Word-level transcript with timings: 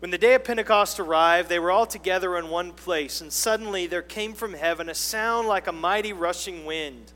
When 0.00 0.10
the 0.10 0.16
day 0.16 0.32
of 0.32 0.44
Pentecost 0.44 0.98
arrived, 0.98 1.50
they 1.50 1.58
were 1.58 1.70
all 1.70 1.84
together 1.84 2.38
in 2.38 2.48
one 2.48 2.72
place, 2.72 3.20
and 3.20 3.30
suddenly 3.30 3.86
there 3.86 4.00
came 4.00 4.32
from 4.32 4.54
heaven 4.54 4.88
a 4.88 4.94
sound 4.94 5.46
like 5.46 5.66
a 5.66 5.72
mighty 5.72 6.14
rushing 6.14 6.64
wind, 6.64 7.12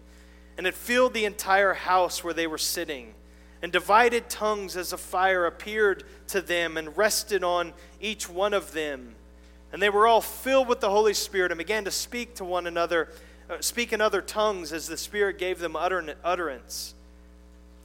and 0.59 0.67
it 0.67 0.75
filled 0.75 1.15
the 1.15 1.25
entire 1.25 1.73
house 1.73 2.23
where 2.23 2.35
they 2.35 2.47
were 2.47 2.59
sitting. 2.59 3.15
And 3.63 3.73
divided 3.73 4.29
tongues 4.29 4.77
as 4.77 4.93
a 4.93 4.99
fire 4.99 5.47
appeared 5.47 6.05
to 6.27 6.43
them 6.43 6.77
and 6.77 6.95
rested 6.95 7.43
on 7.43 7.73
each 8.03 8.29
one 8.29 8.53
of 8.53 8.73
them. 8.73 9.15
And 9.73 9.81
they 9.81 9.89
were 9.89 10.07
all 10.07 10.21
filled 10.21 10.69
with 10.69 10.81
the 10.81 10.91
Holy 10.91 11.15
Spirit 11.15 11.53
and 11.53 11.59
began 11.59 11.87
to 11.87 11.91
speak 11.91 12.35
to 12.35 12.45
one 12.45 12.67
another, 12.67 13.09
uh, 13.49 13.57
speak 13.61 13.95
in 13.95 14.03
other 14.03 14.21
tongues 14.21 14.75
as 14.75 14.87
the 14.87 14.99
Spirit 14.99 15.39
gave 15.39 15.59
them 15.59 15.75
utter- 15.75 16.17
utterance. 16.23 16.95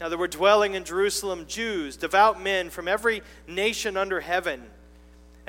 Now 0.01 0.09
there 0.09 0.17
were 0.17 0.27
dwelling 0.27 0.73
in 0.73 0.83
Jerusalem 0.83 1.45
Jews, 1.47 1.95
devout 1.95 2.41
men 2.41 2.69
from 2.69 2.89
every 2.89 3.21
nation 3.47 3.95
under 3.95 4.19
heaven. 4.19 4.69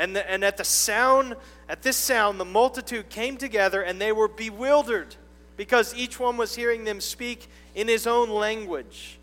And, 0.01 0.17
the, 0.17 0.29
and 0.31 0.43
at 0.43 0.57
the 0.57 0.65
sound, 0.65 1.37
at 1.69 1.83
this 1.83 1.99
sound, 1.99 2.41
the 2.41 2.47
multitude 2.47 3.11
came 3.11 3.37
together 3.37 3.83
and 3.83 4.01
they 4.01 4.13
were 4.13 4.29
bewildered 4.29 5.15
because 5.59 5.95
each 5.95 6.19
one 6.19 6.39
was 6.39 6.55
hearing 6.55 6.85
them 6.85 7.03
speak 7.03 7.49
in 7.75 7.87
his 7.87 8.07
own 8.07 8.31
language. 8.31 9.19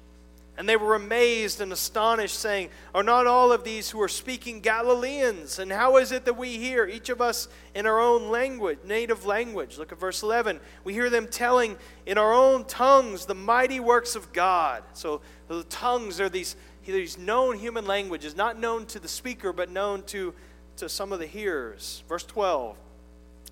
And 0.55 0.69
they 0.69 0.75
were 0.75 0.93
amazed 0.93 1.61
and 1.61 1.73
astonished, 1.73 2.37
saying, 2.37 2.69
Are 2.93 3.01
not 3.01 3.25
all 3.25 3.51
of 3.51 3.63
these 3.63 3.89
who 3.89 3.99
are 4.03 4.07
speaking 4.07 4.59
Galileans? 4.59 5.57
And 5.57 5.71
how 5.71 5.97
is 5.97 6.11
it 6.11 6.25
that 6.25 6.37
we 6.37 6.57
hear, 6.59 6.85
each 6.85 7.09
of 7.09 7.21
us 7.21 7.47
in 7.73 7.87
our 7.87 7.99
own 7.99 8.29
language, 8.29 8.77
native 8.85 9.25
language? 9.25 9.79
Look 9.79 9.91
at 9.91 9.99
verse 9.99 10.21
11. 10.21 10.59
We 10.83 10.93
hear 10.93 11.09
them 11.09 11.27
telling 11.27 11.75
in 12.05 12.19
our 12.19 12.33
own 12.33 12.65
tongues 12.65 13.25
the 13.25 13.33
mighty 13.33 13.79
works 13.79 14.15
of 14.15 14.31
God. 14.31 14.83
So 14.93 15.21
the 15.47 15.63
tongues 15.63 16.21
are 16.21 16.29
these, 16.29 16.55
these 16.85 17.17
known 17.17 17.57
human 17.57 17.87
languages, 17.87 18.35
not 18.35 18.59
known 18.59 18.85
to 18.87 18.99
the 18.99 19.07
speaker, 19.07 19.51
but 19.51 19.71
known 19.71 20.03
to 20.03 20.35
to 20.77 20.89
some 20.89 21.11
of 21.11 21.19
the 21.19 21.25
hearers. 21.25 22.03
Verse 22.07 22.23
12. 22.23 22.77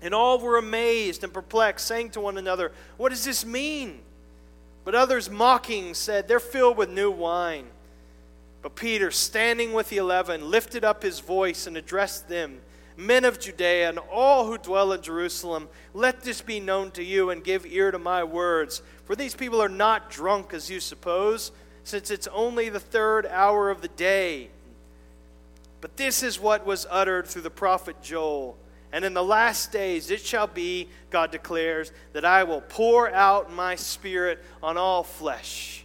And 0.02 0.14
all 0.14 0.38
were 0.38 0.58
amazed 0.58 1.24
and 1.24 1.32
perplexed, 1.32 1.86
saying 1.86 2.10
to 2.10 2.20
one 2.20 2.38
another, 2.38 2.72
What 2.96 3.10
does 3.10 3.24
this 3.24 3.44
mean? 3.44 4.00
But 4.84 4.94
others, 4.94 5.30
mocking, 5.30 5.94
said, 5.94 6.28
They're 6.28 6.40
filled 6.40 6.76
with 6.76 6.90
new 6.90 7.10
wine. 7.10 7.66
But 8.62 8.76
Peter, 8.76 9.10
standing 9.10 9.72
with 9.72 9.88
the 9.88 9.96
eleven, 9.98 10.50
lifted 10.50 10.84
up 10.84 11.02
his 11.02 11.20
voice 11.20 11.66
and 11.66 11.76
addressed 11.76 12.28
them 12.28 12.60
Men 12.96 13.26
of 13.26 13.38
Judea 13.38 13.90
and 13.90 13.98
all 14.10 14.46
who 14.46 14.56
dwell 14.56 14.92
in 14.92 15.02
Jerusalem, 15.02 15.68
let 15.92 16.22
this 16.22 16.40
be 16.40 16.60
known 16.60 16.90
to 16.92 17.04
you 17.04 17.30
and 17.30 17.44
give 17.44 17.66
ear 17.66 17.90
to 17.90 17.98
my 17.98 18.24
words. 18.24 18.80
For 19.04 19.14
these 19.14 19.34
people 19.34 19.62
are 19.62 19.68
not 19.68 20.10
drunk 20.10 20.54
as 20.54 20.70
you 20.70 20.80
suppose, 20.80 21.52
since 21.84 22.10
it's 22.10 22.26
only 22.28 22.70
the 22.70 22.80
third 22.80 23.26
hour 23.26 23.70
of 23.70 23.82
the 23.82 23.88
day. 23.88 24.48
But 25.80 25.96
this 25.96 26.22
is 26.22 26.40
what 26.40 26.66
was 26.66 26.86
uttered 26.90 27.26
through 27.26 27.42
the 27.42 27.50
prophet 27.50 28.02
Joel. 28.02 28.56
And 28.92 29.04
in 29.04 29.14
the 29.14 29.24
last 29.24 29.72
days 29.72 30.10
it 30.10 30.20
shall 30.20 30.46
be, 30.46 30.88
God 31.10 31.30
declares, 31.30 31.92
that 32.12 32.24
I 32.24 32.44
will 32.44 32.62
pour 32.62 33.10
out 33.12 33.52
my 33.52 33.74
spirit 33.74 34.42
on 34.62 34.76
all 34.76 35.02
flesh. 35.02 35.84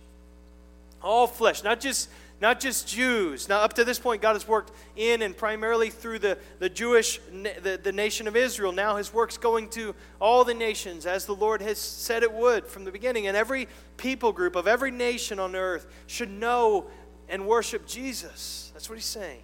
All 1.01 1.27
flesh, 1.27 1.63
not 1.63 1.79
just 1.79 2.09
not 2.41 2.59
just 2.59 2.87
Jews. 2.87 3.47
Now, 3.47 3.59
up 3.59 3.73
to 3.73 3.83
this 3.83 3.99
point, 3.99 4.23
God 4.23 4.33
has 4.33 4.47
worked 4.47 4.71
in 4.95 5.21
and 5.21 5.37
primarily 5.37 5.91
through 5.91 6.17
the, 6.19 6.39
the 6.57 6.69
Jewish, 6.69 7.19
the, 7.31 7.79
the 7.81 7.91
nation 7.91 8.27
of 8.27 8.35
Israel. 8.35 8.71
Now 8.71 8.95
his 8.95 9.13
work's 9.13 9.37
going 9.37 9.69
to 9.69 9.93
all 10.19 10.43
the 10.43 10.55
nations, 10.55 11.05
as 11.05 11.27
the 11.27 11.35
Lord 11.35 11.61
has 11.61 11.77
said 11.77 12.23
it 12.23 12.33
would 12.33 12.65
from 12.65 12.83
the 12.83 12.91
beginning. 12.91 13.27
And 13.27 13.37
every 13.37 13.67
people 13.95 14.31
group 14.31 14.55
of 14.55 14.67
every 14.67 14.89
nation 14.89 15.39
on 15.39 15.55
earth 15.55 15.85
should 16.07 16.31
know 16.31 16.87
and 17.29 17.45
worship 17.45 17.85
Jesus. 17.85 18.71
That's 18.73 18.89
what 18.89 18.95
he's 18.95 19.05
saying. 19.05 19.41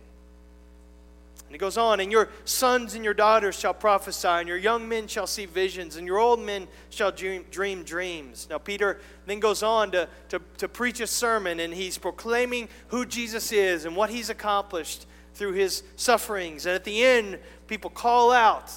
And 1.47 1.55
he 1.55 1.59
goes 1.59 1.77
on, 1.77 2.01
and 2.01 2.11
your 2.11 2.27
sons 2.43 2.93
and 2.93 3.05
your 3.05 3.13
daughters 3.13 3.57
shall 3.57 3.73
prophesy, 3.73 4.27
and 4.27 4.49
your 4.49 4.57
young 4.57 4.89
men 4.89 5.07
shall 5.07 5.27
see 5.27 5.45
visions, 5.45 5.95
and 5.95 6.05
your 6.05 6.17
old 6.17 6.41
men 6.41 6.67
shall 6.89 7.09
dream, 7.09 7.45
dream 7.51 7.83
dreams. 7.83 8.47
Now, 8.49 8.57
Peter 8.57 8.99
then 9.25 9.39
goes 9.39 9.63
on 9.63 9.91
to, 9.91 10.09
to, 10.27 10.41
to 10.57 10.67
preach 10.67 10.99
a 10.99 11.07
sermon, 11.07 11.61
and 11.61 11.73
he's 11.73 11.97
proclaiming 11.97 12.67
who 12.89 13.05
Jesus 13.05 13.53
is 13.53 13.85
and 13.85 13.95
what 13.95 14.09
he's 14.09 14.29
accomplished 14.29 15.05
through 15.35 15.53
his 15.53 15.83
sufferings. 15.95 16.65
And 16.65 16.75
at 16.75 16.83
the 16.83 17.01
end, 17.01 17.39
people 17.67 17.91
call 17.91 18.33
out, 18.33 18.69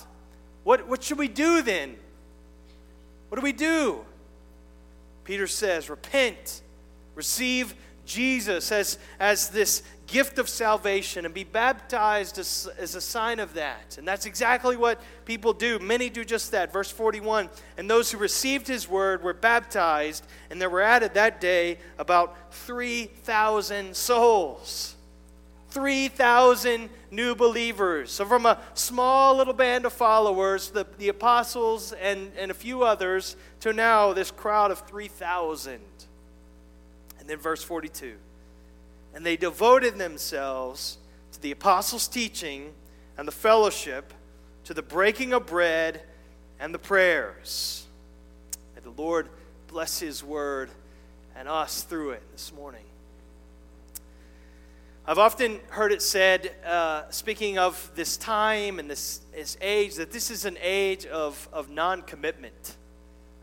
What, 0.63 0.87
what 0.87 1.03
should 1.03 1.19
we 1.19 1.29
do 1.29 1.63
then? 1.63 1.97
What 3.31 3.37
do 3.37 3.43
we 3.43 3.53
do? 3.53 4.05
Peter 5.25 5.49
says, 5.49 5.91
Repent, 5.91 6.63
receive 7.17 7.75
Jesus 8.07 8.71
as, 8.71 8.99
as 9.19 9.51
this 9.51 9.83
gift 10.11 10.39
of 10.39 10.49
salvation 10.49 11.25
and 11.25 11.33
be 11.33 11.45
baptized 11.45 12.39
as, 12.39 12.69
as, 12.79 12.95
a 12.95 13.01
sign 13.01 13.39
of 13.39 13.55
that. 13.55 13.97
And 13.97 14.07
that's 14.07 14.27
exactly 14.27 14.77
what 14.77 15.01
people 15.25 15.53
do. 15.53 15.79
Many 15.79 16.11
do 16.11 16.25
just 16.25 16.51
that. 16.51 16.73
Verse 16.73 16.91
41 16.91 17.49
And 17.77 17.89
those 17.89 18.11
who 18.11 18.19
received 18.19 18.67
his 18.67 18.89
word 18.89 19.23
were 19.23 19.35
baptized, 19.35 20.27
and 20.51 20.61
there 20.61 20.69
were 20.69 20.83
added 20.83 21.15
that 21.15 21.41
day 21.41 21.79
about 21.99 22.53
3,000 22.53 23.95
souls. 23.95 24.97
3,000 25.71 26.91
new 27.13 27.37
believers. 27.37 28.11
So, 28.11 28.25
from 28.25 28.45
a 28.45 28.59
small 28.75 29.37
little 29.37 29.55
band 29.55 29.87
of 29.87 29.93
followers, 29.93 30.71
the, 30.71 30.85
the 30.99 31.09
apostles 31.09 31.93
and, 31.93 32.33
and 32.37 32.51
a 32.51 32.55
few 32.55 32.83
others, 32.83 33.37
to 33.61 33.73
now 33.73 34.13
this 34.13 34.33
crowd 34.33 34.73
of 34.73 34.81
3,000. 34.89 35.81
And 37.21 37.29
then, 37.29 37.39
verse 37.39 37.63
42 37.63 38.17
and 39.15 39.25
they 39.25 39.37
devoted 39.37 39.99
themselves 39.99 40.99
to 41.33 41.41
the 41.41 41.51
apostles' 41.51 42.09
teaching 42.09 42.73
and 43.17 43.27
the 43.27 43.33
fellowship, 43.33 44.13
to 44.65 44.75
the 44.75 44.83
breaking 44.83 45.33
of 45.33 45.47
bread 45.47 46.03
and 46.59 46.73
the 46.75 46.79
prayers. 46.79 47.87
May 48.75 48.83
the 48.83 48.91
Lord 48.91 49.29
bless 49.69 49.99
His 49.99 50.23
word 50.23 50.71
and 51.37 51.49
us 51.49 51.83
through 51.83 52.11
it 52.11 52.23
this 52.33 52.53
morning. 52.53 52.85
I've 55.07 55.19
often 55.19 55.61
heard 55.71 55.93
it 55.93 56.03
said, 56.03 56.55
uh, 56.65 57.11
speaking 57.11 57.59
of 57.59 57.91
this 57.95 58.17
time 58.17 58.79
and 58.79 58.89
this, 58.89 59.23
this 59.35 59.57
age, 59.61 59.97
that 59.97 60.13
this 60.13 60.31
is 60.31 60.45
an 60.45 60.57
age 60.61 61.07
of, 61.07 61.49
of 61.53 61.71
non 61.71 62.03
commitment. 62.03 62.77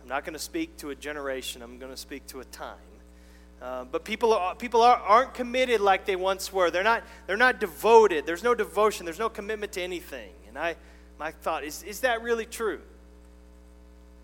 I'm 0.01 0.07
not 0.07 0.23
going 0.23 0.33
to 0.33 0.39
speak 0.39 0.77
to 0.77 0.91
a 0.91 0.95
generation, 0.95 1.61
I'm 1.61 1.77
going 1.79 1.91
to 1.91 1.97
speak 1.97 2.25
to 2.27 2.39
a 2.39 2.45
time. 2.45 2.77
Uh, 3.61 3.85
but 3.85 4.05
people, 4.05 4.33
are, 4.33 4.55
people 4.55 4.81
are, 4.81 4.97
aren't 4.97 5.33
committed 5.33 5.81
like 5.81 6.05
they 6.05 6.15
once 6.15 6.53
were. 6.53 6.69
They're 6.69 6.83
not, 6.83 7.03
they're 7.25 7.37
not 7.37 7.59
devoted. 7.59 8.25
There's 8.25 8.43
no 8.43 8.53
devotion. 8.53 9.05
There's 9.05 9.19
no 9.19 9.29
commitment 9.29 9.71
to 9.73 9.81
anything. 9.81 10.29
And 10.47 10.57
I, 10.57 10.75
my 11.19 11.31
thought 11.31 11.63
is, 11.63 11.81
is 11.83 12.01
that 12.01 12.21
really 12.21 12.45
true? 12.45 12.79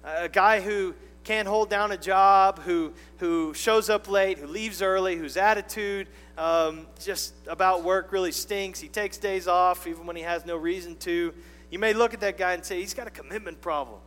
A 0.04 0.30
guy 0.30 0.62
who 0.62 0.94
can't 1.24 1.48
hold 1.48 1.70
down 1.70 1.92
a 1.92 1.98
job, 1.98 2.60
who, 2.60 2.94
who 3.18 3.54
shows 3.54 3.90
up 3.90 4.10
late, 4.10 4.38
who 4.38 4.48
leaves 4.48 4.82
early, 4.82 5.16
whose 5.16 5.38
attitude 5.38 6.08
um, 6.38 6.86
just 7.02 7.34
about 7.48 7.84
work 7.84 8.12
really 8.12 8.32
stinks. 8.32 8.80
He 8.80 8.88
takes 8.88 9.18
days 9.18 9.48
off 9.48 9.88
even 9.88 10.06
when 10.06 10.16
he 10.16 10.24
has 10.24 10.46
no 10.46 10.58
reason 10.58 10.96
to. 10.98 11.34
You 11.72 11.80
may 11.80 11.94
look 11.94 12.14
at 12.14 12.20
that 12.20 12.38
guy 12.38 12.54
and 12.54 12.64
say, 12.64 12.80
he's 12.80 12.94
got 12.94 13.08
a 13.08 13.12
commitment 13.12 13.62
problem. 13.62 14.00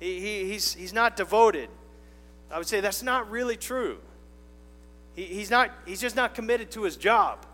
He, 0.00 0.20
he, 0.20 0.44
he's, 0.50 0.74
he's 0.74 0.92
not 0.92 1.16
devoted. 1.16 1.70
I 2.50 2.58
would 2.58 2.66
say 2.66 2.80
that's 2.80 3.02
not 3.02 3.30
really 3.30 3.56
true. 3.56 3.98
He, 5.14 5.24
he's, 5.24 5.50
not, 5.50 5.70
he's 5.86 6.00
just 6.00 6.16
not 6.16 6.34
committed 6.34 6.70
to 6.72 6.82
his 6.82 6.96
job. 6.96 7.46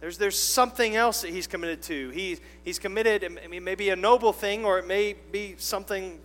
There's, 0.00 0.18
there's 0.18 0.38
something 0.38 0.94
else 0.94 1.22
that 1.22 1.30
he's 1.30 1.46
committed 1.46 1.82
to. 1.82 2.10
He, 2.10 2.38
he's 2.64 2.78
committed, 2.78 3.24
I 3.24 3.46
mean, 3.48 3.64
maybe 3.64 3.90
a 3.90 3.96
noble 3.96 4.32
thing, 4.32 4.64
or 4.64 4.78
it 4.78 4.86
may 4.86 5.14
be 5.32 5.56
something 5.58 6.20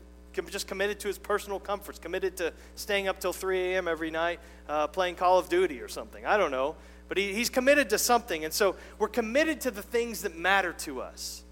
just 0.49 0.67
committed 0.67 0.99
to 0.99 1.07
his 1.07 1.17
personal 1.17 1.59
comforts, 1.59 1.99
committed 1.99 2.37
to 2.37 2.53
staying 2.75 3.07
up 3.07 3.19
till 3.19 3.33
3 3.33 3.73
a.m. 3.73 3.87
every 3.87 4.11
night 4.11 4.39
uh, 4.67 4.87
playing 4.87 5.15
Call 5.15 5.37
of 5.37 5.49
Duty 5.49 5.81
or 5.81 5.87
something. 5.87 6.25
I 6.25 6.37
don't 6.37 6.51
know. 6.51 6.75
But 7.07 7.17
he, 7.17 7.33
he's 7.33 7.49
committed 7.49 7.89
to 7.91 7.97
something. 7.97 8.43
And 8.45 8.53
so 8.53 8.75
we're 8.97 9.07
committed 9.07 9.61
to 9.61 9.71
the 9.71 9.81
things 9.81 10.21
that 10.21 10.35
matter 10.35 10.73
to 10.79 11.01
us. 11.01 11.43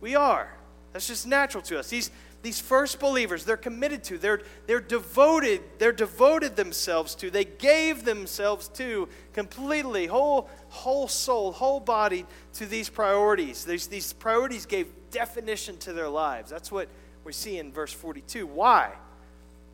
We 0.00 0.14
are. 0.14 0.54
That's 0.92 1.06
just 1.06 1.26
natural 1.26 1.62
to 1.64 1.78
us. 1.78 1.90
He's, 1.90 2.10
these 2.44 2.60
first 2.60 3.00
believers, 3.00 3.46
they're 3.46 3.56
committed 3.56 4.04
to, 4.04 4.18
they're, 4.18 4.42
they're 4.66 4.78
devoted, 4.78 5.62
they're 5.78 5.92
devoted 5.92 6.56
themselves 6.56 7.14
to, 7.16 7.30
they 7.30 7.46
gave 7.46 8.04
themselves 8.04 8.68
to 8.68 9.08
completely, 9.32 10.06
whole, 10.06 10.50
whole 10.68 11.08
soul, 11.08 11.52
whole 11.52 11.80
body 11.80 12.26
to 12.52 12.66
these 12.66 12.90
priorities. 12.90 13.64
These, 13.64 13.86
these 13.86 14.12
priorities 14.12 14.66
gave 14.66 14.88
definition 15.10 15.78
to 15.78 15.94
their 15.94 16.08
lives. 16.08 16.50
That's 16.50 16.70
what 16.70 16.88
we 17.24 17.32
see 17.32 17.56
in 17.56 17.72
verse 17.72 17.92
42. 17.92 18.46
Why? 18.46 18.92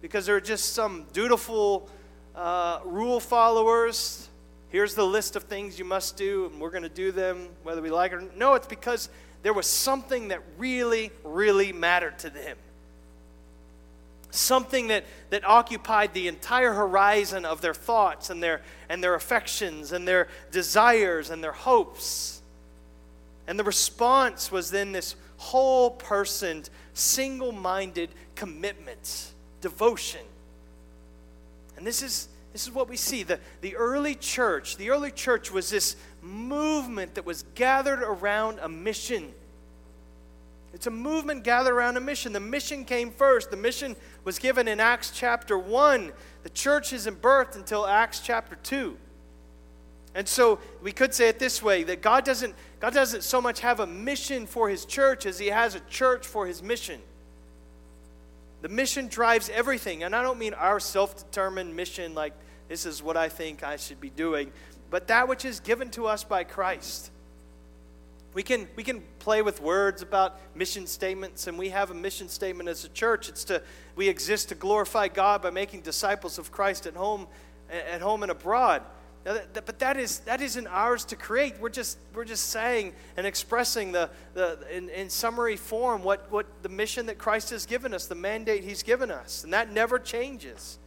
Because 0.00 0.25
they're 0.25 0.40
just 0.40 0.73
some 0.73 1.06
dutiful 1.12 1.88
uh, 2.37 2.78
rule 2.84 3.19
followers. 3.19 4.28
Here's 4.69 4.94
the 4.94 5.05
list 5.05 5.34
of 5.34 5.43
things 5.43 5.76
you 5.76 5.84
must 5.84 6.16
do, 6.16 6.46
and 6.46 6.61
we're 6.61 6.70
going 6.70 6.84
to 6.84 6.88
do 6.88 7.11
them 7.11 7.49
whether 7.64 7.82
we 7.82 7.90
like 7.90 8.12
it 8.12 8.14
or 8.14 8.20
not. 8.20 8.37
No, 8.37 8.55
it's 8.55 8.69
because 8.69 9.08
there 9.42 9.52
was 9.52 9.66
something 9.66 10.28
that 10.28 10.42
really, 10.58 11.10
really 11.25 11.72
mattered 11.72 12.19
to 12.20 12.31
them. 12.31 12.56
Something 14.31 14.88
that, 14.88 15.04
that 15.31 15.44
occupied 15.44 16.14
the 16.14 16.28
entire 16.28 16.72
horizon 16.72 17.44
of 17.44 17.60
their 17.60 17.75
thoughts 17.75 18.31
and 18.31 18.42
their, 18.42 18.62
and 18.88 19.02
their 19.02 19.14
affections 19.14 19.92
and 19.92 20.06
their 20.06 20.28
desires 20.52 21.31
and 21.31 21.42
their 21.42 21.52
hopes. 21.52 22.42
And 23.46 23.58
the 23.58 23.64
response 23.64 24.52
was 24.52 24.70
then 24.70 24.92
this 24.92 25.16
whole 25.38 25.90
person, 25.90 26.62
single 26.94 27.50
minded 27.50 28.10
commitment, 28.34 29.32
devotion. 29.60 30.20
And 31.76 31.87
this 31.87 32.02
is, 32.02 32.28
this 32.52 32.62
is 32.66 32.72
what 32.72 32.88
we 32.88 32.96
see. 32.96 33.22
The, 33.22 33.40
the 33.62 33.75
early 33.75 34.14
church, 34.14 34.76
the 34.76 34.90
early 34.90 35.10
church 35.10 35.50
was 35.50 35.70
this 35.70 35.96
movement 36.22 37.14
that 37.14 37.25
was 37.25 37.44
gathered 37.55 38.02
around 38.02 38.58
a 38.61 38.69
mission. 38.69 39.32
It's 40.72 40.87
a 40.87 40.90
movement 40.90 41.43
gathered 41.43 41.75
around 41.75 41.96
a 41.96 42.00
mission. 42.00 42.32
The 42.32 42.40
mission 42.40 42.84
came 42.84 43.11
first. 43.11 43.50
The 43.50 43.56
mission 43.56 43.96
was 44.25 44.38
given 44.38 44.69
in 44.69 44.78
Acts 44.78 45.11
chapter 45.11 45.58
1. 45.58 46.12
The 46.43 46.50
church 46.50 46.93
isn't 46.93 47.20
birthed 47.20 47.56
until 47.56 47.87
Acts 47.87 48.20
chapter 48.20 48.56
2. 48.62 48.96
And 50.14 50.26
so 50.26 50.58
we 50.82 50.93
could 50.93 51.14
say 51.14 51.28
it 51.28 51.38
this 51.38 51.62
way 51.62 51.84
that 51.84 52.02
God 52.02 52.25
doesn't, 52.25 52.55
God 52.81 52.94
doesn't 52.94 53.23
so 53.23 53.40
much 53.40 53.61
have 53.61 53.81
a 53.81 53.87
mission 53.87 54.46
for 54.46 54.69
his 54.69 54.84
church 54.84 55.26
as 55.26 55.38
he 55.38 55.49
has 55.49 55.75
a 55.75 55.81
church 55.81 56.26
for 56.26 56.46
his 56.46 56.62
mission. 56.62 57.00
The 58.62 58.69
mission 58.69 59.08
drives 59.08 59.49
everything. 59.49 60.02
And 60.02 60.14
I 60.14 60.23
don't 60.23 60.38
mean 60.38 60.55
our 60.55 60.81
self 60.81 61.16
determined 61.16 61.75
mission, 61.75 62.14
like 62.14 62.34
this 62.69 62.87
is 62.87 63.02
what 63.02 63.16
I 63.16 63.28
think 63.28 63.62
I 63.62 63.76
should 63.76 64.00
be 64.00 64.11
doing, 64.11 64.52
but 64.90 65.08
that 65.08 65.28
which 65.28 65.44
is 65.44 65.60
given 65.60 65.90
to 65.90 66.06
us 66.06 66.25
by 66.25 66.44
Christ. 66.44 67.10
We 68.32 68.42
can, 68.44 68.69
we 68.76 68.84
can 68.84 69.02
play 69.19 69.42
with 69.42 69.60
words 69.60 70.02
about 70.02 70.38
mission 70.54 70.87
statements, 70.87 71.46
and 71.46 71.58
we 71.58 71.70
have 71.70 71.90
a 71.90 71.94
mission 71.94 72.28
statement 72.28 72.69
as 72.69 72.84
a 72.84 72.88
church. 72.88 73.28
It's 73.28 73.44
to 73.44 73.62
we 73.96 74.08
exist 74.08 74.50
to 74.50 74.54
glorify 74.54 75.08
God 75.08 75.42
by 75.42 75.50
making 75.50 75.81
disciples 75.81 76.38
of 76.38 76.52
Christ 76.52 76.87
at 76.87 76.94
home, 76.94 77.26
at 77.70 78.00
home 78.00 78.22
and 78.22 78.31
abroad. 78.31 78.82
That, 79.25 79.66
but 79.66 79.78
that, 79.81 79.98
is, 79.98 80.20
that 80.20 80.40
isn't 80.40 80.66
ours 80.66 81.04
to 81.06 81.16
create. 81.16 81.60
We're 81.60 81.69
just, 81.69 81.98
we're 82.14 82.25
just 82.25 82.48
saying 82.48 82.94
and 83.16 83.26
expressing 83.26 83.92
the, 83.92 84.08
the, 84.32 84.58
in, 84.75 84.88
in 84.88 85.10
summary 85.10 85.56
form 85.56 86.02
what, 86.02 86.31
what 86.32 86.46
the 86.62 86.70
mission 86.70 87.06
that 87.06 87.19
Christ 87.19 87.50
has 87.50 87.66
given 87.66 87.92
us, 87.92 88.06
the 88.06 88.14
mandate 88.14 88.64
he's 88.64 88.82
given 88.82 89.10
us. 89.10 89.44
And 89.44 89.52
that 89.52 89.72
never 89.72 89.98
changes. 89.98 90.78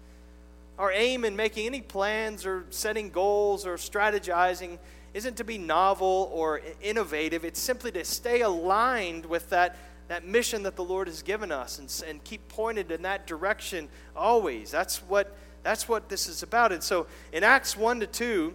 Our 0.77 0.91
aim 0.91 1.23
in 1.23 1.35
making 1.35 1.65
any 1.67 1.81
plans 1.81 2.45
or 2.45 2.65
setting 2.69 3.09
goals 3.09 3.65
or 3.65 3.75
strategizing 3.75 4.79
isn't 5.13 5.37
to 5.37 5.43
be 5.43 5.57
novel 5.57 6.31
or 6.33 6.61
innovative. 6.81 7.45
It's 7.45 7.59
simply 7.59 7.91
to 7.91 8.03
stay 8.03 8.41
aligned 8.41 9.25
with 9.25 9.49
that, 9.51 9.75
that 10.07 10.25
mission 10.25 10.63
that 10.63 10.75
the 10.75 10.83
Lord 10.83 11.07
has 11.07 11.21
given 11.21 11.51
us 11.51 11.77
and, 11.77 12.09
and 12.09 12.23
keep 12.23 12.47
pointed 12.47 12.91
in 12.91 13.03
that 13.03 13.27
direction 13.27 13.87
always. 14.15 14.71
That's 14.71 14.97
what 15.03 15.35
that's 15.63 15.87
what 15.87 16.09
this 16.09 16.27
is 16.27 16.43
about. 16.43 16.71
And 16.71 16.83
so 16.83 17.07
in 17.31 17.43
Acts 17.43 17.75
1 17.75 18.01
to 18.01 18.07
2, 18.07 18.53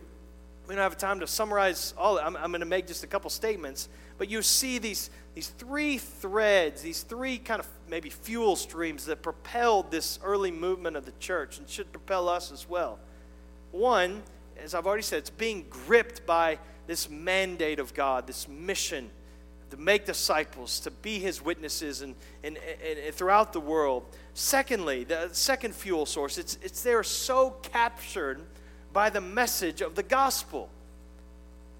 we 0.68 0.74
don't 0.74 0.82
have 0.82 0.98
time 0.98 1.20
to 1.20 1.26
summarize 1.26 1.94
all. 1.96 2.18
I'm, 2.18 2.36
I'm 2.36 2.50
going 2.50 2.60
to 2.60 2.66
make 2.66 2.86
just 2.86 3.02
a 3.02 3.06
couple 3.06 3.30
statements, 3.30 3.88
but 4.18 4.28
you 4.28 4.42
see 4.42 4.78
these, 4.78 5.08
these 5.34 5.48
three 5.48 5.96
threads, 5.96 6.82
these 6.82 7.02
three 7.02 7.38
kind 7.38 7.60
of 7.60 7.68
maybe 7.88 8.10
fuel 8.10 8.56
streams 8.56 9.06
that 9.06 9.22
propelled 9.22 9.90
this 9.90 10.18
early 10.22 10.50
movement 10.50 10.96
of 10.96 11.04
the 11.04 11.12
church 11.18 11.58
and 11.58 11.68
should 11.68 11.90
propel 11.92 12.28
us 12.28 12.52
as 12.52 12.68
well. 12.68 12.98
One, 13.72 14.22
as 14.62 14.74
I've 14.74 14.86
already 14.86 15.02
said, 15.02 15.18
it's 15.18 15.30
being 15.30 15.66
gripped 15.68 16.26
by 16.26 16.58
this 16.86 17.08
mandate 17.10 17.78
of 17.78 17.94
God, 17.94 18.26
this 18.26 18.48
mission 18.48 19.10
to 19.70 19.76
make 19.76 20.06
disciples, 20.06 20.80
to 20.80 20.90
be 20.90 21.18
his 21.18 21.44
witnesses 21.44 22.00
and, 22.00 22.14
and, 22.42 22.56
and, 22.56 22.98
and, 22.98 23.14
throughout 23.14 23.52
the 23.52 23.60
world. 23.60 24.04
Secondly, 24.34 25.04
the 25.04 25.28
second 25.32 25.74
fuel 25.74 26.06
source, 26.06 26.38
it's, 26.38 26.58
it's 26.62 26.82
they're 26.82 27.02
so 27.02 27.50
captured 27.62 28.40
by 28.92 29.10
the 29.10 29.20
message 29.20 29.82
of 29.82 29.94
the 29.94 30.02
gospel. 30.02 30.70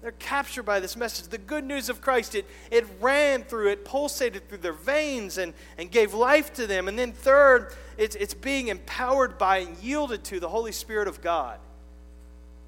They're 0.01 0.11
captured 0.13 0.63
by 0.63 0.79
this 0.79 0.95
message. 0.95 1.27
The 1.27 1.37
good 1.37 1.65
news 1.65 1.89
of 1.89 1.99
Christ, 1.99 2.33
it, 2.33 2.45
it 2.71 2.85
ran 3.01 3.43
through, 3.43 3.69
it 3.69 3.83
pulsated 3.83 4.47
through 4.47 4.59
their 4.59 4.73
veins 4.73 5.37
and, 5.37 5.53
and 5.77 5.91
gave 5.91 6.13
life 6.13 6.53
to 6.53 6.67
them. 6.67 6.87
And 6.87 6.97
then, 6.97 7.11
third, 7.11 7.73
it's, 7.97 8.15
it's 8.15 8.33
being 8.33 8.69
empowered 8.69 9.37
by 9.37 9.57
and 9.57 9.77
yielded 9.79 10.23
to 10.25 10.39
the 10.39 10.47
Holy 10.47 10.71
Spirit 10.71 11.09
of 11.09 11.21
God. 11.21 11.59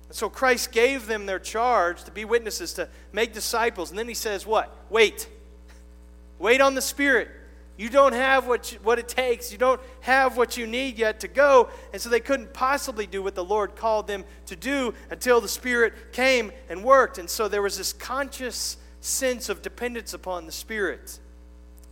And 0.09 0.15
so 0.15 0.29
Christ 0.29 0.73
gave 0.73 1.07
them 1.07 1.25
their 1.25 1.39
charge 1.39 2.03
to 2.03 2.11
be 2.11 2.25
witnesses, 2.25 2.73
to 2.73 2.89
make 3.13 3.31
disciples. 3.33 3.91
And 3.91 3.97
then 3.97 4.09
he 4.09 4.13
says, 4.13 4.45
What? 4.45 4.75
Wait. 4.89 5.29
Wait 6.37 6.59
on 6.59 6.75
the 6.75 6.81
Spirit. 6.81 7.29
You 7.81 7.89
don't 7.89 8.13
have 8.13 8.45
what, 8.45 8.71
you, 8.71 8.77
what 8.83 8.99
it 8.99 9.07
takes. 9.07 9.51
You 9.51 9.57
don't 9.57 9.81
have 10.01 10.37
what 10.37 10.55
you 10.55 10.67
need 10.67 10.99
yet 10.99 11.21
to 11.21 11.27
go. 11.27 11.67
And 11.91 11.99
so 11.99 12.09
they 12.09 12.19
couldn't 12.19 12.53
possibly 12.53 13.07
do 13.07 13.23
what 13.23 13.33
the 13.33 13.43
Lord 13.43 13.75
called 13.75 14.05
them 14.05 14.23
to 14.45 14.55
do 14.55 14.93
until 15.09 15.41
the 15.41 15.47
Spirit 15.47 16.13
came 16.13 16.51
and 16.69 16.83
worked. 16.83 17.17
And 17.17 17.27
so 17.27 17.47
there 17.47 17.63
was 17.63 17.79
this 17.79 17.91
conscious 17.91 18.77
sense 18.99 19.49
of 19.49 19.63
dependence 19.63 20.13
upon 20.13 20.45
the 20.45 20.51
Spirit. 20.51 21.19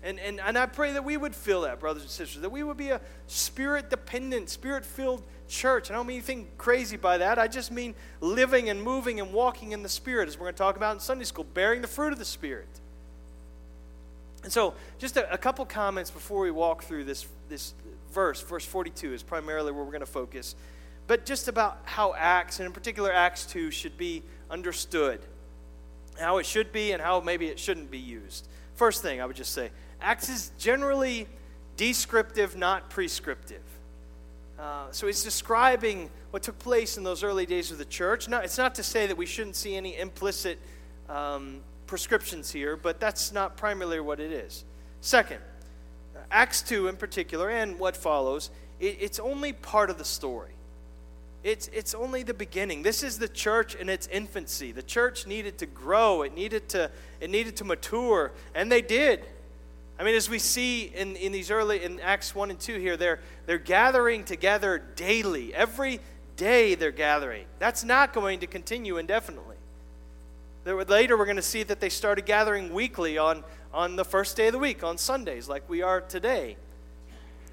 And, 0.04 0.20
and, 0.20 0.40
and 0.40 0.60
I 0.60 0.68
pray 0.68 0.94
that 0.94 1.04
we 1.04 1.18
would 1.18 1.34
feel 1.34 1.62
that, 1.62 1.80
brothers 1.80 2.04
and 2.04 2.12
sisters, 2.12 2.44
that 2.44 2.52
we 2.52 2.62
would 2.62 2.78
be 2.78 2.90
a 2.90 3.02
spirit 3.26 3.90
dependent, 3.90 4.52
spirit 4.52 4.86
filled 4.86 5.24
church. 5.48 5.90
I 5.90 5.96
don't 5.96 6.06
mean 6.06 6.18
anything 6.18 6.50
crazy 6.60 6.98
by 6.98 7.18
that. 7.18 7.40
I 7.40 7.48
just 7.48 7.72
mean 7.72 7.96
living 8.22 8.70
and 8.70 8.80
moving 8.84 9.20
and 9.20 9.34
walking 9.34 9.72
in 9.72 9.82
the 9.82 9.90
Spirit, 9.90 10.30
as 10.30 10.38
we're 10.38 10.46
going 10.46 10.54
to 10.54 10.60
talk 10.60 10.78
about 10.78 10.94
in 10.94 11.00
Sunday 11.00 11.26
school, 11.26 11.46
bearing 11.46 11.82
the 11.82 11.88
fruit 11.88 12.14
of 12.14 12.20
the 12.20 12.26
Spirit. 12.26 12.70
And 14.44 14.52
so, 14.52 14.74
just 14.98 15.18
a, 15.18 15.32
a 15.34 15.38
couple 15.38 15.66
comments 15.66 16.12
before 16.12 16.42
we 16.42 16.52
walk 16.52 16.84
through 16.84 17.04
this, 17.04 17.28
this 17.50 17.74
verse. 18.12 18.42
Verse 18.42 18.66
42 18.66 19.14
is 19.14 19.24
primarily 19.24 19.72
where 19.72 19.84
we're 19.84 19.92
going 19.92 20.00
to 20.02 20.06
focus. 20.06 20.56
But 21.08 21.26
just 21.26 21.48
about 21.48 21.80
how 21.86 22.14
Acts, 22.16 22.60
and 22.60 22.68
in 22.68 22.72
particular 22.72 23.12
Acts 23.12 23.46
2, 23.48 23.72
should 23.72 23.98
be 23.98 24.24
understood, 24.50 25.20
how 26.20 26.38
it 26.38 26.46
should 26.46 26.72
be, 26.72 26.92
and 26.92 27.02
how 27.02 27.20
maybe 27.20 27.48
it 27.48 27.60
shouldn't 27.60 27.92
be 27.92 27.98
used. 27.98 28.48
First 28.76 29.02
thing 29.02 29.20
I 29.20 29.26
would 29.26 29.36
just 29.36 29.54
say 29.54 29.72
Acts 30.02 30.30
is 30.30 30.52
generally 30.58 31.28
descriptive, 31.76 32.56
not 32.56 32.90
prescriptive. 32.90 33.64
Uh, 34.60 34.88
so 34.92 35.08
it's 35.08 35.24
describing 35.24 36.10
what 36.32 36.44
took 36.44 36.60
place 36.60 36.98
in 36.98 37.04
those 37.04 37.24
early 37.24 37.46
days 37.46 37.72
of 37.72 37.78
the 37.78 37.86
church. 37.86 38.28
Now, 38.28 38.40
it's 38.40 38.58
not 38.58 38.76
to 38.76 38.84
say 38.84 39.08
that 39.08 39.18
we 39.18 39.26
shouldn't 39.26 39.56
see 39.56 39.76
any 39.76 39.98
implicit 39.98 40.60
um, 41.08 41.62
prescriptions 41.90 42.52
here, 42.52 42.78
but 42.78 43.00
that's 43.00 43.32
not 43.32 43.58
primarily 43.58 44.00
what 44.00 44.20
it 44.20 44.32
is. 44.32 44.64
Second, 45.02 45.40
Acts 46.30 46.62
2 46.62 46.88
in 46.88 46.96
particular, 46.96 47.50
and 47.50 47.80
what 47.80 47.98
follows, 47.98 48.52
it, 48.80 48.98
it's 49.00 49.20
only 49.20 49.54
part 49.54 49.90
of 49.90 49.98
the 49.98 50.06
story. 50.06 50.52
It's, 51.44 51.68
it's 51.70 51.96
only 51.96 52.22
the 52.22 52.34
beginning. 52.34 52.84
This 52.84 53.02
is 53.02 53.18
the 53.18 53.28
church 53.28 53.74
in 53.74 53.90
its 53.90 54.06
infancy. 54.08 54.72
The 54.72 54.84
church 54.84 55.26
needed 55.26 55.58
to 55.58 55.66
grow, 55.66 56.22
it 56.22 56.36
needed 56.36 56.70
to, 56.70 56.92
it 57.20 57.32
needed 57.32 57.56
to 57.58 57.64
mature, 57.64 58.34
and 58.54 58.72
they 58.72 58.84
did. 58.84 59.26
I 59.98 60.04
mean, 60.04 60.14
as 60.14 60.30
we 60.30 60.38
see 60.38 60.84
in, 60.96 61.16
in 61.16 61.32
these 61.32 61.50
early, 61.50 61.84
in 61.84 62.00
Acts 62.02 62.36
1 62.36 62.52
and 62.52 62.60
2 62.60 62.80
here, 62.80 62.98
they're, 62.98 63.20
they're 63.48 63.58
gathering 63.58 64.24
together 64.24 64.78
daily. 64.96 65.56
Every 65.56 66.02
day 66.36 66.76
they're 66.76 66.92
gathering. 66.92 67.46
That's 67.58 67.84
not 67.84 68.14
going 68.14 68.42
to 68.42 68.48
continue 68.48 68.98
indefinitely. 68.98 69.49
Later, 70.66 71.18
we're 71.18 71.26
going 71.26 71.38
to 71.38 71.42
see 71.42 71.64
that 71.64 71.80
they 71.80 71.90
started 71.90 72.26
gathering 72.26 72.74
weekly 72.74 73.18
on, 73.18 73.44
on 73.74 73.96
the 73.96 74.06
first 74.06 74.36
day 74.36 74.48
of 74.48 74.54
the 74.54 74.60
week, 74.60 74.84
on 74.84 74.98
Sundays, 74.98 75.48
like 75.48 75.68
we 75.70 75.82
are 75.82 76.02
today. 76.02 76.58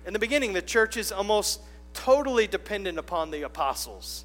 In 0.06 0.12
the 0.12 0.18
beginning, 0.18 0.52
the 0.52 0.62
church 0.62 0.96
is 0.96 1.12
almost 1.12 1.60
totally 1.94 2.46
dependent 2.46 2.98
upon 2.98 3.30
the 3.30 3.42
apostles. 3.42 4.24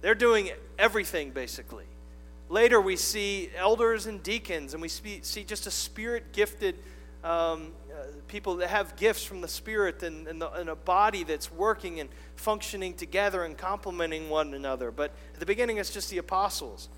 They're 0.00 0.14
doing 0.14 0.50
everything, 0.78 1.30
basically. 1.30 1.84
Later, 2.48 2.80
we 2.80 2.96
see 2.96 3.50
elders 3.56 4.06
and 4.06 4.22
deacons, 4.22 4.72
and 4.72 4.82
we 4.82 4.88
see 4.88 5.44
just 5.44 5.66
a 5.66 5.70
spirit 5.70 6.32
gifted 6.32 6.76
um, 7.22 7.72
uh, 7.92 8.04
people 8.28 8.56
that 8.56 8.70
have 8.70 8.96
gifts 8.96 9.24
from 9.24 9.40
the 9.40 9.48
Spirit 9.48 10.02
and, 10.02 10.26
and, 10.26 10.40
the, 10.40 10.50
and, 10.52 10.70
a 10.70 10.74
body 10.74 11.22
that's 11.22 11.52
working 11.52 12.00
and 12.00 12.08
functioning 12.36 12.94
together 12.94 13.44
and 13.44 13.58
complementing 13.58 14.30
one 14.30 14.54
another. 14.54 14.90
But 14.90 15.12
at 15.34 15.40
the 15.40 15.44
beginning, 15.44 15.76
it's 15.76 15.90
just 15.90 16.08
the 16.08 16.18
apostles. 16.18 16.88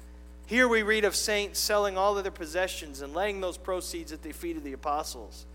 Here 0.46 0.68
we 0.68 0.82
read 0.82 1.04
of 1.04 1.16
saints 1.16 1.58
selling 1.58 1.96
all 1.96 2.16
of 2.16 2.24
their 2.24 2.32
possessions 2.32 3.00
and 3.00 3.14
laying 3.14 3.40
those 3.40 3.56
proceeds 3.56 4.12
at 4.12 4.22
the 4.22 4.32
feet 4.32 4.56
of 4.56 4.64
the 4.64 4.72
apostles. 4.72 5.46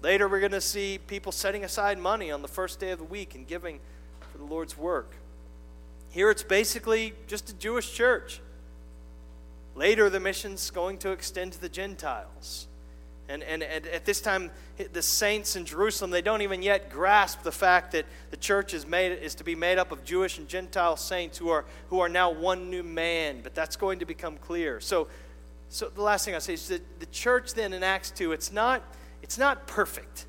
Later, 0.00 0.28
we're 0.28 0.40
going 0.40 0.52
to 0.52 0.60
see 0.60 0.98
people 1.06 1.32
setting 1.32 1.64
aside 1.64 1.98
money 1.98 2.30
on 2.30 2.42
the 2.42 2.48
first 2.48 2.80
day 2.80 2.90
of 2.90 2.98
the 2.98 3.04
week 3.04 3.34
and 3.34 3.46
giving 3.46 3.78
for 4.32 4.38
the 4.38 4.44
Lord's 4.44 4.76
work. 4.76 5.14
Here, 6.10 6.30
it's 6.30 6.42
basically 6.42 7.14
just 7.26 7.50
a 7.50 7.54
Jewish 7.54 7.94
church. 7.94 8.40
Later, 9.74 10.10
the 10.10 10.20
mission's 10.20 10.70
going 10.70 10.98
to 10.98 11.10
extend 11.10 11.52
to 11.52 11.60
the 11.60 11.68
Gentiles. 11.68 12.68
And, 13.32 13.42
and, 13.42 13.62
and, 13.62 13.86
at 13.86 14.04
this 14.04 14.20
time, 14.20 14.50
the 14.92 15.00
saints 15.00 15.56
in 15.56 15.64
Jerusalem, 15.64 16.10
they 16.10 16.20
don't 16.20 16.42
even 16.42 16.62
yet 16.62 16.90
grasp 16.90 17.42
the 17.42 17.50
fact 17.50 17.92
that 17.92 18.04
the 18.30 18.36
church 18.36 18.74
is, 18.74 18.86
made, 18.86 19.12
is 19.12 19.34
to 19.36 19.44
be 19.44 19.54
made 19.54 19.78
up 19.78 19.90
of 19.90 20.04
Jewish 20.04 20.36
and 20.36 20.46
Gentile 20.46 20.98
saints 20.98 21.38
who 21.38 21.48
are, 21.48 21.64
who 21.88 22.00
are 22.00 22.10
now 22.10 22.30
one 22.30 22.68
new 22.68 22.82
man. 22.82 23.40
But 23.42 23.54
that's 23.54 23.76
going 23.76 24.00
to 24.00 24.04
become 24.04 24.36
clear. 24.36 24.80
So, 24.80 25.08
so 25.70 25.88
the 25.88 26.02
last 26.02 26.26
thing 26.26 26.34
I 26.34 26.40
say 26.40 26.52
is 26.52 26.68
that 26.68 27.00
the 27.00 27.06
church 27.06 27.54
then 27.54 27.72
in 27.72 27.82
Acts 27.82 28.10
2, 28.10 28.32
it's 28.32 28.52
not, 28.52 28.82
it's 29.22 29.38
not 29.38 29.66
perfect. 29.66 30.26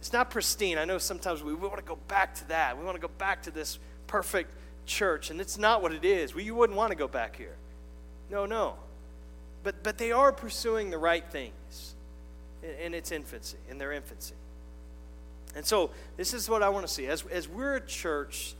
It's 0.00 0.12
not 0.12 0.28
pristine. 0.28 0.76
I 0.76 0.84
know 0.84 0.98
sometimes 0.98 1.42
we, 1.42 1.54
we 1.54 1.66
want 1.66 1.78
to 1.78 1.82
go 1.82 1.98
back 2.06 2.34
to 2.34 2.48
that. 2.48 2.76
We 2.78 2.84
want 2.84 2.96
to 2.96 3.00
go 3.00 3.12
back 3.16 3.44
to 3.44 3.50
this 3.50 3.78
perfect 4.08 4.52
church. 4.84 5.30
And 5.30 5.40
it's 5.40 5.56
not 5.56 5.80
what 5.80 5.92
it 5.92 6.04
is. 6.04 6.34
We, 6.34 6.44
you 6.44 6.54
wouldn't 6.54 6.76
want 6.76 6.90
to 6.90 6.98
go 6.98 7.08
back 7.08 7.34
here. 7.34 7.56
No, 8.30 8.44
no. 8.44 8.74
but, 9.62 9.82
but 9.82 9.96
they 9.96 10.12
are 10.12 10.32
pursuing 10.32 10.90
the 10.90 10.98
right 10.98 11.24
things 11.30 11.95
in, 12.82 12.94
its 12.94 13.12
infancy, 13.12 13.56
in 13.70 13.78
their 13.78 13.92
infancy. 13.92 14.34
And 15.54 15.64
so, 15.64 15.90
this 16.16 16.34
is 16.34 16.48
what 16.48 16.62
I 16.62 16.68
want 16.68 16.86
to 16.86 16.92
see. 16.92 17.06
As, 17.06 17.24
as 17.26 17.48
we're 17.48 17.76
a 17.76 17.80
church 17.80 18.54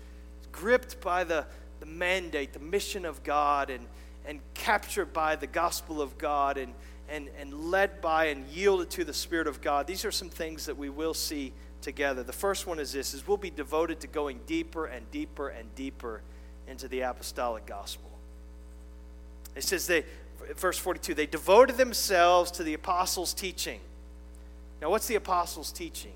gripped 0.52 1.00
by 1.00 1.24
the, 1.24 1.44
the 1.80 1.86
mandate, 1.86 2.52
the 2.52 2.58
mission 2.58 3.04
of 3.04 3.22
God, 3.22 3.70
and, 3.70 3.86
and 4.26 4.40
captured 4.54 5.12
by 5.12 5.36
the 5.36 5.46
gospel 5.46 6.00
of 6.00 6.16
God, 6.16 6.56
and, 6.56 6.72
and, 7.08 7.28
and 7.38 7.70
led 7.70 8.00
by 8.00 8.26
and 8.26 8.46
yielded 8.48 8.90
to 8.90 9.04
the 9.04 9.12
Spirit 9.12 9.46
of 9.46 9.60
God, 9.60 9.86
these 9.86 10.04
are 10.04 10.10
some 10.10 10.30
things 10.30 10.66
that 10.66 10.76
we 10.76 10.88
will 10.88 11.14
see 11.14 11.52
together. 11.82 12.22
The 12.22 12.32
first 12.32 12.66
one 12.66 12.78
is 12.78 12.92
this 12.92 13.14
is 13.14 13.28
we'll 13.28 13.36
be 13.36 13.50
devoted 13.50 14.00
to 14.00 14.06
going 14.06 14.40
deeper 14.46 14.86
and 14.86 15.08
deeper 15.10 15.48
and 15.48 15.72
deeper 15.74 16.22
into 16.66 16.88
the 16.88 17.02
apostolic 17.02 17.66
gospel. 17.66 18.10
It 19.54 19.62
says 19.62 19.86
they 19.86 20.04
verse 20.56 20.78
42, 20.78 21.14
they 21.14 21.26
devoted 21.26 21.76
themselves 21.76 22.50
to 22.52 22.62
the 22.62 22.74
apostles' 22.74 23.34
teaching. 23.34 23.80
Now, 24.80 24.90
what's 24.90 25.06
the 25.06 25.14
apostles' 25.14 25.72
teaching? 25.72 26.12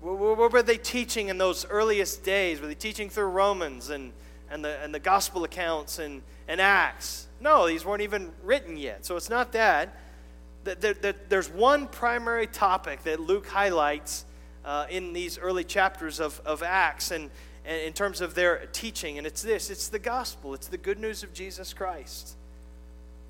What 0.00 0.52
were 0.52 0.62
they 0.62 0.76
teaching 0.76 1.28
in 1.28 1.38
those 1.38 1.66
earliest 1.66 2.22
days? 2.22 2.60
Were 2.60 2.68
they 2.68 2.74
teaching 2.74 3.10
through 3.10 3.26
Romans 3.26 3.90
and, 3.90 4.12
and, 4.50 4.64
the, 4.64 4.78
and 4.82 4.94
the 4.94 5.00
gospel 5.00 5.42
accounts 5.44 5.98
and, 5.98 6.22
and 6.46 6.60
Acts? 6.60 7.26
No, 7.40 7.66
these 7.66 7.84
weren't 7.84 8.02
even 8.02 8.30
written 8.44 8.76
yet. 8.76 9.04
So 9.04 9.16
it's 9.16 9.30
not 9.30 9.52
that. 9.52 9.96
There's 10.64 11.48
one 11.48 11.88
primary 11.88 12.46
topic 12.46 13.02
that 13.04 13.20
Luke 13.20 13.46
highlights 13.46 14.24
uh, 14.64 14.86
in 14.90 15.12
these 15.12 15.38
early 15.38 15.64
chapters 15.64 16.20
of, 16.20 16.40
of 16.44 16.62
Acts 16.62 17.10
and, 17.10 17.30
and 17.64 17.80
in 17.82 17.92
terms 17.92 18.20
of 18.20 18.34
their 18.34 18.66
teaching, 18.72 19.18
and 19.18 19.26
it's 19.26 19.42
this 19.42 19.70
it's 19.70 19.88
the 19.88 19.98
gospel, 19.98 20.54
it's 20.54 20.68
the 20.68 20.76
good 20.76 20.98
news 20.98 21.22
of 21.22 21.32
Jesus 21.32 21.72
Christ. 21.72 22.36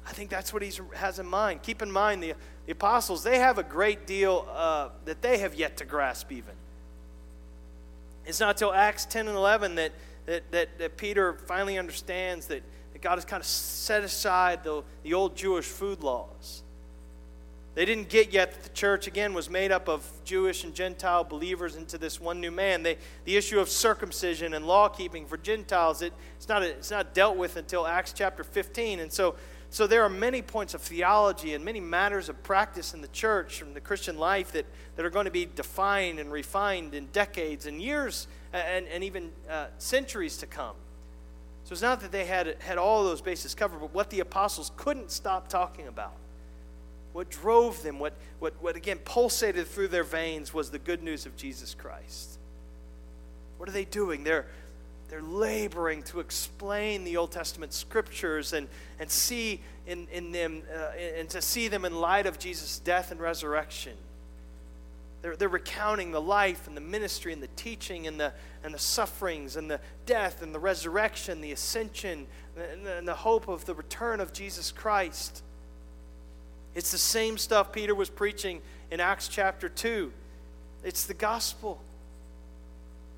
I 0.07 0.13
think 0.13 0.31
that's 0.31 0.53
what 0.53 0.63
he 0.63 0.73
has 0.95 1.19
in 1.19 1.27
mind. 1.27 1.63
Keep 1.63 1.83
in 1.83 1.91
mind, 1.91 2.23
the, 2.23 2.35
the 2.67 2.73
apostles, 2.73 3.25
they 3.25 3.39
have 3.39 3.59
a 3.59 3.65
great 3.65 4.07
deal 4.07 4.47
uh, 4.55 4.91
that 5.05 5.21
they 5.21 5.39
have 5.39 5.55
yet 5.55 5.77
to 5.79 5.85
grasp, 5.85 6.31
even. 6.31 6.55
It's 8.25 8.39
not 8.39 8.51
until 8.51 8.73
Acts 8.73 9.05
10 9.05 9.27
and 9.27 9.37
11 9.37 9.75
that, 9.75 9.93
that, 10.27 10.51
that, 10.53 10.79
that 10.79 10.97
Peter 10.97 11.35
finally 11.47 11.77
understands 11.77 12.47
that, 12.47 12.63
that 12.93 13.03
God 13.03 13.17
has 13.17 13.25
kind 13.25 13.41
of 13.41 13.47
set 13.47 14.05
aside 14.05 14.63
the, 14.63 14.83
the 15.03 15.15
old 15.15 15.37
Jewish 15.37 15.67
food 15.67 16.03
laws. 16.03 16.63
They 17.75 17.85
didn't 17.85 18.09
get 18.09 18.33
yet 18.33 18.53
that 18.53 18.63
the 18.63 18.71
church, 18.71 19.07
again, 19.07 19.35
was 19.35 19.51
made 19.51 19.71
up 19.71 19.87
of 19.87 20.09
Jewish 20.25 20.65
and 20.65 20.75
Gentile 20.75 21.25
believers 21.25 21.77
into 21.77 21.99
this 21.99 22.19
one 22.19 22.41
new 22.41 22.51
man. 22.51 22.83
They, 22.83 22.97
the 23.25 23.37
issue 23.37 23.61
of 23.61 23.69
circumcision 23.69 24.55
and 24.55 24.67
law 24.67 24.89
keeping 24.89 25.27
for 25.27 25.37
Gentiles, 25.37 26.01
it, 26.01 26.15
it's, 26.37 26.49
not 26.49 26.63
a, 26.63 26.71
it's 26.71 26.91
not 26.91 27.13
dealt 27.13 27.37
with 27.37 27.57
until 27.57 27.87
Acts 27.87 28.15
chapter 28.15 28.43
15. 28.43 29.01
And 29.01 29.13
so 29.13 29.35
so 29.77 29.87
there 29.87 30.03
are 30.03 30.09
many 30.09 30.41
points 30.41 30.73
of 30.73 30.81
theology 30.81 31.53
and 31.53 31.63
many 31.63 31.81
matters 31.81 32.31
of 32.31 32.43
practice 32.43 32.95
in 32.95 33.03
the 33.03 33.09
church 33.09 33.61
and 33.61 33.77
the 33.77 33.81
Christian 33.83 34.17
life 34.17 34.53
that, 34.53 34.65
that 34.97 35.05
are 35.05 35.11
going 35.11 35.27
to 35.27 35.31
be 35.31 35.45
defined 35.45 36.19
and 36.19 36.33
refined 36.33 36.95
in 36.95 37.09
decades 37.13 37.67
and 37.67 37.83
years 37.83 38.27
and, 38.55 38.87
and 38.89 39.05
even 39.05 39.31
uh, 39.51 39.67
centuries 39.77 40.39
to 40.39 40.47
come. 40.47 40.77
So 41.65 41.75
it's 41.75 41.83
not 41.83 42.01
that 42.01 42.11
they 42.11 42.25
had, 42.25 42.57
had 42.61 42.79
all 42.79 43.05
those 43.05 43.21
bases 43.21 43.55
covered, 43.55 43.81
but 43.81 43.93
what 43.93 44.09
the 44.09 44.21
apostles 44.21 44.73
couldn't 44.79 45.11
stop 45.11 45.49
talking 45.49 45.89
about, 45.89 46.17
what 47.13 47.29
drove 47.29 47.83
them, 47.83 47.99
what, 47.99 48.15
what, 48.39 48.55
what 48.63 48.77
again 48.77 48.97
pulsated 49.05 49.67
through 49.67 49.89
their 49.89 50.05
veins 50.05 50.55
was 50.55 50.71
the 50.71 50.79
good 50.79 51.03
news 51.03 51.27
of 51.27 51.37
Jesus 51.37 51.75
Christ. 51.75 52.39
What 53.59 53.69
are 53.69 53.73
they 53.73 53.85
doing? 53.85 54.25
They're, 54.25 54.47
they're 55.09 55.23
laboring 55.23 56.03
to 56.05 56.21
explain 56.21 57.05
the 57.05 57.17
Old 57.17 57.31
Testament 57.31 57.73
scriptures 57.73 58.53
and, 58.53 58.69
and 58.99 59.11
see 59.11 59.61
in, 59.87 60.09
in 60.13 60.33
them 60.33 60.63
uh, 60.75 60.91
and 61.19 61.29
to 61.31 61.41
see 61.41 61.69
them 61.69 61.85
in 61.85 61.95
light 61.95 62.27
of 62.27 62.39
Jesus' 62.39 62.79
death 62.81 63.13
and 63.13 63.21
resurrection. 63.21 63.93
They're, 65.23 65.37
they're 65.37 65.49
recounting 65.49 66.11
the 66.11 66.21
life 66.21 66.67
and 66.67 66.77
the 66.77 66.81
ministry 66.81 67.33
and 67.33 67.43
the 67.43 67.49
teaching 67.57 68.07
and 68.07 68.19
the, 68.19 68.33
and 68.65 68.75
the 68.75 68.79
sufferings 68.79 69.57
and 69.57 69.71
the 69.71 69.81
death 70.07 70.43
and 70.43 70.55
the 70.55 70.59
resurrection, 70.59 71.41
the 71.41 71.53
ascension 71.53 72.27
and, 72.57 72.87
and 72.87 73.09
the 73.09 73.15
hope 73.15 73.49
of 73.49 73.65
the 73.65 73.75
return 73.75 74.21
of 74.21 74.33
Jesus 74.33 74.73
Christ. 74.73 75.43
It's 76.75 76.91
the 76.91 76.99
same 76.99 77.39
stuff 77.39 77.73
Peter 77.73 77.95
was 77.95 78.11
preaching 78.11 78.61
in 78.91 79.01
Acts 79.01 79.29
chapter 79.29 79.69
2. 79.69 80.13
It's 80.85 81.07
the 81.07 81.15
gospel. 81.15 81.81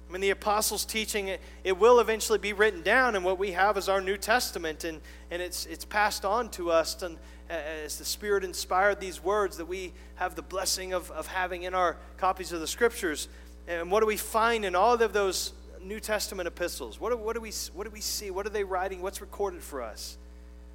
I 0.08 0.12
mean, 0.12 0.22
the 0.22 0.30
apostles' 0.30 0.86
teaching, 0.86 1.28
it, 1.28 1.40
it 1.64 1.78
will 1.78 2.00
eventually 2.00 2.38
be 2.38 2.54
written 2.54 2.82
down, 2.82 3.14
and 3.14 3.24
what 3.24 3.38
we 3.38 3.50
have 3.52 3.76
is 3.76 3.90
our 3.90 4.00
New 4.00 4.16
Testament, 4.16 4.84
and, 4.84 5.00
and 5.30 5.42
it's, 5.42 5.66
it's 5.66 5.84
passed 5.84 6.24
on 6.24 6.48
to 6.50 6.70
us 6.70 7.02
and, 7.02 7.18
uh, 7.50 7.52
as 7.84 7.98
the 7.98 8.04
Spirit 8.04 8.42
inspired 8.42 9.00
these 9.00 9.22
words 9.22 9.58
that 9.58 9.66
we 9.66 9.92
have 10.14 10.34
the 10.34 10.42
blessing 10.42 10.94
of, 10.94 11.10
of 11.10 11.26
having 11.26 11.64
in 11.64 11.74
our 11.74 11.96
copies 12.16 12.52
of 12.52 12.60
the 12.60 12.66
Scriptures. 12.66 13.28
And 13.66 13.90
what 13.90 14.00
do 14.00 14.06
we 14.06 14.16
find 14.16 14.64
in 14.64 14.74
all 14.74 14.94
of 14.94 15.12
those 15.12 15.52
New 15.82 16.00
Testament 16.00 16.46
epistles? 16.46 16.98
What 16.98 17.10
do, 17.10 17.16
what 17.18 17.34
do, 17.34 17.40
we, 17.40 17.52
what 17.74 17.84
do 17.84 17.90
we 17.90 18.00
see? 18.00 18.30
What 18.30 18.46
are 18.46 18.50
they 18.50 18.64
writing? 18.64 19.02
What's 19.02 19.20
recorded 19.20 19.62
for 19.62 19.82
us? 19.82 20.16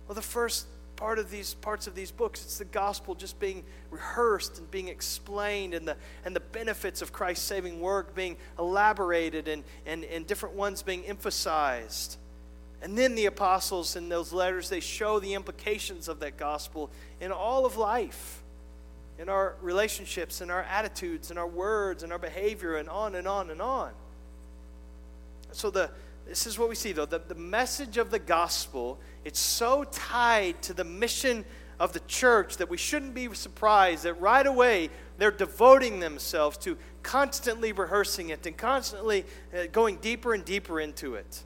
Well, 0.08 0.16
the 0.16 0.22
first 0.22 0.68
part 1.04 1.20
of 1.20 1.30
these 1.30 1.56
parts 1.56 1.86
of 1.86 1.96
these 1.96 2.12
books. 2.12 2.42
It's 2.44 2.60
the 2.60 2.64
gospel 2.64 3.14
just 3.14 3.38
being 3.38 3.66
rehearsed 3.92 4.58
and 4.58 4.72
being 4.72 4.88
explained, 4.88 5.74
and 5.74 5.86
the, 5.86 5.98
and 6.24 6.34
the 6.34 6.40
benefits 6.40 7.02
of 7.02 7.12
Christ's 7.12 7.44
saving 7.44 7.82
work 7.82 8.16
being 8.16 8.38
elaborated, 8.58 9.50
and, 9.50 9.66
and, 9.86 10.06
and 10.06 10.26
different 10.26 10.56
ones 10.56 10.82
being 10.82 11.06
emphasized. 11.06 12.16
And 12.82 12.98
then 12.98 13.16
the 13.16 13.26
apostles 13.26 13.98
in 13.98 14.08
those 14.08 14.32
letters, 14.32 14.70
they 14.70 14.80
show 14.80 15.20
the 15.20 15.34
implications 15.34 16.08
of 16.08 16.22
that 16.22 16.38
gospel 16.38 16.90
in 17.20 17.34
all 17.34 17.66
of 17.66 17.76
life, 17.76 18.42
in 19.20 19.28
our 19.28 19.58
relationships, 19.62 20.40
in 20.40 20.50
our 20.50 20.64
attitudes, 20.64 21.32
in 21.32 21.38
our 21.38 21.48
words, 21.48 22.04
in 22.04 22.14
our 22.14 22.18
behavior, 22.18 22.78
and 22.78 22.88
on 22.88 23.16
and 23.16 23.28
on 23.28 23.50
and 23.50 23.62
on. 23.62 23.92
So 25.52 25.70
the 25.70 25.90
this 26.28 26.48
is 26.48 26.58
what 26.58 26.70
we 26.70 26.76
see 26.76 26.92
though. 26.92 27.06
The, 27.06 27.20
the 27.20 27.36
message 27.36 27.98
of 27.98 28.12
the 28.12 28.20
gospel 28.20 29.00
it's 29.26 29.40
so 29.40 29.86
tied 29.86 30.62
to 30.64 30.74
the 30.74 30.84
mission 30.84 31.46
of 31.80 31.94
the 31.94 32.02
church 32.02 32.58
that 32.58 32.70
we 32.70 32.78
shouldn't 32.78 33.14
be 33.14 33.34
surprised 33.34 34.04
that 34.04 34.20
right 34.20 34.46
away 34.46 34.90
they're 35.18 35.32
devoting 35.32 36.00
themselves 36.00 36.58
to 36.58 36.78
constantly 37.02 37.72
rehearsing 37.72 38.30
it 38.30 38.46
and 38.46 38.58
constantly 38.58 39.26
uh, 39.54 39.66
going 39.72 39.98
deeper 39.98 40.34
and 40.34 40.46
deeper 40.46 40.80
into 40.80 41.16
it. 41.16 41.44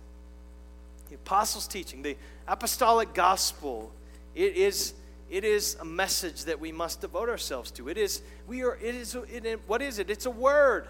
The 1.10 1.16
apostles 1.16 1.68
teaching 1.68 2.02
the 2.02 2.18
apostolic 2.48 3.14
gospel 3.14 3.92
it 4.36 4.56
is 4.56 4.94
it 5.30 5.44
is 5.44 5.76
a 5.82 5.86
message 5.86 6.46
that 6.46 6.60
we 6.60 6.72
must 6.72 7.02
devote 7.02 7.28
ourselves 7.28 7.70
to. 7.72 7.90
It 7.90 7.98
is 7.98 8.22
we 8.48 8.64
are 8.64 8.76
it 8.76 8.96
is 8.96 9.16
it, 9.16 9.60
what 9.68 9.82
is 9.82 10.00
it? 10.00 10.10
It's 10.10 10.26
a 10.26 10.32
word 10.32 10.88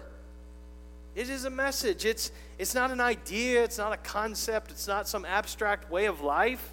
it 1.18 1.28
is 1.28 1.44
a 1.44 1.50
message. 1.50 2.04
It's, 2.04 2.30
it's 2.60 2.76
not 2.76 2.92
an 2.92 3.00
idea, 3.00 3.64
it's 3.64 3.76
not 3.76 3.92
a 3.92 3.96
concept, 3.96 4.70
it's 4.70 4.86
not 4.86 5.08
some 5.08 5.24
abstract 5.24 5.90
way 5.90 6.06
of 6.06 6.20
life. 6.20 6.72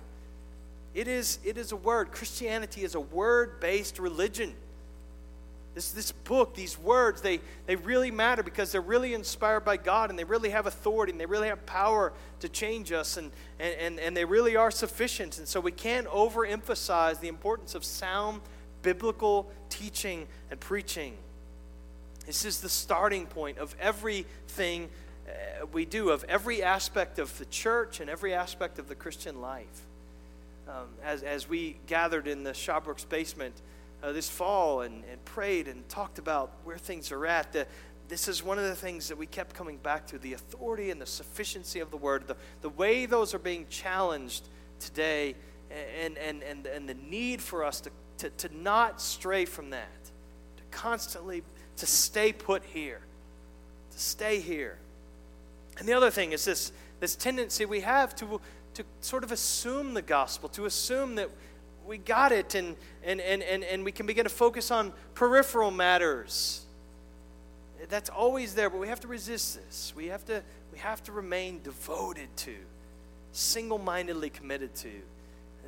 It 0.94 1.08
is, 1.08 1.40
it 1.44 1.58
is 1.58 1.72
a 1.72 1.76
word. 1.76 2.12
Christianity 2.12 2.84
is 2.84 2.94
a 2.94 3.00
word 3.00 3.60
based 3.60 3.98
religion. 3.98 4.54
This, 5.74 5.92
this 5.92 6.12
book, 6.12 6.54
these 6.54 6.78
words, 6.78 7.22
they, 7.22 7.40
they 7.66 7.76
really 7.76 8.12
matter 8.12 8.44
because 8.44 8.72
they're 8.72 8.82
really 8.82 9.16
inspired 9.16 9.62
by 9.62 9.78
God 9.78 10.12
and 10.12 10.18
they 10.18 10.24
really 10.24 10.52
have 10.52 10.68
authority 10.68 11.12
and 11.12 11.20
they 11.20 11.26
really 11.26 11.48
have 11.48 11.66
power 11.66 12.14
to 12.42 12.48
change 12.48 12.92
us 12.92 13.18
and, 13.18 13.32
and, 13.60 13.74
and, 13.80 14.00
and 14.00 14.16
they 14.16 14.26
really 14.26 14.56
are 14.56 14.70
sufficient. 14.70 15.40
And 15.40 15.48
so 15.48 15.60
we 15.60 15.72
can't 15.72 16.06
overemphasize 16.06 17.20
the 17.20 17.30
importance 17.30 17.74
of 17.74 17.84
sound 17.84 18.42
biblical 18.84 19.50
teaching 19.70 20.28
and 20.52 20.60
preaching. 20.60 21.18
This 22.26 22.46
is 22.46 22.60
the 22.60 22.70
starting 22.70 23.28
point 23.28 23.58
of 23.60 23.76
everything 23.80 24.90
uh, 25.28 25.66
we 25.72 25.86
do, 25.86 26.10
of 26.10 26.24
every 26.26 26.64
aspect 26.64 27.20
of 27.20 27.38
the 27.38 27.46
church 27.46 28.00
and 28.00 28.10
every 28.10 28.34
aspect 28.34 28.80
of 28.80 28.88
the 28.88 28.96
Christian 28.96 29.42
life. 29.42 29.86
Um, 30.68 30.88
as, 31.04 31.22
as 31.22 31.48
we 31.48 31.78
gathered 31.86 32.28
in 32.28 32.44
the 32.44 32.52
Shawbrooks 32.52 33.08
basement 33.08 33.54
uh, 34.02 34.12
this 34.12 34.30
fall 34.30 34.82
and, 34.82 35.04
and 35.12 35.24
prayed 35.24 35.68
and 35.68 35.88
talked 35.90 36.18
about 36.18 36.52
where 36.64 36.78
things 36.78 37.12
are 37.12 37.28
at, 37.28 37.54
the, 37.54 37.68
this 38.08 38.28
is 38.28 38.44
one 38.44 38.58
of 38.58 38.66
the 38.66 38.76
things 38.76 39.08
that 39.10 39.18
we 39.18 39.28
kept 39.28 39.56
coming 39.56 39.78
back 39.78 40.08
to 40.08 40.18
the 40.18 40.34
authority 40.34 40.90
and 40.90 41.00
the 41.00 41.06
sufficiency 41.06 41.80
of 41.80 41.92
the 41.92 41.98
word, 41.98 42.28
the, 42.28 42.36
the 42.62 42.70
way 42.70 43.06
those 43.06 43.34
are 43.34 43.40
being 43.40 43.68
challenged 43.70 44.48
today, 44.80 45.36
and, 46.00 46.18
and, 46.18 46.44
and, 46.44 46.66
and 46.66 46.90
the 46.90 46.94
need 46.94 47.42
for 47.42 47.64
us 47.64 47.82
to, 47.82 47.90
to, 48.18 48.30
to 48.32 48.50
not 48.56 49.02
stray 49.02 49.46
from 49.46 49.72
that, 49.72 50.04
to 50.58 50.64
constantly 50.72 51.44
to 51.78 51.86
stay 51.86 52.32
put 52.34 52.64
here, 52.64 53.02
to 53.92 54.00
stay 54.00 54.40
here. 54.40 54.78
And 55.78 55.88
the 55.88 55.94
other 55.94 56.10
thing 56.10 56.32
is 56.32 56.46
this, 56.46 56.72
this 57.00 57.16
tendency 57.16 57.66
we 57.66 57.82
have 57.82 58.16
to, 58.18 58.40
to 58.76 58.84
sort 59.02 59.24
of 59.24 59.32
assume 59.32 59.94
the 59.94 60.02
gospel, 60.02 60.50
to 60.50 60.66
assume 60.66 61.16
that 61.16 61.30
we 61.86 61.98
got 61.98 62.32
it 62.32 62.56
and, 62.56 62.76
and, 63.04 63.22
and, 63.22 63.44
and, 63.44 63.64
and 63.64 63.84
we 63.84 63.92
can 63.92 64.06
begin 64.06 64.24
to 64.24 64.30
focus 64.30 64.72
on 64.72 64.94
peripheral 65.14 65.72
matters. 65.72 66.62
That's 67.90 68.10
always 68.10 68.56
there, 68.56 68.70
but 68.70 68.80
we 68.80 68.88
have 68.88 69.02
to 69.02 69.08
resist 69.08 69.56
this. 69.56 69.94
We 69.96 70.08
have 70.08 70.26
to, 70.26 70.42
we 70.72 70.80
have 70.80 71.04
to 71.04 71.12
remain 71.12 71.62
devoted 71.64 72.30
to, 72.38 72.56
single 73.32 73.78
mindedly 73.78 74.30
committed 74.30 74.74
to 74.76 74.90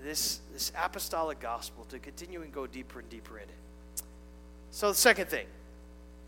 this, 0.03 0.39
this 0.53 0.71
apostolic 0.77 1.39
gospel 1.39 1.85
to 1.89 1.99
continue 1.99 2.41
and 2.41 2.51
go 2.51 2.65
deeper 2.65 2.99
and 2.99 3.09
deeper 3.09 3.37
in 3.37 3.43
it. 3.43 4.01
So, 4.71 4.89
the 4.89 4.95
second 4.95 5.27
thing, 5.27 5.47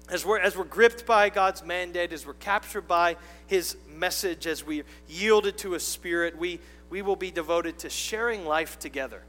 as 0.09 0.25
we're, 0.25 0.39
as 0.39 0.57
we're 0.57 0.63
gripped 0.63 1.05
by 1.05 1.29
God's 1.29 1.63
mandate, 1.63 2.13
as 2.13 2.25
we're 2.25 2.33
captured 2.33 2.87
by 2.87 3.17
His 3.47 3.77
message, 3.87 4.47
as 4.47 4.65
we 4.65 4.83
yielded 5.07 5.57
to 5.59 5.71
His 5.71 5.83
Spirit, 5.83 6.37
we, 6.37 6.59
we 6.89 7.01
will 7.01 7.15
be 7.15 7.31
devoted 7.31 7.79
to 7.79 7.89
sharing 7.89 8.45
life 8.45 8.79
together. 8.79 9.21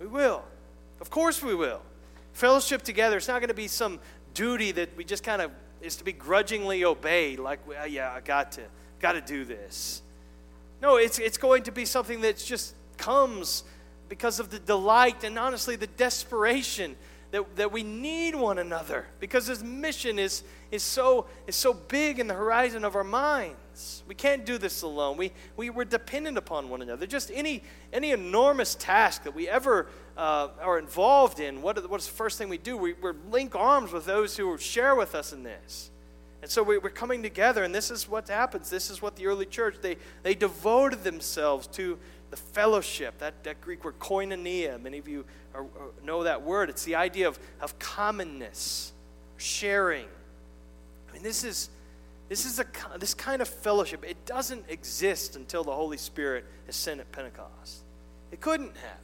We 0.00 0.06
will. 0.06 0.44
Of 1.00 1.10
course, 1.10 1.42
we 1.42 1.54
will. 1.54 1.82
Fellowship 2.32 2.82
together, 2.82 3.16
it's 3.16 3.28
not 3.28 3.40
going 3.40 3.48
to 3.48 3.54
be 3.54 3.68
some 3.68 4.00
duty 4.34 4.72
that 4.72 4.96
we 4.96 5.04
just 5.04 5.24
kind 5.24 5.42
of 5.42 5.50
is 5.80 5.96
to 5.96 6.04
be 6.04 6.12
grudgingly 6.12 6.84
obeyed, 6.84 7.38
like, 7.38 7.60
yeah, 7.88 8.12
I 8.12 8.20
got 8.20 8.52
to, 8.52 8.62
got 9.00 9.12
to 9.12 9.20
do 9.20 9.44
this. 9.44 10.02
No, 10.82 10.96
it's, 10.96 11.18
it's 11.18 11.38
going 11.38 11.64
to 11.64 11.72
be 11.72 11.84
something 11.84 12.20
that 12.22 12.36
just 12.36 12.74
comes 12.96 13.64
because 14.08 14.40
of 14.40 14.50
the 14.50 14.58
delight 14.58 15.24
and 15.24 15.38
honestly 15.38 15.76
the 15.76 15.86
desperation 15.86 16.96
that, 17.30 17.56
that 17.56 17.72
we 17.72 17.82
need 17.82 18.34
one 18.34 18.58
another 18.58 19.06
because 19.20 19.46
this 19.46 19.62
mission 19.62 20.18
is, 20.18 20.42
is, 20.70 20.82
so, 20.82 21.26
is 21.46 21.54
so 21.54 21.74
big 21.74 22.18
in 22.18 22.26
the 22.26 22.34
horizon 22.34 22.84
of 22.84 22.96
our 22.96 23.04
minds. 23.04 24.02
We 24.08 24.14
can't 24.14 24.46
do 24.46 24.56
this 24.56 24.82
alone. 24.82 25.16
We, 25.16 25.32
we, 25.56 25.70
we're 25.70 25.84
dependent 25.84 26.38
upon 26.38 26.70
one 26.70 26.80
another. 26.80 27.06
Just 27.06 27.30
any, 27.32 27.62
any 27.92 28.12
enormous 28.12 28.74
task 28.74 29.24
that 29.24 29.34
we 29.34 29.48
ever 29.48 29.88
uh, 30.16 30.48
are 30.60 30.78
involved 30.78 31.38
in, 31.38 31.60
what, 31.60 31.88
what's 31.90 32.06
the 32.06 32.14
first 32.14 32.38
thing 32.38 32.48
we 32.48 32.58
do? 32.58 32.76
We, 32.76 32.94
we 32.94 33.12
link 33.30 33.54
arms 33.54 33.92
with 33.92 34.06
those 34.06 34.36
who 34.36 34.56
share 34.56 34.94
with 34.94 35.14
us 35.14 35.32
in 35.32 35.42
this. 35.42 35.90
And 36.40 36.50
so 36.50 36.62
we, 36.62 36.78
we're 36.78 36.90
coming 36.90 37.22
together, 37.22 37.64
and 37.64 37.74
this 37.74 37.90
is 37.90 38.08
what 38.08 38.28
happens. 38.28 38.70
This 38.70 38.90
is 38.90 39.02
what 39.02 39.16
the 39.16 39.26
early 39.26 39.46
church, 39.46 39.76
they, 39.82 39.96
they 40.22 40.34
devoted 40.34 41.02
themselves 41.02 41.66
to 41.68 41.98
the 42.30 42.36
fellowship, 42.36 43.18
that, 43.18 43.42
that 43.44 43.60
Greek 43.60 43.84
word 43.84 43.98
koinonia. 43.98 44.80
Many 44.80 44.98
of 44.98 45.08
you 45.08 45.24
are, 45.54 45.66
know 46.04 46.24
that 46.24 46.42
word. 46.42 46.70
It's 46.70 46.84
the 46.84 46.94
idea 46.94 47.28
of, 47.28 47.38
of 47.60 47.78
commonness, 47.78 48.92
sharing. 49.36 50.06
I 51.08 51.12
mean, 51.12 51.22
this 51.22 51.44
is, 51.44 51.70
this 52.28 52.44
is 52.44 52.58
a, 52.58 52.66
this 52.98 53.14
kind 53.14 53.40
of 53.40 53.48
fellowship. 53.48 54.04
It 54.06 54.26
doesn't 54.26 54.64
exist 54.68 55.36
until 55.36 55.64
the 55.64 55.72
Holy 55.72 55.96
Spirit 55.96 56.44
is 56.68 56.76
sent 56.76 57.00
at 57.00 57.10
Pentecost. 57.12 57.82
It 58.30 58.40
couldn't 58.40 58.76
have. 58.76 58.98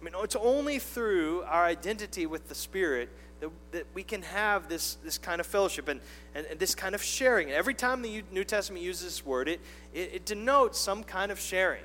I 0.00 0.04
mean, 0.04 0.14
it's 0.24 0.34
only 0.34 0.80
through 0.80 1.42
our 1.42 1.64
identity 1.64 2.26
with 2.26 2.48
the 2.48 2.56
Spirit 2.56 3.08
that, 3.38 3.50
that 3.70 3.86
we 3.94 4.02
can 4.02 4.22
have 4.22 4.68
this, 4.68 4.96
this 5.04 5.16
kind 5.16 5.40
of 5.40 5.46
fellowship 5.46 5.86
and, 5.86 6.00
and, 6.34 6.44
and 6.46 6.58
this 6.58 6.74
kind 6.74 6.94
of 6.94 7.02
sharing. 7.02 7.52
Every 7.52 7.74
time 7.74 8.02
the 8.02 8.24
New 8.32 8.42
Testament 8.42 8.84
uses 8.84 9.04
this 9.04 9.26
word, 9.26 9.48
it, 9.48 9.60
it, 9.94 10.10
it 10.14 10.24
denotes 10.24 10.80
some 10.80 11.04
kind 11.04 11.30
of 11.30 11.38
sharing. 11.38 11.84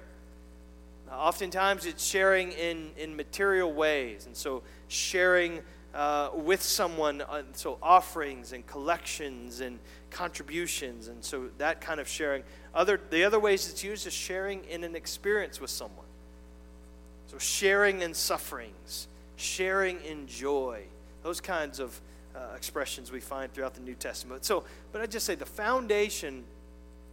Oftentimes 1.12 1.86
it's 1.86 2.06
sharing 2.06 2.52
in, 2.52 2.92
in 2.98 3.16
material 3.16 3.74
ways. 3.74 4.26
And 4.26 4.36
so 4.36 4.64
sharing 4.88 5.62
uh, 5.94 6.30
with 6.34 6.62
someone, 6.62 7.22
uh, 7.22 7.44
so 7.54 7.78
offerings 7.82 8.54
and 8.54 8.66
collections 8.68 9.62
and 9.62 9.80
contributions. 10.12 11.08
And 11.08 11.24
so 11.24 11.50
that 11.58 11.82
kind 11.82 12.00
of 12.00 12.08
sharing. 12.08 12.44
Other, 12.76 13.00
the 13.10 13.24
other 13.24 13.40
ways 13.40 13.70
it's 13.70 13.84
used 13.84 14.06
is 14.06 14.14
sharing 14.14 14.64
in 14.66 14.84
an 14.84 14.96
experience 14.96 15.60
with 15.60 15.70
someone. 15.70 16.06
So 17.28 17.38
sharing 17.38 18.02
in 18.02 18.14
sufferings, 18.14 19.08
sharing 19.36 20.00
in 20.02 20.28
joy, 20.28 20.84
those 21.24 21.42
kinds 21.42 21.80
of 21.80 22.00
uh, 22.36 22.54
expressions 22.56 23.12
we 23.12 23.20
find 23.20 23.52
throughout 23.52 23.74
the 23.74 23.82
New 23.82 23.96
Testament. 23.96 24.46
So, 24.46 24.64
but 24.92 25.02
I 25.02 25.08
just 25.08 25.26
say 25.26 25.36
the 25.36 25.46
foundation 25.46 26.44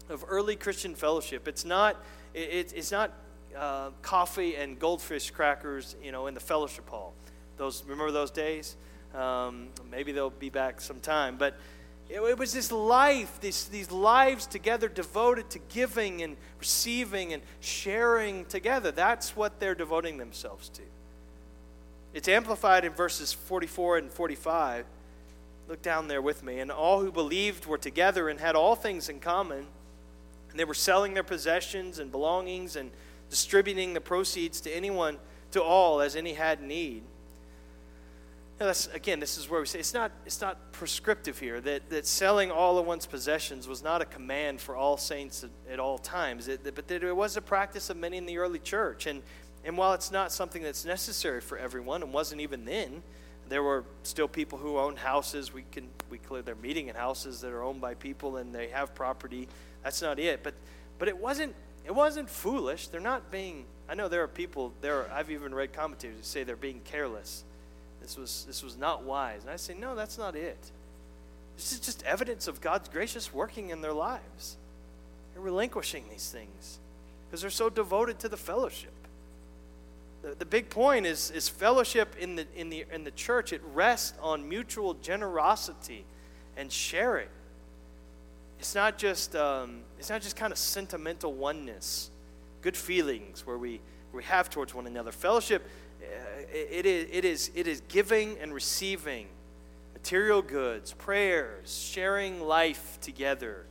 of 0.08 0.24
early 0.28 0.56
Christian 0.56 0.94
fellowship. 0.94 1.48
It's 1.48 1.64
not. 1.64 1.96
It, 2.34 2.72
it's 2.74 2.92
not 2.92 3.12
uh, 3.56 3.90
coffee 4.02 4.56
and 4.56 4.78
goldfish 4.78 5.30
crackers, 5.30 5.96
you 6.02 6.12
know, 6.12 6.26
in 6.26 6.34
the 6.34 6.40
fellowship 6.40 6.88
hall. 6.88 7.14
Those 7.56 7.84
remember 7.84 8.10
those 8.10 8.30
days? 8.30 8.76
Um, 9.14 9.68
maybe 9.90 10.12
they'll 10.12 10.30
be 10.30 10.50
back 10.50 10.80
sometime. 10.80 11.36
But 11.36 11.56
it, 12.08 12.20
it 12.20 12.38
was 12.38 12.52
this 12.52 12.72
life, 12.72 13.40
this, 13.40 13.64
these 13.66 13.90
lives 13.90 14.46
together 14.46 14.88
devoted 14.88 15.50
to 15.50 15.58
giving 15.72 16.22
and 16.22 16.36
receiving 16.58 17.32
and 17.32 17.42
sharing 17.60 18.44
together. 18.46 18.90
That's 18.90 19.36
what 19.36 19.60
they're 19.60 19.74
devoting 19.74 20.18
themselves 20.18 20.68
to. 20.70 20.82
It's 22.12 22.28
amplified 22.28 22.84
in 22.84 22.92
verses 22.92 23.32
44 23.32 23.98
and 23.98 24.10
45. 24.10 24.86
Look 25.68 25.82
down 25.82 26.08
there 26.08 26.22
with 26.22 26.42
me. 26.42 26.60
And 26.60 26.70
all 26.70 27.00
who 27.00 27.10
believed 27.10 27.66
were 27.66 27.78
together 27.78 28.28
and 28.28 28.38
had 28.38 28.54
all 28.54 28.76
things 28.76 29.08
in 29.08 29.18
common. 29.18 29.66
And 30.50 30.60
they 30.60 30.64
were 30.64 30.74
selling 30.74 31.14
their 31.14 31.24
possessions 31.24 31.98
and 31.98 32.12
belongings 32.12 32.76
and 32.76 32.90
distributing 33.34 33.94
the 33.94 34.00
proceeds 34.00 34.60
to 34.60 34.70
anyone, 34.70 35.18
to 35.50 35.60
all, 35.60 36.00
as 36.00 36.14
any 36.14 36.34
had 36.34 36.62
need. 36.62 37.02
Now 38.60 38.66
that's, 38.66 38.86
again, 38.94 39.18
this 39.18 39.36
is 39.36 39.50
where 39.50 39.58
we 39.58 39.66
say 39.66 39.80
it's 39.80 39.92
not, 39.92 40.12
it's 40.24 40.40
not 40.40 40.70
prescriptive 40.70 41.40
here, 41.40 41.60
that, 41.62 41.90
that 41.90 42.06
selling 42.06 42.52
all 42.52 42.78
of 42.78 42.86
one's 42.86 43.06
possessions 43.06 43.66
was 43.66 43.82
not 43.82 44.00
a 44.00 44.04
command 44.04 44.60
for 44.60 44.76
all 44.76 44.96
saints 44.96 45.42
at, 45.42 45.50
at 45.68 45.80
all 45.80 45.98
times, 45.98 46.46
it, 46.46 46.62
but 46.76 46.86
that 46.86 47.02
it 47.02 47.12
was 47.12 47.36
a 47.36 47.42
practice 47.42 47.90
of 47.90 47.96
many 47.96 48.18
in 48.18 48.24
the 48.24 48.38
early 48.38 48.60
church. 48.60 49.08
And, 49.08 49.20
and 49.64 49.76
while 49.76 49.94
it's 49.94 50.12
not 50.12 50.30
something 50.30 50.62
that's 50.62 50.84
necessary 50.84 51.40
for 51.40 51.58
everyone, 51.58 52.04
and 52.04 52.12
wasn't 52.12 52.40
even 52.40 52.64
then, 52.64 53.02
there 53.48 53.64
were 53.64 53.84
still 54.04 54.28
people 54.28 54.58
who 54.58 54.78
owned 54.78 54.98
houses. 54.98 55.52
We 55.52 55.64
can 55.72 55.88
we 56.08 56.18
clear 56.18 56.40
they're 56.40 56.54
meeting 56.54 56.86
in 56.86 56.94
houses 56.94 57.40
that 57.40 57.50
are 57.50 57.64
owned 57.64 57.80
by 57.80 57.94
people 57.94 58.36
and 58.36 58.54
they 58.54 58.68
have 58.68 58.94
property. 58.94 59.48
That's 59.82 60.00
not 60.00 60.18
it. 60.18 60.42
But 60.42 60.54
but 60.98 61.08
it 61.08 61.18
wasn't 61.18 61.54
it 61.84 61.94
wasn't 61.94 62.30
foolish. 62.30 62.88
They're 62.88 63.00
not 63.00 63.30
being, 63.30 63.64
I 63.88 63.94
know 63.94 64.08
there 64.08 64.22
are 64.22 64.28
people, 64.28 64.72
there 64.80 65.00
are, 65.00 65.10
I've 65.12 65.30
even 65.30 65.54
read 65.54 65.72
commentators 65.72 66.16
who 66.16 66.22
say 66.22 66.44
they're 66.44 66.56
being 66.56 66.80
careless. 66.84 67.44
This 68.00 68.16
was, 68.16 68.44
this 68.46 68.62
was 68.62 68.76
not 68.76 69.02
wise. 69.02 69.42
And 69.42 69.50
I 69.50 69.56
say, 69.56 69.74
no, 69.74 69.94
that's 69.94 70.18
not 70.18 70.34
it. 70.36 70.58
This 71.56 71.72
is 71.72 71.80
just 71.80 72.02
evidence 72.04 72.48
of 72.48 72.60
God's 72.60 72.88
gracious 72.88 73.32
working 73.32 73.70
in 73.70 73.80
their 73.80 73.92
lives. 73.92 74.56
They're 75.32 75.42
relinquishing 75.42 76.04
these 76.10 76.30
things 76.30 76.78
because 77.26 77.40
they're 77.40 77.50
so 77.50 77.70
devoted 77.70 78.18
to 78.20 78.28
the 78.28 78.36
fellowship. 78.36 78.92
The, 80.22 80.34
the 80.34 80.44
big 80.44 80.70
point 80.70 81.06
is, 81.06 81.30
is 81.30 81.48
fellowship 81.48 82.16
in 82.18 82.36
the, 82.36 82.46
in, 82.56 82.70
the, 82.70 82.84
in 82.92 83.04
the 83.04 83.10
church. 83.10 83.52
It 83.52 83.60
rests 83.72 84.16
on 84.20 84.48
mutual 84.48 84.94
generosity 84.94 86.04
and 86.56 86.72
sharing. 86.72 87.28
It's 88.58 88.74
not 88.74 88.98
just, 88.98 89.36
um, 89.36 89.80
it's 89.98 90.10
not 90.10 90.22
just 90.22 90.36
kind 90.36 90.52
of 90.52 90.58
sentimental 90.58 91.32
oneness, 91.32 92.10
good 92.62 92.76
feelings 92.76 93.46
where 93.46 93.58
we, 93.58 93.80
we 94.12 94.24
have 94.24 94.50
towards 94.50 94.74
one 94.74 94.86
another. 94.86 95.12
Fellowship, 95.12 95.66
uh, 96.00 96.06
it, 96.52 96.86
is, 96.86 97.08
it, 97.10 97.24
is, 97.24 97.50
it 97.54 97.66
is 97.66 97.82
giving 97.88 98.38
and 98.38 98.54
receiving 98.54 99.26
material 99.92 100.42
goods, 100.42 100.92
prayers, 100.92 101.86
sharing 101.90 102.40
life 102.40 102.98
together, 103.00 103.64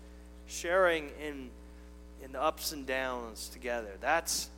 sharing 0.47 1.09
in, 1.21 1.49
in 2.23 2.31
the 2.31 2.41
ups 2.41 2.71
and 2.71 2.85
downs 2.85 3.49
together. 3.49 3.91
That's, 4.01 4.49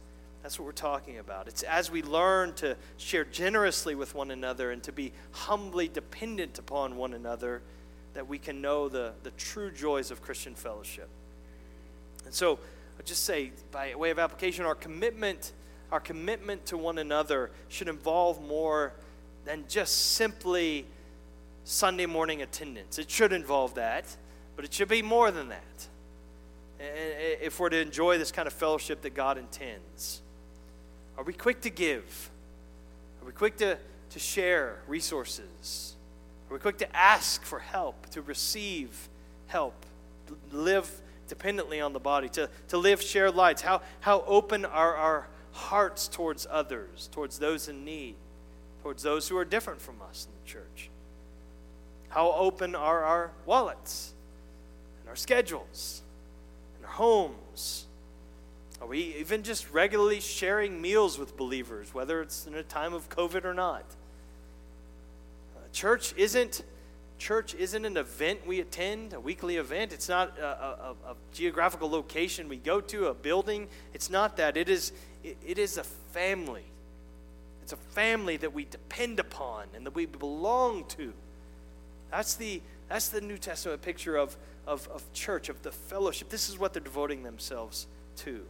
that's 0.41 0.59
what 0.59 0.65
we're 0.65 0.71
talking 0.73 1.17
about. 1.17 1.47
It's 1.47 1.63
as 1.63 1.89
we 1.89 2.01
learn 2.03 2.53
to 2.55 2.77
share 2.97 3.25
generously 3.25 3.95
with 3.95 4.15
one 4.15 4.31
another 4.31 4.71
and 4.71 4.81
to 4.83 4.91
be 4.91 5.11
humbly 5.31 5.87
dependent 5.87 6.59
upon 6.59 6.97
one 6.97 7.13
another 7.13 7.61
that 8.15 8.27
we 8.27 8.39
can 8.39 8.61
know 8.61 8.89
the, 8.89 9.13
the 9.23 9.31
true 9.31 9.71
joys 9.71 10.09
of 10.09 10.21
Christian 10.21 10.55
fellowship. 10.55 11.09
And 12.25 12.33
so, 12.33 12.59
I'll 12.97 13.05
just 13.05 13.23
say, 13.23 13.51
by 13.71 13.93
way 13.95 14.09
of 14.09 14.17
application, 14.17 14.65
our 14.65 14.73
commitment, 14.73 15.51
our 15.91 15.99
commitment 15.99 16.65
to 16.67 16.77
one 16.77 16.97
another 16.97 17.51
should 17.67 17.89
involve 17.89 18.41
more 18.41 18.93
than 19.43 19.65
just 19.67 20.13
simply 20.13 20.85
Sunday 21.65 22.05
morning 22.05 22.41
attendance. 22.41 22.97
It 22.97 23.11
should 23.11 23.33
involve 23.33 23.75
that, 23.75 24.05
but 24.55 24.65
it 24.65 24.73
should 24.73 24.87
be 24.87 25.01
more 25.01 25.29
than 25.29 25.49
that. 25.49 25.87
If 26.79 27.59
we're 27.59 27.69
to 27.69 27.79
enjoy 27.79 28.17
this 28.17 28.31
kind 28.31 28.47
of 28.47 28.53
fellowship 28.53 29.01
that 29.01 29.13
God 29.13 29.37
intends, 29.37 30.21
are 31.17 31.23
we 31.23 31.33
quick 31.33 31.61
to 31.61 31.69
give? 31.69 32.29
Are 33.21 33.25
we 33.25 33.31
quick 33.31 33.57
to, 33.57 33.77
to 34.09 34.19
share 34.19 34.79
resources? 34.87 35.94
Are 36.49 36.53
we 36.53 36.59
quick 36.59 36.77
to 36.77 36.95
ask 36.95 37.43
for 37.43 37.59
help, 37.59 38.09
to 38.11 38.21
receive 38.21 39.09
help, 39.47 39.85
to 40.27 40.37
live 40.55 40.89
dependently 41.27 41.81
on 41.81 41.93
the 41.93 41.99
body, 41.99 42.29
to, 42.29 42.49
to 42.69 42.77
live 42.77 43.01
shared 43.01 43.35
lives? 43.35 43.61
How, 43.61 43.81
how 44.01 44.23
open 44.27 44.65
are 44.65 44.95
our 44.95 45.27
hearts 45.51 46.07
towards 46.07 46.45
others, 46.49 47.09
towards 47.11 47.39
those 47.39 47.67
in 47.67 47.83
need, 47.83 48.15
towards 48.83 49.01
those 49.01 49.27
who 49.27 49.37
are 49.37 49.45
different 49.45 49.81
from 49.81 49.95
us 50.07 50.27
in 50.29 50.43
the 50.43 50.51
church? 50.51 50.89
How 52.09 52.31
open 52.31 52.75
are 52.75 53.03
our 53.03 53.31
wallets 53.45 54.13
and 55.01 55.09
our 55.09 55.15
schedules 55.15 56.01
and 56.77 56.85
our 56.85 56.91
homes? 56.91 57.85
Are 58.79 58.87
we 58.87 59.15
even 59.17 59.43
just 59.43 59.71
regularly 59.71 60.19
sharing 60.19 60.81
meals 60.81 61.17
with 61.17 61.35
believers, 61.35 61.93
whether 61.93 62.21
it's 62.21 62.45
in 62.45 62.53
a 62.53 62.63
time 62.63 62.93
of 62.93 63.09
COVID 63.09 63.45
or 63.45 63.53
not? 63.53 63.83
Church 65.75 66.13
isn't 66.15 66.63
church 67.17 67.53
isn't 67.55 67.85
an 67.85 67.97
event 67.97 68.45
we 68.47 68.59
attend, 68.59 69.13
a 69.13 69.19
weekly 69.19 69.57
event. 69.57 69.93
It's 69.93 70.09
not 70.09 70.37
a, 70.37 70.45
a, 70.45 70.95
a 71.11 71.15
geographical 71.33 71.89
location 71.89 72.49
we 72.49 72.57
go 72.57 72.81
to, 72.81 73.07
a 73.07 73.13
building. 73.13 73.67
It's 73.93 74.09
not 74.09 74.37
that. 74.37 74.57
It 74.57 74.67
is, 74.67 74.91
it, 75.23 75.37
it 75.45 75.57
is 75.57 75.77
a 75.77 75.83
family. 75.83 76.65
It's 77.63 77.71
a 77.71 77.77
family 77.77 78.35
that 78.37 78.53
we 78.53 78.65
depend 78.65 79.19
upon 79.19 79.67
and 79.73 79.85
that 79.85 79.95
we 79.95 80.05
belong 80.05 80.85
to. 80.97 81.13
That's 82.11 82.35
the, 82.35 82.61
that's 82.89 83.09
the 83.09 83.21
New 83.21 83.37
Testament 83.37 83.81
picture 83.81 84.17
of, 84.17 84.35
of, 84.67 84.87
of 84.89 85.01
church, 85.13 85.47
of 85.47 85.61
the 85.63 85.71
fellowship. 85.71 86.29
This 86.29 86.49
is 86.49 86.59
what 86.59 86.73
they're 86.73 86.83
devoting 86.83 87.23
themselves 87.23 87.87
to. 88.17 88.41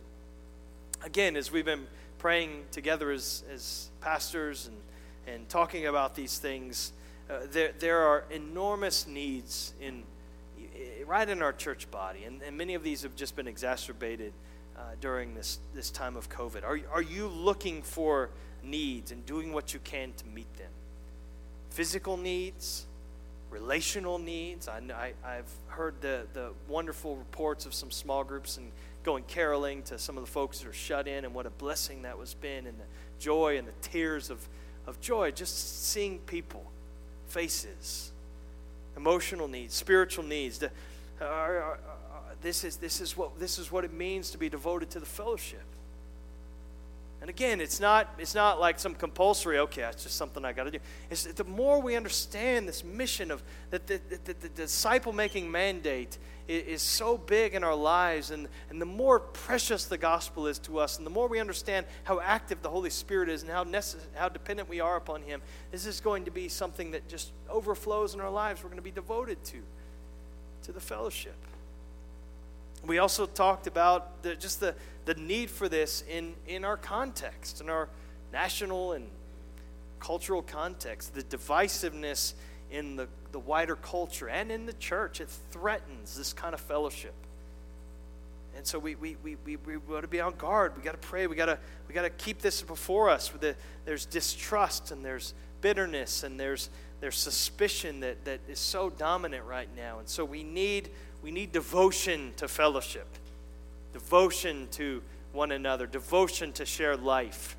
Again, 1.03 1.35
as 1.35 1.51
we've 1.51 1.65
been 1.65 1.85
praying 2.17 2.63
together 2.71 3.11
as, 3.11 3.43
as 3.53 3.89
pastors 4.01 4.67
and, 4.67 5.35
and 5.35 5.49
talking 5.49 5.85
about 5.85 6.15
these 6.15 6.39
things, 6.39 6.91
uh, 7.29 7.39
there, 7.51 7.71
there 7.79 7.99
are 7.99 8.25
enormous 8.29 9.07
needs 9.07 9.73
in, 9.81 10.03
right 11.05 11.27
in 11.27 11.41
our 11.41 11.53
church 11.53 11.89
body, 11.89 12.23
and, 12.25 12.41
and 12.41 12.57
many 12.57 12.75
of 12.75 12.83
these 12.83 13.01
have 13.03 13.15
just 13.15 13.35
been 13.35 13.47
exacerbated 13.47 14.33
uh, 14.77 14.81
during 15.01 15.33
this, 15.33 15.59
this 15.73 15.89
time 15.89 16.15
of 16.15 16.29
COVID. 16.29 16.63
Are, 16.63 16.79
are 16.91 17.01
you 17.01 17.27
looking 17.27 17.81
for 17.81 18.29
needs 18.63 19.11
and 19.11 19.25
doing 19.25 19.53
what 19.53 19.73
you 19.73 19.79
can 19.83 20.13
to 20.17 20.27
meet 20.27 20.53
them? 20.57 20.69
Physical 21.69 22.15
needs, 22.15 22.85
relational 23.49 24.19
needs. 24.19 24.67
I, 24.67 25.13
I, 25.23 25.33
have 25.33 25.49
heard 25.67 25.95
the, 26.01 26.27
the 26.33 26.51
wonderful 26.67 27.15
reports 27.15 27.65
of 27.65 27.73
some 27.73 27.89
small 27.89 28.23
groups 28.23 28.57
and 28.57 28.71
going 29.03 29.23
caroling 29.23 29.81
to 29.83 29.97
some 29.97 30.17
of 30.17 30.25
the 30.25 30.31
folks 30.31 30.59
that 30.59 30.67
are 30.67 30.73
shut 30.73 31.07
in, 31.07 31.25
and 31.25 31.33
what 31.33 31.45
a 31.45 31.51
blessing 31.51 32.03
that 32.03 32.17
was 32.17 32.33
been, 32.35 32.67
and 32.67 32.77
the 32.79 32.85
joy 33.19 33.57
and 33.57 33.67
the 33.67 33.73
tears 33.81 34.29
of, 34.29 34.47
of 34.85 34.99
joy, 35.01 35.31
just 35.31 35.85
seeing 35.85 36.19
people 36.19 36.71
faces, 37.35 38.13
emotional 38.95 39.49
needs, 39.49 39.73
spiritual 39.73 40.23
needs. 40.23 40.57
The, 40.57 40.71
this, 42.41 42.63
is, 42.63 42.77
this, 42.77 43.01
is 43.01 43.17
what, 43.17 43.37
this 43.37 43.59
is 43.59 43.69
what 43.73 43.83
it 43.83 43.91
means 43.91 44.31
to 44.31 44.37
be 44.37 44.47
devoted 44.47 44.89
to 44.91 45.01
the 45.01 45.05
fellowship. 45.05 45.65
And 47.19 47.29
again, 47.29 47.59
it's 47.59 47.81
not, 47.81 48.13
it's 48.17 48.35
not 48.35 48.61
like 48.61 48.79
some 48.79 48.95
compulsory, 48.95 49.59
okay, 49.59 49.81
it's 49.81 50.03
just 50.03 50.15
something 50.15 50.45
I 50.45 50.53
got 50.53 50.63
to 50.63 50.71
do. 50.71 50.79
It's, 51.09 51.25
the 51.25 51.43
more 51.43 51.81
we 51.81 51.97
understand 51.97 52.69
this 52.69 52.85
mission 52.85 53.31
of 53.31 53.43
that 53.69 53.85
the, 53.85 53.99
the, 54.09 54.19
the, 54.25 54.33
the 54.39 54.49
disciple 54.49 55.11
making 55.11 55.51
mandate 55.51 56.17
is, 56.47 56.81
so 56.81 57.17
big 57.17 57.55
in 57.55 57.63
our 57.63 57.75
lives, 57.75 58.31
and, 58.31 58.47
and 58.69 58.81
the 58.81 58.85
more 58.85 59.19
precious 59.19 59.85
the 59.85 59.97
gospel 59.97 60.47
is 60.47 60.59
to 60.59 60.79
us, 60.79 60.97
and 60.97 61.05
the 61.05 61.11
more 61.11 61.27
we 61.27 61.39
understand 61.39 61.85
how 62.03 62.19
active 62.19 62.61
the 62.61 62.69
Holy 62.69 62.89
Spirit 62.89 63.29
is 63.29 63.41
and 63.41 63.51
how, 63.51 63.63
necess- 63.63 63.97
how 64.13 64.29
dependent 64.29 64.69
we 64.69 64.79
are 64.79 64.95
upon 64.95 65.21
Him, 65.23 65.41
this 65.71 65.85
is 65.85 65.99
going 65.99 66.25
to 66.25 66.31
be 66.31 66.47
something 66.47 66.91
that 66.91 67.07
just 67.07 67.31
overflows 67.49 68.13
in 68.13 68.21
our 68.21 68.29
lives. 68.29 68.63
We're 68.63 68.69
going 68.69 68.77
to 68.77 68.83
be 68.83 68.91
devoted 68.91 69.43
to, 69.45 69.57
to 70.63 70.71
the 70.71 70.79
fellowship. 70.79 71.35
We 72.85 72.99
also 72.99 73.25
talked 73.25 73.65
about 73.65 74.21
the, 74.21 74.35
just 74.35 74.59
the, 74.59 74.75
the 75.05 75.15
need 75.15 75.49
for 75.49 75.67
this 75.67 76.03
in, 76.09 76.35
in 76.47 76.63
our 76.63 76.77
context, 76.77 77.61
in 77.61 77.69
our 77.69 77.89
national 78.31 78.91
and 78.91 79.07
cultural 79.99 80.43
context, 80.43 81.15
the 81.15 81.23
divisiveness 81.23 82.33
in 82.69 82.95
the, 82.95 83.07
the 83.35 83.39
wider 83.39 83.75
culture 83.75 84.29
and 84.29 84.49
in 84.49 84.65
the 84.65 84.71
church. 84.71 85.19
It 85.19 85.27
threatens 85.51 86.15
this 86.15 86.31
kind 86.31 86.53
of 86.53 86.61
fellowship. 86.61 87.13
And 88.55 88.65
so 88.65 88.79
we, 88.79 88.95
we, 88.95 89.17
we, 89.21 89.35
we, 89.45 89.57
we 89.57 89.75
got 89.89 90.03
to 90.03 90.07
be 90.07 90.21
on 90.21 90.35
guard. 90.35 90.71
We 90.77 90.81
got 90.81 90.93
to 90.93 91.05
pray. 91.05 91.27
We 91.27 91.35
got 91.35 91.47
to 91.47 91.57
we 91.89 91.93
got 91.93 92.03
to 92.03 92.09
keep 92.11 92.39
this 92.39 92.61
before 92.61 93.09
us. 93.09 93.29
There's 93.83 94.05
distrust 94.05 94.91
and 94.91 95.03
there's 95.03 95.33
bitterness 95.59 96.23
and 96.23 96.39
there's 96.39 96.69
there's 97.01 97.17
suspicion 97.17 97.99
that, 97.99 98.23
that 98.23 98.39
is 98.47 98.57
so 98.57 98.89
dominant 98.89 99.43
right 99.43 99.67
now. 99.75 99.99
And 99.99 100.07
so 100.07 100.23
we 100.23 100.41
need 100.41 100.89
we 101.21 101.29
need 101.29 101.51
devotion 101.51 102.31
to 102.37 102.47
fellowship, 102.47 103.07
devotion 103.91 104.69
to 104.71 105.03
one 105.33 105.51
another, 105.51 105.87
devotion 105.87 106.53
to 106.53 106.65
shared 106.65 107.03
life. 107.03 107.57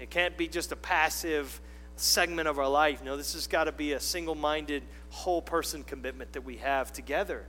It 0.00 0.10
can't 0.10 0.36
be 0.36 0.48
just 0.48 0.72
a 0.72 0.76
passive 0.76 1.60
segment 2.00 2.48
of 2.48 2.58
our 2.58 2.68
life. 2.68 3.02
No, 3.02 3.16
this 3.16 3.34
has 3.34 3.46
got 3.46 3.64
to 3.64 3.72
be 3.72 3.92
a 3.92 4.00
single 4.00 4.34
minded, 4.34 4.82
whole 5.10 5.42
person 5.42 5.84
commitment 5.84 6.32
that 6.32 6.44
we 6.44 6.56
have 6.56 6.92
together. 6.92 7.44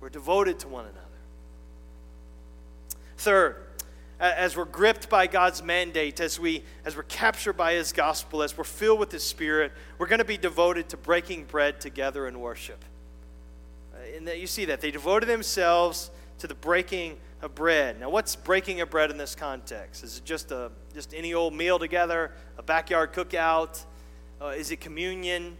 We're 0.00 0.08
devoted 0.08 0.58
to 0.60 0.68
one 0.68 0.84
another. 0.84 1.00
Third, 3.18 3.56
as 4.18 4.56
we're 4.56 4.64
gripped 4.64 5.08
by 5.08 5.26
God's 5.26 5.62
mandate, 5.62 6.20
as, 6.20 6.38
we, 6.38 6.62
as 6.84 6.96
we're 6.96 7.02
captured 7.04 7.54
by 7.54 7.74
His 7.74 7.92
gospel, 7.92 8.42
as 8.42 8.56
we're 8.56 8.64
filled 8.64 9.00
with 9.00 9.10
His 9.10 9.24
Spirit, 9.24 9.72
we're 9.98 10.06
going 10.06 10.20
to 10.20 10.24
be 10.24 10.36
devoted 10.36 10.88
to 10.90 10.96
breaking 10.96 11.44
bread 11.44 11.80
together 11.80 12.28
in 12.28 12.40
worship. 12.40 12.84
Uh, 13.94 14.16
and 14.16 14.28
you 14.28 14.46
see 14.46 14.64
that. 14.66 14.80
They 14.80 14.90
devoted 14.92 15.28
themselves 15.28 16.10
to 16.38 16.46
the 16.46 16.54
breaking 16.54 17.18
of 17.42 17.54
bread. 17.56 17.98
Now, 18.00 18.08
what's 18.08 18.36
breaking 18.36 18.80
of 18.80 18.88
bread 18.88 19.10
in 19.10 19.18
this 19.18 19.34
context? 19.34 20.04
Is 20.04 20.18
it 20.18 20.24
just 20.24 20.52
a 20.52 20.70
just 20.94 21.12
any 21.12 21.34
old 21.34 21.52
meal 21.52 21.78
together, 21.78 22.32
a 22.56 22.62
backyard 22.62 23.12
cookout? 23.12 23.84
Uh, 24.40 24.46
is 24.48 24.70
it 24.70 24.80
communion? 24.80 25.56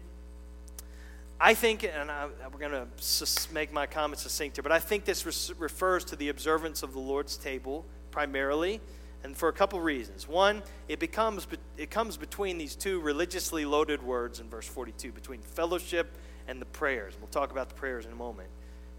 I 1.40 1.54
think, 1.54 1.82
and 1.82 2.08
I, 2.08 2.28
we're 2.52 2.60
going 2.60 2.70
to 2.70 2.86
sus- 3.02 3.50
make 3.50 3.72
my 3.72 3.84
comments 3.84 4.22
succinct 4.22 4.56
here, 4.56 4.62
but 4.62 4.70
I 4.70 4.78
think 4.78 5.04
this 5.04 5.52
refers 5.58 6.04
to 6.04 6.16
the 6.16 6.28
observance 6.28 6.84
of 6.84 6.92
the 6.92 7.00
Lord's 7.00 7.36
table 7.36 7.84
primarily, 8.12 8.80
and 9.24 9.36
for 9.36 9.48
a 9.48 9.52
couple 9.52 9.80
reasons. 9.80 10.28
One, 10.28 10.62
it 10.86 11.00
becomes 11.00 11.48
it 11.76 11.90
comes 11.90 12.16
between 12.16 12.58
these 12.58 12.76
two 12.76 13.00
religiously 13.00 13.64
loaded 13.64 14.02
words 14.02 14.38
in 14.38 14.48
verse 14.48 14.68
42, 14.68 15.10
between 15.10 15.40
fellowship 15.42 16.16
and 16.46 16.60
the 16.60 16.66
prayers. 16.66 17.14
We'll 17.18 17.28
talk 17.28 17.50
about 17.50 17.68
the 17.68 17.74
prayers 17.74 18.06
in 18.06 18.12
a 18.12 18.16
moment. 18.16 18.48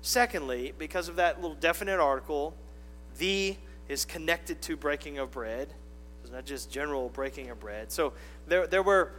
Secondly, 0.02 0.74
because 0.78 1.08
of 1.08 1.15
that 1.15 1.41
little 1.41 1.56
definite 1.56 2.00
article, 2.00 2.58
the 3.17 3.56
is 3.89 4.06
connected 4.06 4.62
to 4.63 4.78
breaking 4.78 5.17
of 5.19 5.32
bread. 5.32 5.73
It's 6.21 6.32
not 6.32 6.45
just 6.45 6.71
general 6.71 7.10
breaking 7.10 7.49
of 7.49 7.60
bread. 7.60 7.91
So 7.91 8.13
there, 8.47 8.65
there 8.65 8.84
were, 8.84 9.12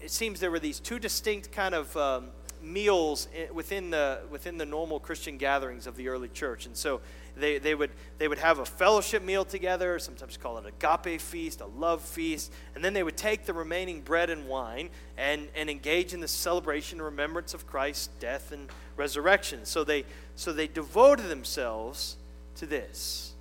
it 0.00 0.10
seems 0.10 0.40
there 0.40 0.50
were 0.50 0.58
these 0.58 0.80
two 0.80 0.98
distinct 0.98 1.52
kind 1.52 1.74
of 1.74 1.94
um, 1.96 2.28
meals 2.62 3.28
within 3.52 3.90
the, 3.90 4.20
within 4.30 4.56
the 4.56 4.64
normal 4.64 4.98
Christian 4.98 5.36
gatherings 5.36 5.86
of 5.86 5.96
the 5.96 6.08
early 6.08 6.28
church. 6.28 6.66
And 6.66 6.76
so 6.76 7.02
they, 7.36 7.58
they, 7.58 7.74
would, 7.74 7.90
they 8.18 8.26
would 8.26 8.38
have 8.38 8.58
a 8.58 8.64
fellowship 8.64 9.22
meal 9.22 9.44
together, 9.44 9.98
sometimes 9.98 10.36
call 10.36 10.58
it 10.58 10.64
agape 10.66 11.20
feast, 11.20 11.60
a 11.60 11.66
love 11.66 12.00
feast, 12.00 12.52
and 12.74 12.84
then 12.84 12.94
they 12.94 13.02
would 13.02 13.16
take 13.16 13.44
the 13.44 13.52
remaining 13.52 14.00
bread 14.00 14.30
and 14.30 14.48
wine 14.48 14.88
and, 15.18 15.48
and 15.54 15.68
engage 15.68 16.14
in 16.14 16.20
the 16.20 16.28
celebration 16.28 16.98
and 16.98 17.04
remembrance 17.04 17.54
of 17.54 17.66
Christ's 17.66 18.08
death 18.18 18.52
and 18.52 18.68
resurrection. 18.96 19.64
So 19.64 19.84
they, 19.84 20.04
so 20.36 20.52
they 20.52 20.68
devoted 20.68 21.28
themselves 21.28 22.16
to 22.56 22.66
this, 22.66 23.32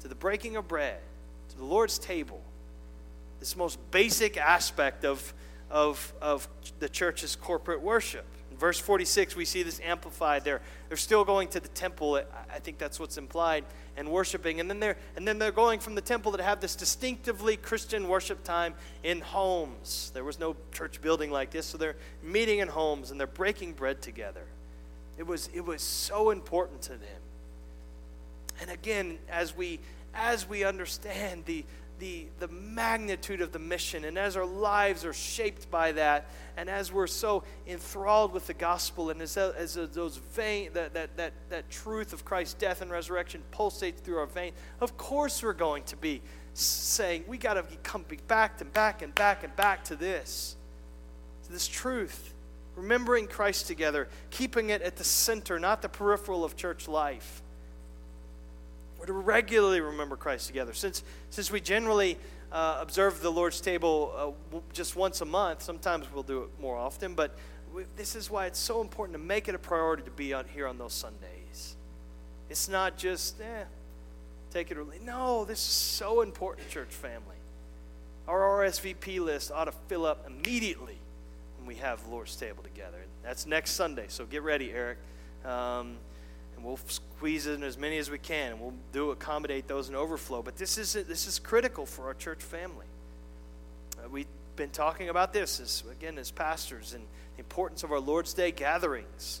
to 0.00 0.08
the 0.08 0.14
breaking 0.14 0.56
of 0.56 0.68
bread, 0.68 0.98
to 1.50 1.56
the 1.56 1.64
Lord's 1.64 1.98
table, 1.98 2.40
this 3.38 3.56
most 3.56 3.78
basic 3.90 4.36
aspect 4.36 5.04
of, 5.04 5.32
of, 5.70 6.12
of 6.20 6.48
the 6.78 6.88
church's 6.88 7.34
corporate 7.36 7.80
worship. 7.80 8.24
In 8.50 8.56
verse 8.58 8.78
46, 8.78 9.34
we 9.34 9.44
see 9.44 9.62
this 9.62 9.80
amplified. 9.82 10.44
They're, 10.44 10.60
they're 10.88 10.96
still 10.96 11.24
going 11.24 11.48
to 11.48 11.60
the 11.60 11.68
temple. 11.68 12.20
I 12.52 12.58
think 12.58 12.78
that's 12.78 13.00
what's 13.00 13.16
implied, 13.16 13.64
and 13.96 14.10
worshiping. 14.10 14.60
And 14.60 14.68
then, 14.68 14.80
they're, 14.80 14.96
and 15.16 15.26
then 15.26 15.38
they're 15.38 15.52
going 15.52 15.80
from 15.80 15.94
the 15.94 16.00
temple 16.00 16.32
to 16.32 16.42
have 16.42 16.60
this 16.60 16.76
distinctively 16.76 17.56
Christian 17.56 18.08
worship 18.08 18.44
time 18.44 18.74
in 19.02 19.20
homes. 19.20 20.10
There 20.12 20.24
was 20.24 20.38
no 20.38 20.54
church 20.72 21.00
building 21.00 21.30
like 21.30 21.50
this, 21.50 21.66
so 21.66 21.78
they're 21.78 21.96
meeting 22.22 22.58
in 22.58 22.68
homes 22.68 23.10
and 23.10 23.18
they're 23.18 23.26
breaking 23.26 23.72
bread 23.72 24.02
together. 24.02 24.44
It 25.16 25.26
was, 25.26 25.48
it 25.54 25.64
was 25.64 25.82
so 25.82 26.30
important 26.30 26.82
to 26.82 26.92
them. 26.92 27.19
And 28.60 28.70
again, 28.70 29.18
as 29.28 29.56
we 29.56 29.80
as 30.12 30.48
we 30.48 30.64
understand 30.64 31.44
the 31.44 31.64
the, 32.00 32.26
the 32.40 32.48
magnitude 32.48 33.40
of 33.40 33.52
the 33.52 33.58
mission, 33.58 34.04
and 34.04 34.18
as 34.18 34.36
our 34.36 34.46
lives 34.46 35.04
are 35.04 35.12
shaped 35.12 35.70
by 35.70 35.92
that, 35.92 36.28
and 36.56 36.68
as 36.68 36.90
we're 36.90 37.06
so 37.06 37.44
enthralled 37.68 38.32
with 38.32 38.46
the 38.46 38.54
gospel, 38.54 39.10
and 39.10 39.22
as, 39.22 39.36
as 39.36 39.74
those 39.74 40.16
vein, 40.16 40.70
that, 40.72 40.94
that, 40.94 41.16
that, 41.16 41.32
that 41.50 41.70
truth 41.70 42.12
of 42.12 42.24
Christ's 42.24 42.54
death 42.54 42.80
and 42.80 42.90
resurrection 42.90 43.42
pulsates 43.52 43.98
through 43.98 44.18
our 44.18 44.26
veins, 44.26 44.56
of 44.80 44.96
course 44.96 45.42
we're 45.42 45.52
going 45.52 45.84
to 45.84 45.96
be 45.96 46.22
saying, 46.54 47.24
we 47.28 47.38
got 47.38 47.54
to 47.54 47.64
come 47.82 48.04
back 48.26 48.60
and 48.60 48.72
back 48.72 49.02
and 49.02 49.14
back 49.14 49.44
and 49.44 49.54
back 49.54 49.84
to 49.84 49.94
this, 49.94 50.56
to 51.44 51.52
this 51.52 51.68
truth. 51.68 52.34
Remembering 52.76 53.26
Christ 53.26 53.66
together, 53.66 54.08
keeping 54.30 54.70
it 54.70 54.80
at 54.80 54.96
the 54.96 55.04
center, 55.04 55.58
not 55.58 55.82
the 55.82 55.88
peripheral 55.88 56.44
of 56.44 56.56
church 56.56 56.88
life. 56.88 57.42
Regularly 59.12 59.80
remember 59.80 60.16
Christ 60.16 60.46
together. 60.46 60.72
Since, 60.72 61.02
since 61.30 61.50
we 61.50 61.60
generally 61.60 62.18
uh, 62.52 62.78
observe 62.80 63.20
the 63.20 63.30
Lord's 63.30 63.60
table 63.60 64.36
uh, 64.54 64.58
just 64.72 64.96
once 64.96 65.20
a 65.20 65.24
month, 65.24 65.62
sometimes 65.62 66.06
we'll 66.12 66.22
do 66.22 66.42
it 66.42 66.50
more 66.60 66.76
often, 66.76 67.14
but 67.14 67.36
we, 67.72 67.84
this 67.96 68.16
is 68.16 68.30
why 68.30 68.46
it's 68.46 68.58
so 68.58 68.80
important 68.80 69.16
to 69.16 69.24
make 69.24 69.48
it 69.48 69.54
a 69.54 69.58
priority 69.58 70.02
to 70.02 70.10
be 70.10 70.34
out 70.34 70.46
here 70.52 70.66
on 70.66 70.78
those 70.78 70.92
Sundays. 70.92 71.76
It's 72.48 72.68
not 72.68 72.96
just, 72.96 73.40
eh, 73.40 73.64
take 74.50 74.70
it 74.70 74.76
or 74.76 74.84
leave. 74.84 75.02
No, 75.02 75.44
this 75.44 75.58
is 75.58 75.72
so 75.72 76.20
important, 76.22 76.68
church 76.68 76.88
family. 76.88 77.36
Our 78.26 78.40
RSVP 78.40 79.20
list 79.20 79.50
ought 79.52 79.64
to 79.64 79.72
fill 79.88 80.04
up 80.04 80.26
immediately 80.26 80.98
when 81.58 81.66
we 81.66 81.76
have 81.76 82.06
Lord's 82.08 82.34
table 82.36 82.62
together. 82.62 82.98
That's 83.22 83.46
next 83.46 83.72
Sunday, 83.72 84.06
so 84.08 84.24
get 84.24 84.42
ready, 84.42 84.72
Eric. 84.72 84.98
Um, 85.44 85.96
and 86.60 86.66
we'll 86.66 86.78
squeeze 86.88 87.46
in 87.46 87.62
as 87.62 87.78
many 87.78 87.96
as 87.96 88.10
we 88.10 88.18
can, 88.18 88.52
and 88.52 88.60
we'll 88.60 88.74
do 88.92 89.12
accommodate 89.12 89.66
those 89.66 89.88
in 89.88 89.94
overflow. 89.94 90.42
But 90.42 90.56
this 90.56 90.76
is 90.76 90.92
this 90.92 91.26
is 91.26 91.38
critical 91.38 91.86
for 91.86 92.06
our 92.06 92.14
church 92.14 92.42
family. 92.42 92.84
Uh, 93.98 94.08
we've 94.10 94.26
been 94.56 94.68
talking 94.68 95.08
about 95.08 95.32
this 95.32 95.58
as 95.58 95.82
again 95.90 96.18
as 96.18 96.30
pastors 96.30 96.92
and 96.92 97.02
the 97.36 97.40
importance 97.40 97.82
of 97.82 97.92
our 97.92 97.98
Lord's 97.98 98.34
Day 98.34 98.50
gatherings. 98.50 99.40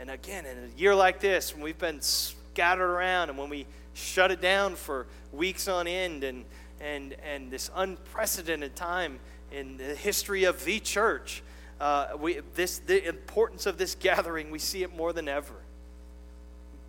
And 0.00 0.10
again, 0.10 0.46
in 0.46 0.56
a 0.56 0.78
year 0.80 0.94
like 0.94 1.20
this, 1.20 1.52
when 1.52 1.62
we've 1.62 1.78
been 1.78 2.00
scattered 2.00 2.90
around 2.90 3.28
and 3.28 3.38
when 3.38 3.50
we 3.50 3.66
shut 3.92 4.30
it 4.30 4.40
down 4.40 4.76
for 4.76 5.06
weeks 5.32 5.68
on 5.68 5.86
end 5.86 6.24
and 6.24 6.46
and 6.80 7.16
and 7.22 7.50
this 7.50 7.70
unprecedented 7.74 8.74
time 8.74 9.18
in 9.52 9.76
the 9.76 9.94
history 9.94 10.44
of 10.44 10.64
the 10.64 10.80
church, 10.80 11.42
uh, 11.82 12.16
we 12.18 12.40
this 12.54 12.78
the 12.78 13.06
importance 13.06 13.66
of 13.66 13.76
this 13.76 13.94
gathering 13.94 14.50
we 14.50 14.58
see 14.58 14.82
it 14.82 14.96
more 14.96 15.12
than 15.12 15.28
ever. 15.28 15.52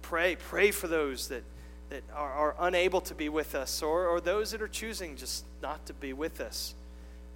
Pray, 0.08 0.38
pray 0.38 0.72
for 0.72 0.88
those 0.88 1.28
that 1.28 1.43
that 1.89 2.02
are, 2.15 2.32
are 2.32 2.56
unable 2.60 3.02
to 3.02 3.13
be 3.13 3.28
with 3.28 3.54
us, 3.56 3.84
or 3.84 4.08
or 4.08 4.22
those 4.22 4.52
that 4.52 4.62
are 4.62 4.70
choosing 4.70 5.17
just 5.17 5.43
not 5.62 5.86
to 5.88 5.93
be 5.93 6.13
with 6.13 6.39
us. 6.39 6.76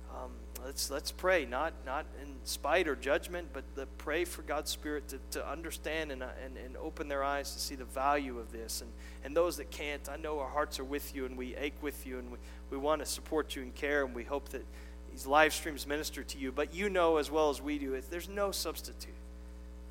Um, 0.10 0.32
let's 0.64 0.90
let's 0.90 1.12
pray, 1.12 1.46
not 1.46 1.74
not 1.86 2.06
in 2.22 2.30
spite 2.46 2.88
or 2.88 2.96
judgment, 2.96 3.50
but 3.52 3.66
the, 3.76 3.88
pray 3.98 4.24
for 4.24 4.42
God's 4.44 4.72
Spirit 4.72 5.10
to, 5.10 5.20
to 5.32 5.46
understand 5.46 6.14
and, 6.14 6.24
uh, 6.24 6.30
and 6.46 6.56
and 6.56 6.78
open 6.78 7.10
their 7.10 7.26
eyes 7.26 7.54
to 7.54 7.60
see 7.60 7.76
the 7.76 7.84
value 7.84 8.40
of 8.40 8.54
this. 8.54 8.80
And 8.80 8.90
and 9.26 9.36
those 9.36 9.58
that 9.58 9.70
can't, 9.70 10.08
I 10.08 10.16
know 10.16 10.40
our 10.40 10.50
hearts 10.50 10.80
are 10.80 10.86
with 10.86 11.14
you, 11.14 11.26
and 11.26 11.38
we 11.38 11.58
ache 11.58 11.82
with 11.82 12.08
you, 12.08 12.20
and 12.20 12.32
we, 12.32 12.38
we 12.70 12.78
want 12.78 13.02
to 13.02 13.06
support 13.06 13.54
you 13.54 13.64
and 13.64 13.76
care, 13.76 14.06
and 14.06 14.16
we 14.16 14.24
hope 14.24 14.48
that 14.50 14.66
these 15.12 15.28
live 15.28 15.54
streams 15.54 15.86
minister 15.86 16.24
to 16.24 16.38
you. 16.38 16.54
But 16.54 16.74
you 16.74 16.90
know 16.90 17.18
as 17.18 17.30
well 17.30 17.50
as 17.50 17.62
we 17.62 17.78
do, 17.80 18.02
there's 18.10 18.30
no 18.30 18.52
substitute 18.52 19.12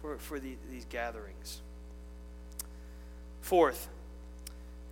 for 0.01 0.17
for 0.17 0.41
the, 0.41 0.57
these 0.71 0.87
gatherings. 0.87 1.61
Fourth, 3.41 3.89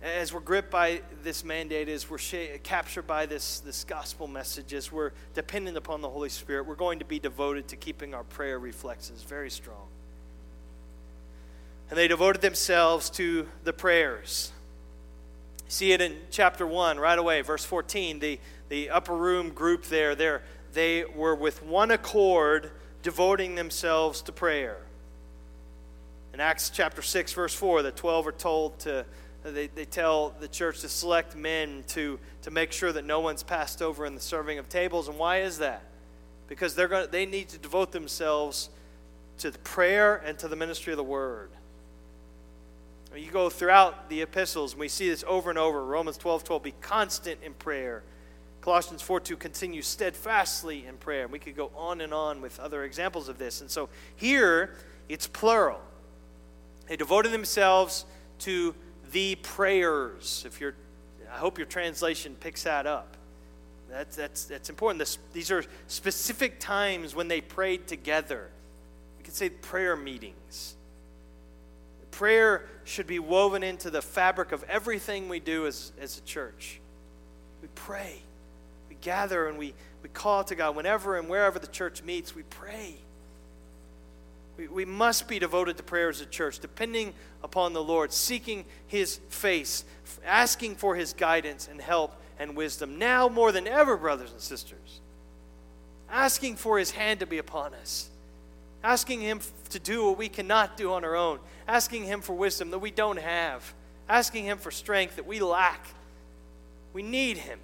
as 0.01 0.33
we're 0.33 0.39
gripped 0.39 0.71
by 0.71 1.01
this 1.23 1.43
mandate, 1.43 1.89
as 1.89 2.09
we're 2.09 2.19
captured 2.63 3.05
by 3.05 3.25
this, 3.25 3.59
this 3.59 3.83
gospel 3.83 4.27
message, 4.27 4.73
as 4.73 4.91
we're 4.91 5.11
dependent 5.33 5.75
upon 5.75 6.01
the 6.01 6.09
Holy 6.09 6.29
Spirit, 6.29 6.65
we're 6.65 6.75
going 6.75 6.99
to 6.99 7.05
be 7.05 7.19
devoted 7.19 7.67
to 7.67 7.75
keeping 7.75 8.13
our 8.13 8.23
prayer 8.23 8.59
reflexes 8.59 9.23
very 9.23 9.49
strong. 9.49 9.87
And 11.89 11.97
they 11.97 12.07
devoted 12.07 12.41
themselves 12.41 13.09
to 13.11 13.47
the 13.63 13.73
prayers. 13.73 14.51
See 15.67 15.91
it 15.91 16.01
in 16.01 16.15
chapter 16.31 16.65
1 16.65 16.97
right 16.97 17.19
away, 17.19 17.41
verse 17.41 17.65
14. 17.65 18.19
The, 18.19 18.39
the 18.69 18.89
upper 18.89 19.15
room 19.15 19.49
group 19.49 19.83
there, 19.85 20.41
they 20.73 21.03
were 21.03 21.35
with 21.35 21.63
one 21.63 21.91
accord 21.91 22.71
devoting 23.03 23.55
themselves 23.55 24.21
to 24.23 24.31
prayer. 24.31 24.77
In 26.39 26.43
Acts 26.43 26.69
chapter 26.69 27.01
6, 27.01 27.33
verse 27.33 27.53
4, 27.53 27.81
the 27.81 27.91
12 27.91 28.27
are 28.27 28.31
told 28.31 28.79
to 28.79 29.05
they, 29.43 29.67
they 29.67 29.83
tell 29.83 30.29
the 30.39 30.47
church 30.47 30.79
to 30.79 30.87
select 30.87 31.35
men 31.35 31.83
to, 31.89 32.17
to 32.43 32.49
make 32.49 32.71
sure 32.71 32.93
that 32.93 33.03
no 33.03 33.19
one's 33.19 33.43
passed 33.43 33.81
over 33.81 34.05
in 34.05 34.15
the 34.15 34.21
serving 34.21 34.57
of 34.57 34.69
tables. 34.69 35.09
And 35.09 35.17
why 35.17 35.41
is 35.41 35.57
that? 35.57 35.83
Because 36.47 36.75
they're 36.75 36.87
gonna 36.87 37.07
they 37.07 37.25
need 37.25 37.49
to 37.49 37.57
devote 37.57 37.91
themselves 37.91 38.69
to 39.39 39.51
the 39.51 39.59
prayer 39.59 40.15
and 40.15 40.39
to 40.39 40.47
the 40.47 40.55
ministry 40.55 40.93
of 40.93 40.97
the 40.97 41.03
word. 41.03 41.49
You 43.13 43.31
go 43.31 43.49
throughout 43.49 44.07
the 44.07 44.21
epistles, 44.21 44.71
and 44.71 44.79
we 44.79 44.87
see 44.87 45.09
this 45.09 45.25
over 45.27 45.49
and 45.49 45.59
over. 45.59 45.83
Romans 45.83 46.17
12 46.17 46.45
12, 46.45 46.63
be 46.63 46.73
constant 46.79 47.43
in 47.43 47.53
prayer. 47.53 48.01
Colossians 48.61 49.01
4 49.01 49.19
2, 49.19 49.35
continue 49.35 49.81
steadfastly 49.81 50.85
in 50.87 50.95
prayer. 50.95 51.23
And 51.23 51.33
we 51.33 51.39
could 51.39 51.57
go 51.57 51.69
on 51.75 51.99
and 51.99 52.13
on 52.13 52.39
with 52.39 52.61
other 52.61 52.85
examples 52.85 53.27
of 53.27 53.37
this. 53.37 53.59
And 53.59 53.69
so 53.69 53.89
here, 54.15 54.75
it's 55.09 55.27
plural. 55.27 55.81
They 56.89 56.97
devoted 56.97 57.31
themselves 57.31 58.03
to 58.39 58.73
the 59.11 59.35
prayers. 59.35 60.43
If 60.45 60.59
you're, 60.59 60.73
I 61.31 61.37
hope 61.37 61.59
your 61.59 61.67
translation 61.67 62.35
picks 62.39 62.63
that 62.63 62.87
up. 62.87 63.15
That's, 63.91 64.15
that's, 64.15 64.45
that's 64.45 64.69
important. 64.71 64.97
This, 64.97 65.19
these 65.31 65.51
are 65.51 65.63
specific 65.87 66.59
times 66.59 67.15
when 67.15 67.27
they 67.27 67.41
prayed 67.41 67.87
together. 67.87 68.49
We 69.19 69.23
could 69.23 69.35
say 69.35 69.49
prayer 69.49 69.95
meetings. 69.95 70.75
Prayer 72.09 72.65
should 72.85 73.05
be 73.05 73.19
woven 73.19 73.61
into 73.61 73.91
the 73.91 74.01
fabric 74.01 74.51
of 74.51 74.63
everything 74.63 75.29
we 75.29 75.39
do 75.39 75.67
as, 75.67 75.91
as 76.01 76.17
a 76.17 76.21
church. 76.21 76.81
We 77.61 77.67
pray. 77.75 78.15
We 78.89 78.97
gather 78.99 79.47
and 79.47 79.59
we, 79.59 79.75
we 80.01 80.09
call 80.09 80.43
to 80.45 80.55
God. 80.55 80.75
Whenever 80.75 81.17
and 81.17 81.29
wherever 81.29 81.59
the 81.59 81.67
church 81.67 82.01
meets, 82.03 82.35
we 82.35 82.43
pray. 82.43 82.95
We, 84.59 84.67
we 84.67 84.83
must 84.83 85.29
be 85.29 85.39
devoted 85.39 85.77
to 85.77 85.83
prayer 85.83 86.09
as 86.09 86.19
a 86.19 86.25
church, 86.25 86.59
depending 86.59 87.13
upon 87.41 87.71
the 87.71 87.81
Lord, 87.81 88.11
seeking 88.11 88.65
His 88.87 89.21
face, 89.29 89.85
asking 90.25 90.75
for 90.75 90.95
His 90.95 91.13
guidance 91.13 91.69
and 91.71 91.79
help 91.79 92.13
and 92.37 92.57
wisdom. 92.57 92.99
Now 92.99 93.29
more 93.29 93.53
than 93.53 93.67
ever, 93.67 93.95
brothers 93.95 94.33
and 94.33 94.41
sisters, 94.41 94.99
asking 96.11 96.57
for 96.57 96.77
His 96.77 96.91
hand 96.91 97.21
to 97.21 97.25
be 97.25 97.37
upon 97.37 97.73
us, 97.73 98.09
asking 98.83 99.21
Him 99.21 99.39
to 99.69 99.79
do 99.79 100.07
what 100.07 100.17
we 100.17 100.27
cannot 100.27 100.75
do 100.75 100.91
on 100.91 101.05
our 101.05 101.15
own, 101.15 101.39
asking 101.65 102.03
Him 102.03 102.19
for 102.19 102.33
wisdom 102.33 102.69
that 102.71 102.79
we 102.79 102.91
don't 102.91 103.19
have, 103.19 103.73
asking 104.09 104.43
Him 104.43 104.57
for 104.57 104.71
strength 104.71 105.15
that 105.15 105.25
we 105.25 105.39
lack. 105.39 105.87
We 106.91 107.01
need 107.01 107.37
Him. 107.37 107.59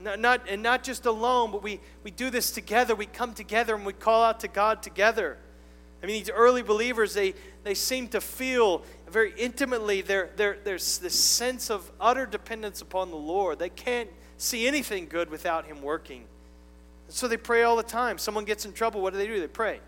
Not, 0.00 0.18
not, 0.18 0.48
and 0.48 0.64
not 0.64 0.82
just 0.82 1.06
alone, 1.06 1.52
but 1.52 1.62
we, 1.62 1.78
we 2.02 2.10
do 2.10 2.28
this 2.28 2.50
together. 2.50 2.96
We 2.96 3.06
come 3.06 3.34
together 3.34 3.76
and 3.76 3.86
we 3.86 3.92
call 3.92 4.24
out 4.24 4.40
to 4.40 4.48
God 4.48 4.82
together. 4.82 5.38
I 6.04 6.06
mean, 6.06 6.22
these 6.22 6.28
early 6.28 6.60
believers, 6.60 7.14
they, 7.14 7.32
they 7.62 7.72
seem 7.72 8.08
to 8.08 8.20
feel 8.20 8.82
very 9.08 9.32
intimately 9.38 10.02
their, 10.02 10.28
their, 10.36 10.58
there's 10.62 10.98
this 10.98 11.18
sense 11.18 11.70
of 11.70 11.90
utter 11.98 12.26
dependence 12.26 12.82
upon 12.82 13.08
the 13.08 13.16
Lord. 13.16 13.58
They 13.58 13.70
can't 13.70 14.10
see 14.36 14.66
anything 14.66 15.06
good 15.06 15.30
without 15.30 15.64
Him 15.64 15.80
working. 15.80 16.24
so 17.08 17.26
they 17.26 17.38
pray 17.38 17.62
all 17.62 17.76
the 17.76 17.82
time. 17.82 18.18
Someone 18.18 18.44
gets 18.44 18.66
in 18.66 18.74
trouble, 18.74 19.00
what 19.00 19.14
do 19.14 19.18
they 19.18 19.26
do? 19.26 19.40
They 19.40 19.46
pray. 19.46 19.80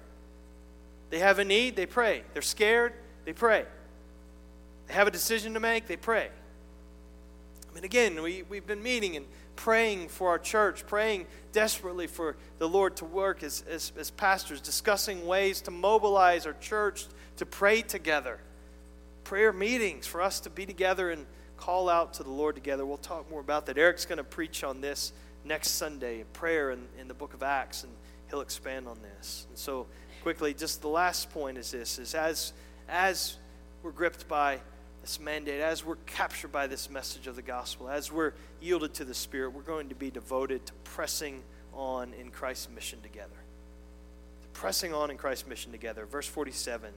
They 1.10 1.18
have 1.18 1.38
a 1.38 1.44
need, 1.44 1.76
they 1.76 1.84
pray. 1.84 2.22
They're 2.32 2.40
scared, 2.40 2.94
they 3.26 3.34
pray. 3.34 3.66
They 4.86 4.94
have 4.94 5.06
a 5.06 5.10
decision 5.10 5.52
to 5.52 5.60
make, 5.60 5.86
they 5.86 5.96
pray. 5.96 6.30
I 7.70 7.74
mean, 7.74 7.84
again, 7.84 8.22
we, 8.22 8.42
we've 8.48 8.66
been 8.66 8.82
meeting 8.82 9.16
and 9.16 9.26
praying 9.56 10.08
for 10.08 10.28
our 10.28 10.38
church, 10.38 10.86
praying 10.86 11.26
desperately 11.52 12.06
for 12.06 12.36
the 12.58 12.68
Lord 12.68 12.96
to 12.98 13.04
work 13.04 13.42
as, 13.42 13.64
as, 13.68 13.92
as 13.98 14.10
pastors, 14.10 14.60
discussing 14.60 15.26
ways 15.26 15.60
to 15.62 15.70
mobilize 15.70 16.46
our 16.46 16.54
church 16.54 17.06
to 17.38 17.46
pray 17.46 17.82
together. 17.82 18.38
Prayer 19.24 19.52
meetings 19.52 20.06
for 20.06 20.22
us 20.22 20.40
to 20.40 20.50
be 20.50 20.66
together 20.66 21.10
and 21.10 21.26
call 21.56 21.88
out 21.88 22.14
to 22.14 22.22
the 22.22 22.30
Lord 22.30 22.54
together. 22.54 22.86
We'll 22.86 22.98
talk 22.98 23.28
more 23.30 23.40
about 23.40 23.66
that. 23.66 23.78
Eric's 23.78 24.06
going 24.06 24.18
to 24.18 24.24
preach 24.24 24.62
on 24.62 24.80
this 24.80 25.12
next 25.44 25.70
Sunday, 25.72 26.24
prayer 26.32 26.70
in, 26.70 26.86
in 26.98 27.08
the 27.08 27.14
book 27.14 27.34
of 27.34 27.42
Acts, 27.42 27.82
and 27.82 27.92
he'll 28.28 28.40
expand 28.40 28.86
on 28.86 28.98
this. 29.02 29.46
And 29.48 29.58
so, 29.58 29.86
quickly, 30.22 30.54
just 30.54 30.82
the 30.82 30.88
last 30.88 31.30
point 31.30 31.58
is 31.58 31.70
this: 31.70 31.98
is 31.98 32.14
as 32.14 32.52
as 32.88 33.36
we're 33.82 33.90
gripped 33.90 34.28
by 34.28 34.60
this 35.06 35.20
mandate, 35.20 35.60
as 35.60 35.84
we're 35.84 35.94
captured 36.06 36.50
by 36.50 36.66
this 36.66 36.90
message 36.90 37.28
of 37.28 37.36
the 37.36 37.42
gospel, 37.42 37.88
as 37.88 38.10
we're 38.10 38.32
yielded 38.60 38.92
to 38.92 39.04
the 39.04 39.14
Spirit, 39.14 39.50
we're 39.50 39.62
going 39.62 39.88
to 39.88 39.94
be 39.94 40.10
devoted 40.10 40.66
to 40.66 40.72
pressing 40.82 41.44
on 41.72 42.12
in 42.14 42.28
Christ's 42.32 42.68
mission 42.74 43.00
together. 43.02 43.36
To 44.42 44.48
pressing 44.48 44.92
on 44.92 45.12
in 45.12 45.16
Christ's 45.16 45.46
mission 45.46 45.70
together. 45.70 46.06
Verse 46.06 46.26
47, 46.26 46.90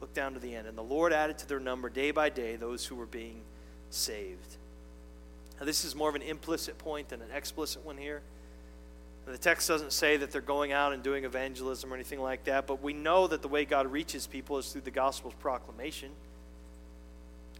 look 0.00 0.14
down 0.14 0.32
to 0.32 0.40
the 0.40 0.54
end. 0.54 0.66
And 0.66 0.78
the 0.78 0.82
Lord 0.82 1.12
added 1.12 1.36
to 1.40 1.46
their 1.46 1.60
number 1.60 1.90
day 1.90 2.10
by 2.10 2.30
day 2.30 2.56
those 2.56 2.86
who 2.86 2.94
were 2.94 3.04
being 3.04 3.42
saved. 3.90 4.56
Now, 5.60 5.66
this 5.66 5.84
is 5.84 5.94
more 5.94 6.08
of 6.08 6.14
an 6.14 6.22
implicit 6.22 6.78
point 6.78 7.10
than 7.10 7.20
an 7.20 7.28
explicit 7.34 7.84
one 7.84 7.98
here. 7.98 8.22
The 9.26 9.36
text 9.36 9.68
doesn't 9.68 9.92
say 9.92 10.16
that 10.16 10.30
they're 10.30 10.40
going 10.40 10.72
out 10.72 10.94
and 10.94 11.02
doing 11.02 11.24
evangelism 11.24 11.92
or 11.92 11.96
anything 11.96 12.22
like 12.22 12.44
that, 12.44 12.66
but 12.66 12.82
we 12.82 12.94
know 12.94 13.26
that 13.26 13.42
the 13.42 13.48
way 13.48 13.66
God 13.66 13.92
reaches 13.92 14.26
people 14.26 14.56
is 14.56 14.72
through 14.72 14.82
the 14.82 14.90
gospel's 14.90 15.34
proclamation. 15.34 16.12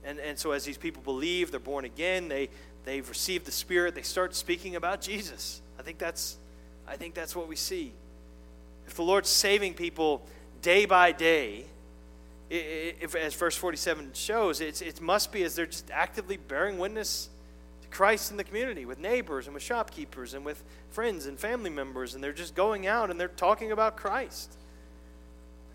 And, 0.06 0.20
and 0.20 0.38
so 0.38 0.52
as 0.52 0.64
these 0.64 0.78
people 0.78 1.02
believe, 1.02 1.50
they're 1.50 1.58
born 1.58 1.84
again, 1.84 2.28
they, 2.28 2.48
they've 2.84 3.06
received 3.06 3.44
the 3.44 3.52
Spirit, 3.52 3.94
they 3.94 4.02
start 4.02 4.34
speaking 4.34 4.76
about 4.76 5.00
Jesus. 5.00 5.60
I 5.78 5.82
think 5.82 5.98
that's, 5.98 6.38
I 6.86 6.96
think 6.96 7.14
that's 7.14 7.34
what 7.34 7.48
we 7.48 7.56
see. 7.56 7.92
If 8.86 8.94
the 8.94 9.02
Lord's 9.02 9.28
saving 9.28 9.74
people 9.74 10.24
day 10.62 10.86
by 10.86 11.10
day, 11.10 11.66
if, 12.48 13.16
as 13.16 13.34
verse 13.34 13.56
47 13.56 14.10
shows, 14.14 14.60
it's, 14.60 14.80
it 14.80 15.00
must 15.00 15.32
be 15.32 15.42
as 15.42 15.56
they're 15.56 15.66
just 15.66 15.90
actively 15.90 16.36
bearing 16.36 16.78
witness 16.78 17.28
to 17.82 17.88
Christ 17.88 18.30
in 18.30 18.36
the 18.36 18.44
community 18.44 18.84
with 18.84 19.00
neighbors 19.00 19.46
and 19.46 19.54
with 19.54 19.64
shopkeepers 19.64 20.34
and 20.34 20.44
with 20.44 20.62
friends 20.90 21.26
and 21.26 21.36
family 21.38 21.70
members, 21.70 22.14
and 22.14 22.22
they're 22.22 22.32
just 22.32 22.54
going 22.54 22.86
out 22.86 23.10
and 23.10 23.18
they're 23.18 23.26
talking 23.26 23.72
about 23.72 23.96
Christ. 23.96 24.56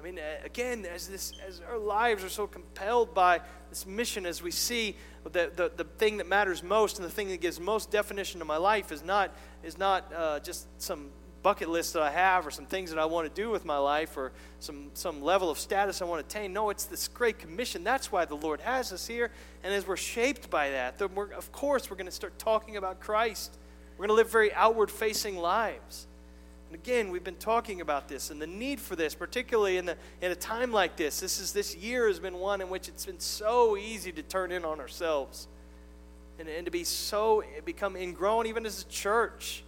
I 0.01 0.03
mean, 0.03 0.19
again, 0.43 0.83
as, 0.91 1.07
this, 1.07 1.33
as 1.47 1.61
our 1.69 1.77
lives 1.77 2.23
are 2.23 2.29
so 2.29 2.47
compelled 2.47 3.13
by 3.13 3.39
this 3.69 3.85
mission, 3.85 4.25
as 4.25 4.41
we 4.41 4.49
see 4.49 4.95
the, 5.25 5.51
the, 5.55 5.71
the 5.77 5.83
thing 5.83 6.17
that 6.17 6.27
matters 6.27 6.63
most 6.63 6.97
and 6.97 7.05
the 7.05 7.11
thing 7.11 7.27
that 7.27 7.39
gives 7.39 7.59
most 7.59 7.91
definition 7.91 8.39
to 8.39 8.45
my 8.45 8.57
life 8.57 8.91
is 8.91 9.03
not, 9.03 9.31
is 9.63 9.77
not 9.77 10.11
uh, 10.11 10.39
just 10.39 10.65
some 10.81 11.11
bucket 11.43 11.69
list 11.69 11.93
that 11.93 12.01
I 12.01 12.09
have 12.09 12.47
or 12.47 12.51
some 12.51 12.65
things 12.65 12.89
that 12.89 12.97
I 12.97 13.05
want 13.05 13.33
to 13.33 13.41
do 13.41 13.51
with 13.51 13.63
my 13.63 13.77
life 13.77 14.17
or 14.17 14.31
some, 14.59 14.89
some 14.95 15.21
level 15.21 15.51
of 15.51 15.59
status 15.59 16.01
I 16.01 16.05
want 16.05 16.27
to 16.27 16.37
attain. 16.37 16.51
No, 16.51 16.71
it's 16.71 16.85
this 16.85 17.07
great 17.07 17.37
commission. 17.37 17.83
That's 17.83 18.11
why 18.11 18.25
the 18.25 18.35
Lord 18.35 18.59
has 18.61 18.91
us 18.91 19.05
here. 19.05 19.29
And 19.63 19.71
as 19.71 19.85
we're 19.85 19.97
shaped 19.97 20.49
by 20.49 20.71
that, 20.71 20.97
then 20.97 21.09
of 21.37 21.51
course, 21.51 21.91
we're 21.91 21.97
going 21.97 22.07
to 22.07 22.11
start 22.11 22.39
talking 22.39 22.75
about 22.75 22.99
Christ. 22.99 23.55
We're 23.97 24.07
going 24.07 24.17
to 24.17 24.23
live 24.23 24.31
very 24.31 24.51
outward 24.53 24.89
facing 24.89 25.37
lives. 25.37 26.07
And 26.71 26.79
again, 26.79 27.11
we've 27.11 27.23
been 27.23 27.35
talking 27.35 27.81
about 27.81 28.07
this 28.07 28.29
and 28.29 28.41
the 28.41 28.47
need 28.47 28.79
for 28.79 28.95
this, 28.95 29.13
particularly 29.13 29.75
in, 29.75 29.85
the, 29.85 29.97
in 30.21 30.31
a 30.31 30.35
time 30.35 30.71
like 30.71 30.95
this. 30.95 31.19
This, 31.19 31.37
is, 31.37 31.51
this 31.51 31.75
year 31.75 32.07
has 32.07 32.17
been 32.17 32.35
one 32.35 32.61
in 32.61 32.69
which 32.69 32.87
it's 32.87 33.05
been 33.05 33.19
so 33.19 33.75
easy 33.75 34.13
to 34.13 34.23
turn 34.23 34.53
in 34.53 34.63
on 34.63 34.79
ourselves 34.79 35.49
and, 36.39 36.47
and 36.47 36.63
to 36.63 36.71
be 36.71 36.85
so, 36.85 37.43
become 37.65 37.97
ingrown 37.97 38.47
even 38.47 38.65
as 38.65 38.83
a 38.83 38.85
church 38.85 39.63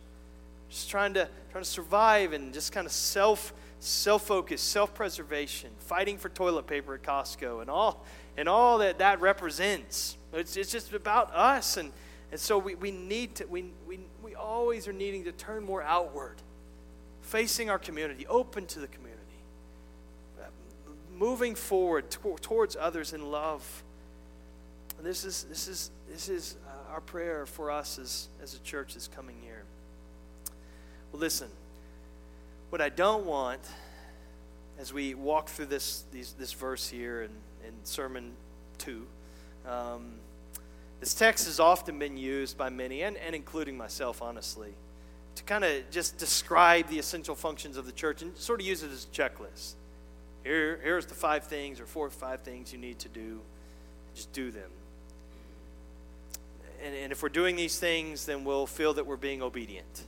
just 0.69 0.89
trying 0.89 1.13
to 1.13 1.27
trying 1.51 1.63
to 1.63 1.69
survive 1.69 2.31
and 2.33 2.53
just 2.53 2.71
kind 2.71 2.87
of 2.87 2.93
self 2.93 3.53
self 3.79 4.25
focus, 4.25 4.61
self 4.61 4.93
preservation, 4.93 5.69
fighting 5.79 6.17
for 6.17 6.29
toilet 6.29 6.65
paper 6.65 6.95
at 6.95 7.03
Costco, 7.03 7.61
and 7.61 7.69
all 7.69 8.05
and 8.37 8.49
all 8.49 8.79
that 8.79 8.97
that 8.97 9.21
represents. 9.21 10.17
It's, 10.31 10.57
it's 10.57 10.71
just 10.71 10.93
about 10.93 11.31
us, 11.33 11.77
and 11.77 11.91
and 12.31 12.39
so 12.39 12.57
we, 12.57 12.73
we 12.73 12.89
need 12.89 13.35
to 13.35 13.45
we, 13.45 13.65
we 13.85 13.99
we 14.23 14.33
always 14.33 14.87
are 14.87 14.93
needing 14.93 15.25
to 15.25 15.31
turn 15.31 15.63
more 15.63 15.83
outward, 15.83 16.37
facing 17.23 17.69
our 17.69 17.79
community, 17.79 18.27
open 18.27 18.67
to 18.67 18.79
the 18.79 18.87
community, 18.87 19.19
moving 21.17 21.55
forward 21.55 22.09
to, 22.11 22.35
towards 22.41 22.75
others 22.75 23.13
in 23.13 23.31
love. 23.31 23.83
And 24.97 25.05
this 25.05 25.25
is 25.25 25.45
this 25.49 25.67
is 25.67 25.91
this 26.09 26.29
is 26.29 26.55
uh, 26.67 26.93
our 26.93 27.01
prayer 27.01 27.45
for 27.45 27.71
us 27.71 27.97
as 27.97 28.27
as 28.41 28.53
a 28.53 28.59
church 28.59 28.93
this 28.93 29.07
coming 29.07 29.35
year. 29.43 29.63
Well, 31.11 31.19
listen, 31.19 31.49
what 32.69 32.81
I 32.81 32.89
don't 32.89 33.25
want 33.25 33.61
as 34.79 34.91
we 34.91 35.13
walk 35.13 35.49
through 35.49 35.67
this, 35.67 36.05
these, 36.11 36.33
this 36.33 36.53
verse 36.53 36.89
here 36.89 37.21
in, 37.21 37.29
in 37.67 37.73
Sermon 37.83 38.31
2, 38.79 39.05
um, 39.67 40.13
this 40.99 41.13
text 41.13 41.45
has 41.45 41.59
often 41.59 41.99
been 41.99 42.17
used 42.17 42.57
by 42.57 42.69
many, 42.69 43.03
and, 43.03 43.15
and 43.17 43.35
including 43.35 43.77
myself, 43.77 44.21
honestly, 44.21 44.73
to 45.35 45.43
kind 45.43 45.63
of 45.63 45.89
just 45.91 46.17
describe 46.17 46.87
the 46.87 46.99
essential 46.99 47.35
functions 47.35 47.77
of 47.77 47.85
the 47.85 47.91
church 47.91 48.21
and 48.21 48.37
sort 48.37 48.59
of 48.59 48.65
use 48.65 48.83
it 48.83 48.91
as 48.91 49.05
a 49.05 49.07
checklist. 49.07 49.73
Here, 50.43 50.79
here's 50.83 51.05
the 51.05 51.13
five 51.13 51.45
things 51.45 51.79
or 51.79 51.85
four 51.85 52.05
or 52.05 52.11
five 52.11 52.41
things 52.41 52.73
you 52.73 52.79
need 52.79 52.99
to 52.99 53.09
do. 53.09 53.41
Just 54.13 54.31
do 54.33 54.51
them. 54.51 54.69
And, 56.83 56.95
and 56.95 57.11
if 57.11 57.23
we're 57.23 57.29
doing 57.29 57.55
these 57.55 57.79
things, 57.79 58.25
then 58.25 58.43
we'll 58.43 58.67
feel 58.67 58.93
that 58.95 59.05
we're 59.05 59.15
being 59.15 59.41
obedient. 59.41 60.03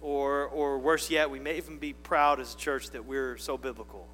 Or, 0.00 0.46
or 0.46 0.78
worse 0.78 1.08
yet, 1.08 1.30
we 1.30 1.38
may 1.38 1.56
even 1.56 1.78
be 1.78 1.92
proud 1.92 2.40
as 2.40 2.54
a 2.54 2.56
church 2.58 2.90
that 2.90 3.04
we're 3.04 3.36
so 3.36 3.56
biblical 3.56 4.08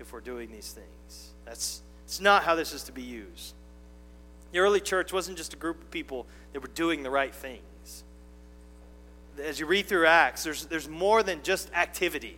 if 0.00 0.12
we're 0.12 0.20
doing 0.20 0.50
these 0.50 0.72
things. 0.72 1.30
That's 1.44 1.82
it's 2.04 2.20
not 2.20 2.42
how 2.42 2.56
this 2.56 2.72
is 2.72 2.82
to 2.84 2.92
be 2.92 3.02
used. 3.02 3.54
The 4.50 4.58
early 4.58 4.80
church 4.80 5.12
wasn't 5.12 5.38
just 5.38 5.54
a 5.54 5.56
group 5.56 5.80
of 5.80 5.92
people 5.92 6.26
that 6.52 6.60
were 6.60 6.68
doing 6.74 7.04
the 7.04 7.10
right 7.10 7.32
things. 7.32 7.62
As 9.38 9.60
you 9.60 9.66
read 9.66 9.86
through 9.86 10.06
Acts, 10.06 10.44
there's, 10.44 10.66
there's 10.66 10.88
more 10.88 11.22
than 11.22 11.42
just 11.42 11.72
activity. 11.74 12.36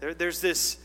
There, 0.00 0.14
there's 0.14 0.40
this, 0.40 0.78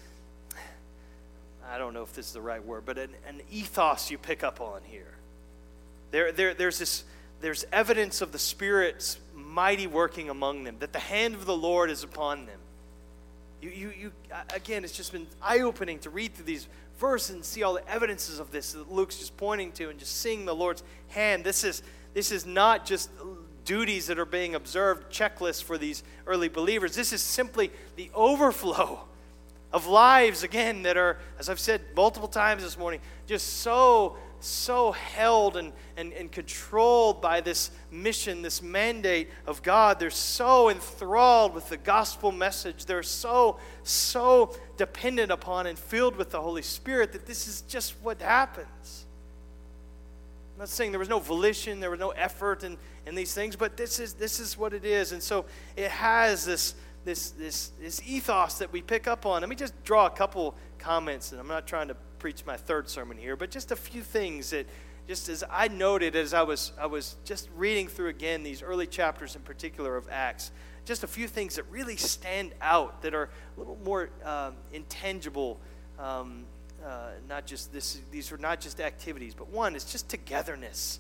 I 1.70 1.78
don't 1.78 1.94
know 1.94 2.04
if 2.04 2.14
this 2.14 2.28
is 2.28 2.34
the 2.34 2.42
right 2.42 2.64
word, 2.64 2.84
but 2.86 2.98
an, 2.98 3.10
an 3.28 3.42
ethos 3.52 4.12
you 4.12 4.18
pick 4.18 4.44
up 4.44 4.62
on 4.62 4.82
here. 4.86 5.14
There, 6.12 6.32
there, 6.32 6.54
there's, 6.54 6.80
this, 6.80 7.04
there's 7.42 7.66
evidence 7.72 8.22
of 8.22 8.32
the 8.32 8.40
Spirit's 8.40 9.20
mighty 9.36 9.88
working 9.88 10.30
among 10.30 10.64
them, 10.64 10.78
that 10.80 10.94
the 10.94 11.00
hand 11.00 11.34
of 11.34 11.46
the 11.46 11.56
Lord 11.56 11.90
is 11.90 12.04
upon 12.04 12.46
them. 12.46 12.60
You, 13.62 13.70
you, 13.70 13.94
you, 14.00 14.12
again, 14.54 14.84
it's 14.84 14.96
just 14.96 15.12
been 15.12 15.28
eye 15.42 15.60
opening 15.60 16.00
to 16.00 16.10
read 16.10 16.34
through 16.34 16.46
these 16.46 16.68
verses 16.98 17.36
and 17.36 17.44
see 17.44 17.64
all 17.64 17.74
the 17.74 17.88
evidences 17.90 18.40
of 18.40 18.52
this 18.52 18.74
that 18.74 18.92
Luke's 18.92 19.18
just 19.18 19.36
pointing 19.38 19.72
to 19.74 19.90
and 19.90 20.00
just 20.00 20.18
seeing 20.22 20.46
the 20.46 20.56
Lord's 20.56 20.84
hand. 21.10 21.44
This 21.44 21.64
is, 21.64 21.84
this 22.14 22.32
is 22.32 22.46
not 22.46 22.86
just 22.86 23.10
duties 23.66 24.08
that 24.08 24.20
are 24.20 24.26
being 24.26 24.56
observed, 24.56 25.12
checklists 25.12 25.64
for 25.64 25.78
these 25.78 26.04
early 26.28 26.50
believers. 26.50 26.96
This 26.96 27.14
is 27.14 27.22
simply 27.22 27.72
the 27.96 28.10
overflow 28.14 29.02
of 29.72 29.88
lives, 29.88 30.44
again, 30.44 30.84
that 30.84 30.98
are, 30.98 31.18
as 31.40 31.50
I've 31.50 31.60
said 31.60 31.82
multiple 31.96 32.28
times 32.28 32.64
this 32.64 32.78
morning, 32.78 33.00
just 33.28 33.62
so 33.62 34.18
so 34.44 34.92
held 34.92 35.56
and, 35.56 35.72
and, 35.98 36.14
and 36.14 36.32
controlled 36.32 37.22
by 37.22 37.42
this 37.42 37.72
mission, 37.92 38.42
this 38.42 38.62
mandate 38.62 39.30
of 39.46 39.62
God. 39.62 40.00
They're 40.00 40.10
so 40.10 40.70
enthralled 40.70 41.54
with 41.54 41.70
the 41.70 41.78
gospel 41.78 42.32
message. 42.32 42.86
They're 42.86 43.04
so, 43.04 43.60
so 43.84 44.56
dependent 44.78 45.32
upon 45.32 45.68
and 45.68 45.78
filled 45.78 46.16
with 46.16 46.32
the 46.32 46.42
Holy 46.42 46.62
Spirit 46.62 47.12
that 47.14 47.26
this 47.26 47.48
is 47.48 47.62
just 47.62 47.96
what 48.02 48.22
happens. 48.22 49.06
I'm 50.56 50.62
not 50.62 50.70
saying 50.70 50.92
there 50.92 51.00
was 51.00 51.10
no 51.10 51.20
volition, 51.20 51.80
there 51.80 51.92
was 51.92 52.00
no 52.00 52.10
effort 52.10 52.64
in, 52.64 52.78
in 53.06 53.16
these 53.16 53.34
things, 53.34 53.56
but 53.56 53.78
this 53.78 54.00
is, 54.00 54.14
this 54.14 54.40
is 54.40 54.58
what 54.58 54.74
it 54.74 54.86
is. 54.86 55.12
And 55.12 55.22
so 55.22 55.46
it 55.76 55.90
has 55.92 56.46
this, 56.46 56.76
this, 57.04 57.32
this, 57.32 57.72
this 57.80 58.02
ethos 58.06 58.60
that 58.60 58.72
we 58.72 58.82
pick 58.82 59.08
up 59.08 59.26
on. 59.26 59.42
Let 59.42 59.50
me 59.50 59.56
just 59.56 59.82
draw 59.84 60.06
a 60.06 60.12
couple 60.12 60.56
comments, 60.78 61.32
and 61.32 61.42
I'm 61.42 61.48
not 61.48 61.68
trying 61.68 61.88
to 61.88 61.96
preach 62.20 62.46
my 62.46 62.58
third 62.58 62.88
sermon 62.90 63.18
here, 63.18 63.36
but 63.36 63.50
just 63.50 63.72
a 63.72 63.76
few 63.76 64.02
things 64.02 64.52
that 64.52 64.68
just 65.08 65.30
as 65.30 65.44
I 65.50 65.68
noted 65.68 66.16
as 66.16 66.34
I 66.34 66.44
was 66.44 66.72
I 66.80 66.86
was 66.86 67.16
just 67.26 67.50
reading 67.56 67.88
through 67.88 68.10
again 68.10 68.44
these 68.44 68.62
early 68.62 68.88
chapters 68.88 69.36
in 69.36 69.42
particular 69.42 69.98
of 69.98 70.08
Acts, 70.10 70.52
just 70.86 71.04
a 71.04 71.08
few 71.08 71.28
things 71.28 71.56
that 71.56 71.66
really 71.72 71.98
stand 71.98 72.54
out 72.62 73.02
that 73.02 73.14
are 73.14 73.30
a 73.56 73.60
little 73.60 73.78
more 73.84 74.10
um, 74.24 74.54
intangible. 74.72 75.60
Um, 76.00 76.46
uh, 76.86 77.12
not 77.28 77.46
just 77.46 77.74
this; 77.74 78.00
these 78.12 78.32
are 78.32 78.38
not 78.38 78.62
just 78.62 78.80
activities, 78.80 79.34
but 79.34 79.50
one 79.50 79.76
is 79.76 79.84
just 79.84 80.08
togetherness. 80.08 81.00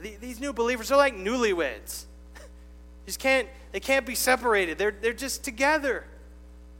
The, 0.00 0.16
these 0.16 0.40
new 0.40 0.52
believers 0.52 0.90
are 0.90 0.96
like 0.96 1.14
newlyweds. 1.14 2.04
just 3.06 3.18
can't 3.18 3.48
they 3.72 3.80
can't 3.80 4.06
be 4.06 4.14
separated. 4.14 4.78
They're 4.78 4.90
they're 4.90 5.12
just 5.12 5.44
together. 5.44 6.04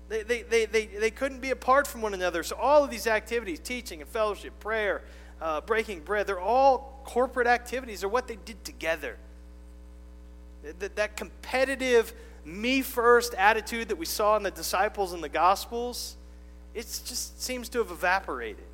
They, 0.08 0.22
they, 0.22 0.42
they, 0.42 0.66
they, 0.66 0.86
they 0.86 1.10
couldn't 1.10 1.40
be 1.40 1.50
apart 1.50 1.86
from 1.86 2.02
one 2.02 2.12
another. 2.12 2.42
So, 2.42 2.56
all 2.56 2.84
of 2.84 2.90
these 2.90 3.06
activities 3.06 3.58
teaching 3.58 4.02
and 4.02 4.08
fellowship, 4.08 4.58
prayer, 4.60 5.02
uh, 5.40 5.60
breaking 5.62 6.00
bread 6.00 6.26
they're 6.26 6.40
all 6.40 7.00
corporate 7.04 7.46
activities. 7.46 8.00
They're 8.00 8.08
what 8.08 8.28
they 8.28 8.36
did 8.36 8.62
together. 8.64 9.16
That, 10.78 10.96
that 10.96 11.16
competitive, 11.16 12.12
me 12.44 12.82
first 12.82 13.34
attitude 13.34 13.88
that 13.88 13.96
we 13.96 14.06
saw 14.06 14.36
in 14.36 14.42
the 14.42 14.50
disciples 14.50 15.12
in 15.12 15.20
the 15.20 15.28
Gospels, 15.28 16.16
it 16.74 16.82
just 17.04 17.42
seems 17.42 17.68
to 17.70 17.78
have 17.78 17.90
evaporated. 17.90 18.64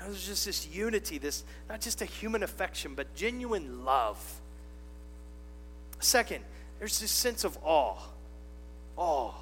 There's 0.00 0.26
just 0.26 0.46
this 0.46 0.68
unity, 0.68 1.18
this 1.18 1.44
not 1.68 1.80
just 1.80 2.02
a 2.02 2.04
human 2.04 2.42
affection, 2.42 2.94
but 2.94 3.14
genuine 3.14 3.84
love. 3.84 4.40
Second, 6.00 6.44
there's 6.78 7.00
this 7.00 7.10
sense 7.10 7.44
of 7.44 7.58
awe. 7.62 7.98
Awe. 8.96 9.34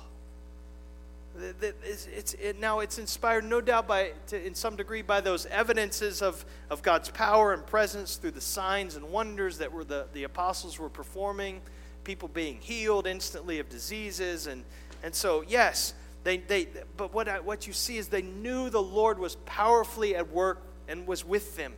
It's, 1.38 2.06
it's, 2.06 2.34
it, 2.34 2.58
now 2.58 2.80
it's 2.80 2.98
inspired 2.98 3.44
no 3.44 3.60
doubt 3.60 3.86
by 3.86 4.12
to, 4.28 4.46
in 4.46 4.54
some 4.54 4.74
degree 4.74 5.02
by 5.02 5.20
those 5.20 5.44
evidences 5.46 6.22
of, 6.22 6.46
of 6.70 6.82
god's 6.82 7.10
power 7.10 7.52
and 7.52 7.66
presence 7.66 8.16
through 8.16 8.30
the 8.30 8.40
signs 8.40 8.96
and 8.96 9.10
wonders 9.10 9.58
that 9.58 9.70
were 9.70 9.84
the, 9.84 10.06
the 10.14 10.22
apostles 10.22 10.78
were 10.78 10.88
performing 10.88 11.60
people 12.04 12.28
being 12.28 12.56
healed 12.62 13.06
instantly 13.06 13.58
of 13.58 13.68
diseases 13.68 14.46
and, 14.46 14.64
and 15.02 15.14
so 15.14 15.44
yes 15.46 15.92
they, 16.26 16.38
they 16.38 16.68
but 16.96 17.14
what, 17.14 17.28
I, 17.28 17.40
what 17.40 17.66
you 17.66 17.72
see 17.72 17.96
is 17.96 18.08
they 18.08 18.22
knew 18.22 18.68
the 18.68 18.82
lord 18.82 19.18
was 19.18 19.36
powerfully 19.46 20.16
at 20.16 20.30
work 20.30 20.62
and 20.88 21.06
was 21.06 21.24
with 21.24 21.56
them 21.56 21.72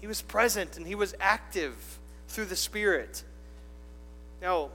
he 0.00 0.06
was 0.06 0.22
present 0.22 0.76
and 0.76 0.86
he 0.86 0.94
was 0.94 1.14
active 1.20 1.74
through 2.28 2.46
the 2.46 2.56
spirit 2.56 3.22
now 4.40 4.70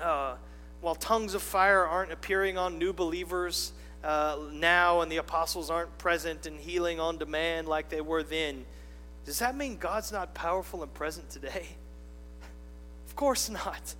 uh, 0.00 0.34
while 0.80 0.94
tongues 0.94 1.34
of 1.34 1.42
fire 1.42 1.84
aren't 1.84 2.12
appearing 2.12 2.58
on 2.58 2.78
new 2.78 2.92
believers 2.92 3.72
uh, 4.06 4.38
now 4.52 5.00
and 5.00 5.10
the 5.10 5.16
apostles 5.16 5.70
aren't 5.70 5.96
present 5.98 6.46
and 6.46 6.60
healing 6.60 7.00
on 7.00 7.18
demand 7.18 7.66
like 7.66 7.88
they 7.88 8.00
were 8.00 8.22
then, 8.22 8.64
does 9.24 9.40
that 9.40 9.56
mean 9.56 9.76
God's 9.76 10.12
not 10.12 10.32
powerful 10.32 10.82
and 10.82 10.94
present 10.94 11.28
today? 11.30 11.66
Of 13.08 13.16
course 13.16 13.48
not. 13.48 13.94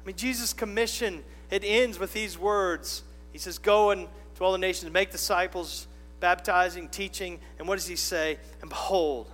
I 0.00 0.06
mean, 0.06 0.14
Jesus' 0.14 0.52
commission, 0.52 1.24
it 1.50 1.64
ends 1.64 1.98
with 1.98 2.12
these 2.12 2.38
words. 2.38 3.02
He 3.32 3.38
says, 3.38 3.58
Go 3.58 3.90
and 3.90 4.08
to 4.36 4.44
all 4.44 4.52
the 4.52 4.58
nations, 4.58 4.92
make 4.92 5.10
disciples, 5.10 5.86
baptizing, 6.20 6.88
teaching. 6.88 7.40
And 7.58 7.66
what 7.66 7.76
does 7.76 7.86
he 7.86 7.96
say? 7.96 8.38
And 8.60 8.70
behold, 8.70 9.30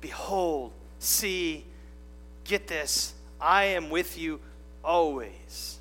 behold, 0.00 0.72
see, 0.98 1.64
get 2.44 2.66
this, 2.66 3.14
I 3.40 3.64
am 3.64 3.90
with 3.90 4.18
you 4.18 4.40
Always. 4.84 5.78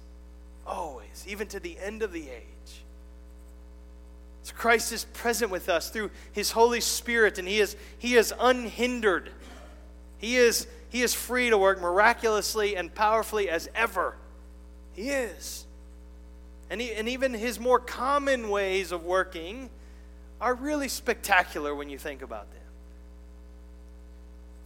Always. 0.66 1.26
Even 1.28 1.48
to 1.48 1.60
the 1.60 1.78
end 1.80 2.04
of 2.04 2.12
the 2.12 2.30
age. 2.30 2.46
So 4.44 4.54
Christ 4.56 4.92
is 4.92 5.06
present 5.06 5.52
with 5.52 5.70
us 5.70 5.90
through 5.90 6.12
his 6.32 6.52
Holy 6.52 6.82
Spirit, 6.82 7.38
and 7.38 7.48
he 7.48 7.60
is, 7.60 7.76
he 7.98 8.16
is 8.16 8.34
unhindered. 8.40 9.30
He 10.18 10.36
is, 10.38 10.68
He 10.90 11.02
is 11.02 11.14
free 11.14 11.50
to 11.50 11.58
work 11.58 11.82
miraculously 11.82 12.76
and 12.76 12.94
powerfully 12.94 13.50
as 13.50 13.70
ever. 13.74 14.16
He 14.94 15.10
is. 15.10 15.66
And, 16.72 16.80
he, 16.80 16.94
and 16.94 17.10
even 17.10 17.34
his 17.34 17.60
more 17.60 17.80
common 17.80 18.50
ways 18.50 18.94
of 18.94 19.04
working 19.04 19.70
are 20.40 20.56
really 20.56 20.88
spectacular 20.88 21.76
when 21.76 21.90
you 21.90 21.98
think 21.98 22.22
about 22.22 22.50
them. 22.50 22.62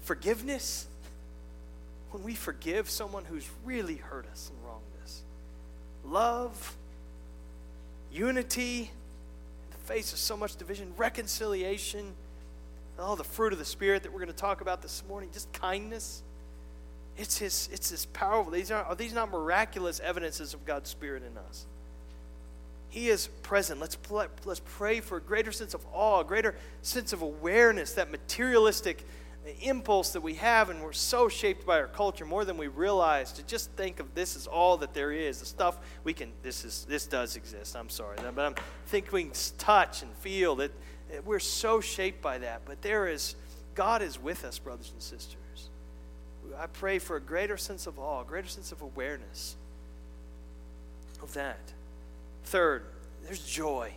Forgiveness, 0.04 0.86
when 2.12 2.24
we 2.24 2.36
forgive 2.36 2.92
someone 2.92 3.26
who's 3.26 3.50
really 3.66 3.96
hurt 3.96 4.28
us 4.32 4.52
and 4.52 4.68
wronged 4.68 4.84
us. 5.04 5.24
Love, 6.06 6.78
unity, 8.12 8.82
in 8.82 9.72
the 9.72 9.78
face 9.92 10.14
of 10.14 10.20
so 10.20 10.38
much 10.38 10.58
division, 10.58 10.94
reconciliation, 10.98 12.14
all 13.00 13.16
the 13.16 13.24
fruit 13.24 13.52
of 13.52 13.58
the 13.58 13.66
Spirit 13.66 14.04
that 14.04 14.14
we're 14.14 14.20
going 14.20 14.28
to 14.28 14.34
talk 14.34 14.62
about 14.62 14.84
this 14.84 15.04
morning, 15.08 15.32
just 15.34 15.52
kindness. 15.54 16.22
It's 17.18 17.40
his, 17.40 17.68
it's 17.74 17.90
his 17.90 18.06
powerful. 18.06 18.52
These 18.52 18.70
are, 18.70 18.84
are 18.84 18.96
these 18.96 19.12
not 19.12 19.32
miraculous 19.32 20.00
evidences 20.02 20.54
of 20.54 20.66
God's 20.66 20.92
Spirit 20.92 21.24
in 21.24 21.36
us? 21.36 21.66
He 22.90 23.10
is 23.10 23.28
present. 23.28 23.80
Let's, 23.80 23.98
let's 24.46 24.62
pray 24.64 25.02
for 25.02 25.18
a 25.18 25.22
greater 25.22 25.52
sense 25.52 25.74
of 25.74 25.86
awe, 25.92 26.22
a 26.22 26.24
greater 26.24 26.56
sense 26.82 27.14
of 27.14 27.22
awareness, 27.22 27.94
that 27.94 28.10
materialistic 28.12 29.06
impulse 29.62 30.12
that 30.14 30.22
we 30.22 30.36
have, 30.36 30.70
and 30.70 30.82
we're 30.82 30.94
so 30.94 31.30
shaped 31.30 31.66
by 31.66 31.80
our 31.80 31.88
culture 31.88 32.26
more 32.26 32.46
than 32.46 32.58
we 32.58 32.68
realize 32.68 33.32
to 33.34 33.44
just 33.44 33.70
think 33.72 34.00
of 34.00 34.16
this 34.16 34.36
as 34.36 34.48
all 34.48 34.78
that 34.78 34.94
there 34.94 35.12
is. 35.12 35.40
The 35.40 35.46
stuff 35.46 35.78
we 36.04 36.14
can, 36.14 36.32
this 36.42 36.66
is 36.66 36.86
this 36.90 37.06
does 37.06 37.36
exist. 37.36 37.76
I'm 37.76 37.90
sorry, 37.90 38.18
but 38.18 38.40
I'm 38.40 38.56
think 38.88 39.12
we 39.12 39.24
can 39.24 39.34
touch 39.58 40.02
and 40.02 40.12
feel 40.18 40.56
that 40.56 40.72
we're 41.26 41.40
so 41.40 41.82
shaped 41.82 42.22
by 42.22 42.40
that. 42.40 42.62
But 42.66 42.82
there 42.82 43.08
is, 43.08 43.36
God 43.76 44.02
is 44.02 44.20
with 44.20 44.46
us, 44.46 44.58
brothers 44.58 44.92
and 44.92 45.02
sisters. 45.02 45.70
I 46.58 46.68
pray 46.68 47.00
for 47.00 47.16
a 47.16 47.22
greater 47.22 47.58
sense 47.58 47.88
of 47.88 48.00
awe, 48.00 48.22
a 48.22 48.26
greater 48.26 48.48
sense 48.48 48.72
of 48.72 48.82
awareness 48.82 49.56
of 51.22 51.34
that. 51.34 51.74
Third, 52.46 52.84
there's 53.26 53.46
joy. 53.46 53.92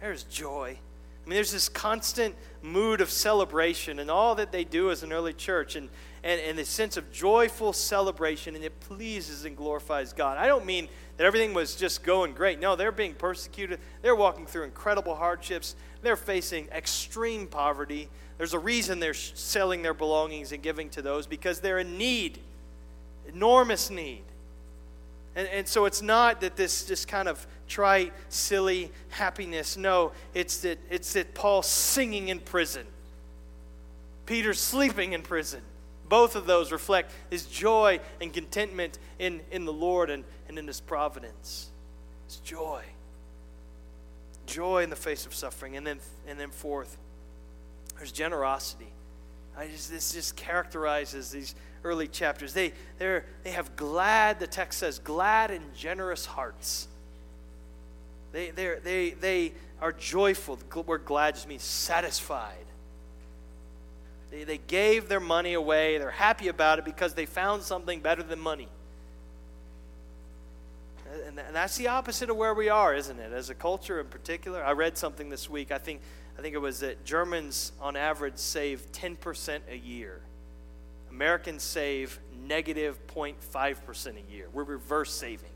There's 0.00 0.22
joy. 0.24 0.78
I 1.24 1.28
mean, 1.28 1.34
there's 1.34 1.52
this 1.52 1.68
constant 1.68 2.34
mood 2.62 3.00
of 3.00 3.10
celebration 3.10 3.98
and 3.98 4.10
all 4.10 4.34
that 4.36 4.52
they 4.52 4.64
do 4.64 4.90
as 4.90 5.02
an 5.02 5.12
early 5.12 5.32
church 5.32 5.76
and, 5.76 5.88
and, 6.22 6.40
and 6.40 6.66
sense 6.66 6.96
of 6.96 7.10
joyful 7.12 7.72
celebration, 7.72 8.54
and 8.54 8.64
it 8.64 8.78
pleases 8.80 9.44
and 9.44 9.56
glorifies 9.56 10.12
God. 10.12 10.38
I 10.38 10.46
don't 10.46 10.64
mean 10.64 10.88
that 11.16 11.24
everything 11.24 11.52
was 11.54 11.76
just 11.76 12.02
going 12.02 12.32
great. 12.32 12.58
No, 12.60 12.76
they're 12.76 12.92
being 12.92 13.14
persecuted. 13.14 13.78
They're 14.02 14.16
walking 14.16 14.46
through 14.46 14.64
incredible 14.64 15.14
hardships. 15.14 15.74
They're 16.02 16.16
facing 16.16 16.68
extreme 16.68 17.46
poverty. 17.46 18.08
There's 18.38 18.54
a 18.54 18.58
reason 18.58 19.00
they're 19.00 19.12
selling 19.14 19.82
their 19.82 19.94
belongings 19.94 20.52
and 20.52 20.62
giving 20.62 20.88
to 20.90 21.02
those 21.02 21.26
because 21.26 21.60
they're 21.60 21.78
in 21.78 21.98
need, 21.98 22.38
enormous 23.28 23.90
need. 23.90 24.22
And, 25.36 25.48
and 25.48 25.68
so 25.68 25.84
it's 25.84 26.02
not 26.02 26.40
that 26.40 26.56
this 26.56 26.84
just 26.86 27.08
kind 27.08 27.28
of 27.28 27.46
trite, 27.68 28.12
silly 28.28 28.90
happiness. 29.10 29.76
No, 29.76 30.12
it's 30.34 30.58
that, 30.58 30.78
it's 30.90 31.12
that 31.12 31.34
Paul's 31.34 31.68
singing 31.68 32.28
in 32.28 32.40
prison, 32.40 32.86
Peter's 34.26 34.60
sleeping 34.60 35.12
in 35.12 35.22
prison. 35.22 35.62
Both 36.08 36.34
of 36.34 36.44
those 36.44 36.72
reflect 36.72 37.12
his 37.30 37.46
joy 37.46 38.00
and 38.20 38.32
contentment 38.32 38.98
in, 39.20 39.40
in 39.52 39.64
the 39.64 39.72
Lord 39.72 40.10
and, 40.10 40.24
and 40.48 40.58
in 40.58 40.66
his 40.66 40.80
providence. 40.80 41.68
It's 42.26 42.38
joy. 42.38 42.82
Joy 44.44 44.82
in 44.82 44.90
the 44.90 44.96
face 44.96 45.24
of 45.24 45.34
suffering. 45.34 45.76
And 45.76 45.86
then, 45.86 46.00
and 46.26 46.38
then 46.38 46.50
fourth, 46.50 46.96
there's 47.96 48.10
generosity. 48.10 48.88
I 49.56 49.68
just, 49.68 49.88
this 49.88 50.12
just 50.12 50.34
characterizes 50.34 51.30
these 51.30 51.54
early 51.84 52.08
chapters. 52.08 52.52
They, 52.52 52.72
they 52.98 53.20
they 53.42 53.50
have 53.50 53.76
glad, 53.76 54.40
the 54.40 54.46
text 54.46 54.78
says, 54.78 54.98
glad 54.98 55.50
and 55.50 55.74
generous 55.74 56.26
hearts. 56.26 56.88
They, 58.32 58.50
they, 58.50 58.76
they 58.82 59.10
they 59.10 59.52
are 59.80 59.92
joyful. 59.92 60.56
The 60.56 60.80
word 60.82 61.04
glad 61.04 61.34
just 61.34 61.48
means 61.48 61.62
satisfied. 61.62 62.54
They, 64.30 64.44
they 64.44 64.58
gave 64.58 65.08
their 65.08 65.20
money 65.20 65.54
away. 65.54 65.98
They're 65.98 66.10
happy 66.10 66.48
about 66.48 66.78
it 66.78 66.84
because 66.84 67.14
they 67.14 67.26
found 67.26 67.62
something 67.62 68.00
better 68.00 68.22
than 68.22 68.38
money. 68.38 68.68
And 71.26 71.40
that's 71.52 71.76
the 71.76 71.88
opposite 71.88 72.30
of 72.30 72.36
where 72.36 72.54
we 72.54 72.68
are, 72.68 72.94
isn't 72.94 73.18
it? 73.18 73.32
As 73.32 73.50
a 73.50 73.54
culture 73.54 73.98
in 73.98 74.06
particular. 74.06 74.62
I 74.64 74.72
read 74.72 74.96
something 74.96 75.28
this 75.28 75.50
week. 75.50 75.72
I 75.72 75.78
think, 75.78 76.00
I 76.38 76.42
think 76.42 76.54
it 76.54 76.60
was 76.60 76.80
that 76.80 77.04
Germans, 77.04 77.72
on 77.80 77.96
average, 77.96 78.36
save 78.36 78.92
10% 78.92 79.60
a 79.68 79.76
year. 79.76 80.20
Americans 81.10 81.62
save 81.62 82.18
negative 82.46 82.98
0.5% 83.08 84.06
a 84.06 84.32
year. 84.32 84.46
We're 84.52 84.64
reverse 84.64 85.12
saving. 85.12 85.50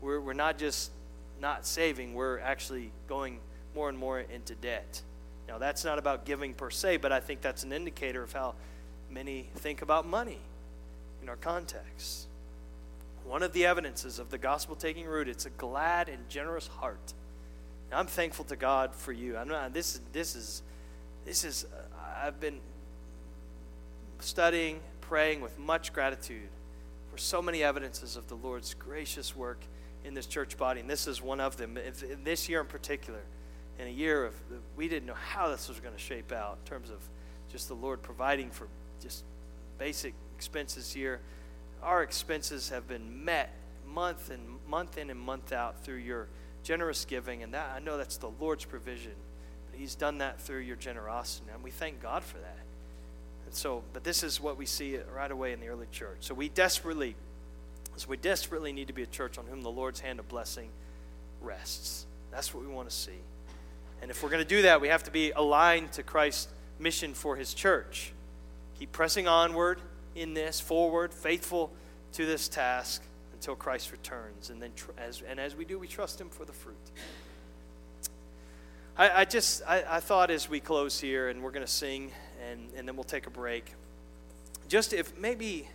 We're, 0.00 0.20
we're 0.20 0.32
not 0.32 0.58
just 0.58 0.90
not 1.40 1.66
saving, 1.66 2.14
we're 2.14 2.38
actually 2.38 2.92
going 3.08 3.40
more 3.74 3.88
and 3.88 3.96
more 3.96 4.20
into 4.20 4.54
debt. 4.54 5.02
Now, 5.48 5.58
that's 5.58 5.84
not 5.84 5.98
about 5.98 6.24
giving 6.24 6.54
per 6.54 6.70
se, 6.70 6.98
but 6.98 7.12
I 7.12 7.20
think 7.20 7.40
that's 7.40 7.64
an 7.64 7.72
indicator 7.72 8.22
of 8.22 8.32
how 8.32 8.54
many 9.10 9.48
think 9.56 9.82
about 9.82 10.06
money 10.06 10.38
in 11.22 11.28
our 11.28 11.36
context. 11.36 12.26
One 13.24 13.42
of 13.42 13.52
the 13.52 13.66
evidences 13.66 14.18
of 14.18 14.30
the 14.30 14.38
gospel 14.38 14.76
taking 14.76 15.06
root, 15.06 15.28
it's 15.28 15.46
a 15.46 15.50
glad 15.50 16.08
and 16.08 16.28
generous 16.28 16.66
heart. 16.66 17.14
I'm 17.92 18.06
thankful 18.06 18.44
to 18.46 18.56
God 18.56 18.94
for 18.94 19.12
you. 19.12 19.36
I'm 19.36 19.48
not, 19.48 19.74
this, 19.74 19.94
is 19.94 20.00
this 20.12 20.36
is, 20.36 20.62
this 21.24 21.44
is, 21.44 21.64
uh, 21.64 22.26
I've 22.26 22.38
been 22.38 22.60
studying, 24.22 24.80
praying 25.00 25.40
with 25.40 25.58
much 25.58 25.92
gratitude 25.92 26.48
for 27.10 27.18
so 27.18 27.42
many 27.42 27.62
evidences 27.62 28.16
of 28.16 28.28
the 28.28 28.36
Lord's 28.36 28.74
gracious 28.74 29.34
work 29.34 29.58
in 30.04 30.14
this 30.14 30.26
church 30.26 30.56
body, 30.56 30.80
and 30.80 30.88
this 30.88 31.06
is 31.06 31.20
one 31.20 31.40
of 31.40 31.56
them. 31.56 31.76
In 31.76 32.24
this 32.24 32.48
year 32.48 32.60
in 32.60 32.66
particular, 32.66 33.20
in 33.78 33.86
a 33.86 33.90
year 33.90 34.24
of 34.24 34.34
we 34.76 34.88
didn't 34.88 35.06
know 35.06 35.14
how 35.14 35.48
this 35.48 35.68
was 35.68 35.80
going 35.80 35.94
to 35.94 36.00
shape 36.00 36.32
out 36.32 36.58
in 36.62 36.68
terms 36.68 36.90
of 36.90 36.98
just 37.50 37.68
the 37.68 37.74
Lord 37.74 38.02
providing 38.02 38.50
for 38.50 38.68
just 39.02 39.24
basic 39.78 40.14
expenses 40.36 40.92
here. 40.92 41.20
Our 41.82 42.02
expenses 42.02 42.68
have 42.68 42.86
been 42.86 43.24
met 43.24 43.54
month 43.86 44.30
and 44.30 44.40
month 44.68 44.98
in 44.98 45.10
and 45.10 45.18
month 45.18 45.52
out 45.52 45.82
through 45.82 45.96
your 45.96 46.28
generous 46.62 47.04
giving, 47.04 47.42
and 47.42 47.54
that 47.54 47.72
I 47.74 47.78
know 47.80 47.96
that's 47.96 48.18
the 48.18 48.30
Lord's 48.38 48.64
provision. 48.64 49.14
But 49.70 49.80
He's 49.80 49.94
done 49.94 50.18
that 50.18 50.40
through 50.40 50.60
your 50.60 50.76
generosity, 50.76 51.50
and 51.52 51.62
we 51.62 51.70
thank 51.70 52.02
God 52.02 52.22
for 52.22 52.38
that. 52.38 52.58
So, 53.52 53.82
but 53.92 54.04
this 54.04 54.22
is 54.22 54.40
what 54.40 54.56
we 54.56 54.66
see 54.66 54.98
right 55.14 55.30
away 55.30 55.52
in 55.52 55.60
the 55.60 55.68
early 55.68 55.86
church. 55.90 56.18
So 56.20 56.34
we 56.34 56.48
desperately, 56.48 57.16
so 57.96 58.08
we 58.08 58.16
desperately 58.16 58.72
need 58.72 58.86
to 58.86 58.92
be 58.92 59.02
a 59.02 59.06
church 59.06 59.38
on 59.38 59.46
whom 59.46 59.62
the 59.62 59.70
Lord's 59.70 60.00
hand 60.00 60.18
of 60.18 60.28
blessing 60.28 60.70
rests. 61.40 62.06
That's 62.30 62.54
what 62.54 62.64
we 62.64 62.72
want 62.72 62.88
to 62.88 62.94
see. 62.94 63.18
And 64.02 64.10
if 64.10 64.22
we're 64.22 64.30
going 64.30 64.42
to 64.42 64.48
do 64.48 64.62
that, 64.62 64.80
we 64.80 64.88
have 64.88 65.02
to 65.04 65.10
be 65.10 65.30
aligned 65.32 65.92
to 65.92 66.02
Christ's 66.02 66.48
mission 66.78 67.12
for 67.12 67.36
his 67.36 67.52
church. 67.52 68.12
Keep 68.78 68.92
pressing 68.92 69.28
onward 69.28 69.80
in 70.14 70.32
this, 70.32 70.60
forward, 70.60 71.12
faithful 71.12 71.70
to 72.12 72.24
this 72.24 72.48
task 72.48 73.02
until 73.32 73.54
Christ 73.54 73.92
returns. 73.92 74.50
And 74.50 74.62
then, 74.62 74.70
tr- 74.74 74.92
as, 74.96 75.22
and 75.28 75.38
as 75.38 75.54
we 75.54 75.64
do, 75.64 75.78
we 75.78 75.86
trust 75.86 76.20
him 76.20 76.28
for 76.30 76.44
the 76.44 76.52
fruit. 76.52 76.76
I, 78.96 79.20
I 79.20 79.24
just, 79.24 79.62
I, 79.66 79.84
I 79.88 80.00
thought 80.00 80.30
as 80.30 80.48
we 80.48 80.60
close 80.60 81.00
here, 81.00 81.28
and 81.28 81.42
we're 81.42 81.52
going 81.52 81.66
to 81.66 81.72
sing 81.72 82.10
and, 82.48 82.68
and 82.76 82.86
then 82.86 82.96
we'll 82.96 83.04
take 83.04 83.26
a 83.26 83.30
break. 83.30 83.72
Just 84.68 84.92
if 84.92 85.16
maybe 85.18 85.68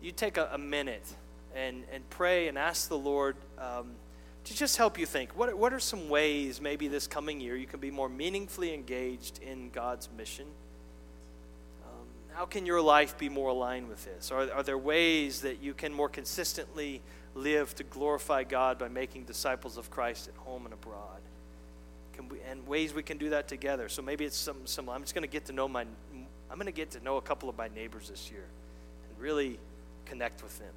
you 0.00 0.12
take 0.12 0.36
a, 0.36 0.48
a 0.52 0.58
minute 0.58 1.06
and, 1.54 1.84
and 1.92 2.08
pray 2.10 2.48
and 2.48 2.56
ask 2.56 2.88
the 2.88 2.98
Lord 2.98 3.36
um, 3.58 3.90
to 4.44 4.54
just 4.54 4.76
help 4.76 4.98
you 4.98 5.06
think 5.06 5.36
what, 5.36 5.56
what 5.56 5.72
are 5.72 5.80
some 5.80 6.08
ways 6.08 6.60
maybe 6.60 6.88
this 6.88 7.06
coming 7.06 7.40
year 7.40 7.56
you 7.56 7.66
can 7.66 7.80
be 7.80 7.90
more 7.90 8.08
meaningfully 8.08 8.72
engaged 8.72 9.40
in 9.42 9.70
God's 9.70 10.08
mission? 10.16 10.46
Um, 11.84 12.06
how 12.34 12.46
can 12.46 12.64
your 12.64 12.80
life 12.80 13.18
be 13.18 13.28
more 13.28 13.50
aligned 13.50 13.88
with 13.88 14.04
this? 14.04 14.30
Are, 14.30 14.50
are 14.52 14.62
there 14.62 14.78
ways 14.78 15.42
that 15.42 15.62
you 15.62 15.74
can 15.74 15.92
more 15.92 16.08
consistently 16.08 17.02
live 17.34 17.74
to 17.76 17.84
glorify 17.84 18.44
God 18.44 18.78
by 18.78 18.88
making 18.88 19.24
disciples 19.24 19.76
of 19.76 19.90
Christ 19.90 20.28
at 20.28 20.34
home 20.36 20.64
and 20.64 20.72
abroad? 20.72 21.20
Can 22.14 22.28
we, 22.28 22.38
and 22.50 22.66
ways 22.66 22.92
we 22.92 23.02
can 23.02 23.16
do 23.16 23.30
that 23.30 23.46
together. 23.46 23.88
So 23.88 24.02
maybe 24.02 24.24
it's 24.24 24.36
something 24.36 24.66
similar. 24.66 24.96
I'm 24.96 25.02
just 25.02 25.14
going 25.14 25.22
to 25.22 25.30
get 25.30 25.44
to 25.46 25.52
know 25.52 25.68
my, 25.68 25.84
I'm 26.50 26.56
going 26.56 26.66
to 26.66 26.72
get 26.72 26.90
to 26.92 27.04
know 27.04 27.16
a 27.16 27.22
couple 27.22 27.48
of 27.48 27.56
my 27.56 27.68
neighbors 27.68 28.08
this 28.08 28.30
year 28.30 28.44
and 29.08 29.22
really 29.22 29.58
connect 30.06 30.42
with 30.42 30.58
them. 30.58 30.72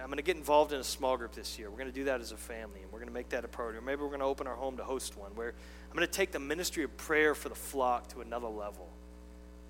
I'm 0.00 0.06
going 0.06 0.18
to 0.18 0.22
get 0.22 0.36
involved 0.36 0.72
in 0.72 0.80
a 0.80 0.84
small 0.84 1.16
group 1.16 1.32
this 1.32 1.58
year. 1.58 1.70
We're 1.70 1.78
going 1.78 1.90
to 1.90 1.94
do 1.94 2.04
that 2.04 2.20
as 2.20 2.32
a 2.32 2.36
family, 2.36 2.80
and 2.82 2.92
we're 2.92 2.98
going 2.98 3.08
to 3.08 3.14
make 3.14 3.30
that 3.30 3.44
a 3.44 3.48
priority. 3.48 3.78
Or 3.78 3.82
maybe 3.82 4.02
we're 4.02 4.08
going 4.08 4.20
to 4.20 4.26
open 4.26 4.46
our 4.46 4.54
home 4.54 4.76
to 4.76 4.84
host 4.84 5.16
one 5.16 5.30
where 5.34 5.48
I'm 5.48 5.96
going 5.96 6.06
to 6.06 6.12
take 6.12 6.32
the 6.32 6.38
ministry 6.38 6.84
of 6.84 6.96
prayer 6.96 7.34
for 7.34 7.48
the 7.48 7.54
flock 7.54 8.08
to 8.08 8.20
another 8.20 8.46
level 8.46 8.88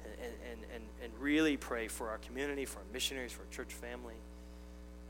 and, 0.04 0.32
and, 0.50 0.60
and, 0.74 0.84
and 1.02 1.12
really 1.20 1.56
pray 1.56 1.88
for 1.88 2.10
our 2.10 2.18
community, 2.18 2.64
for 2.64 2.78
our 2.78 2.84
missionaries, 2.92 3.32
for 3.32 3.42
our 3.42 3.48
church 3.50 3.72
family. 3.72 4.14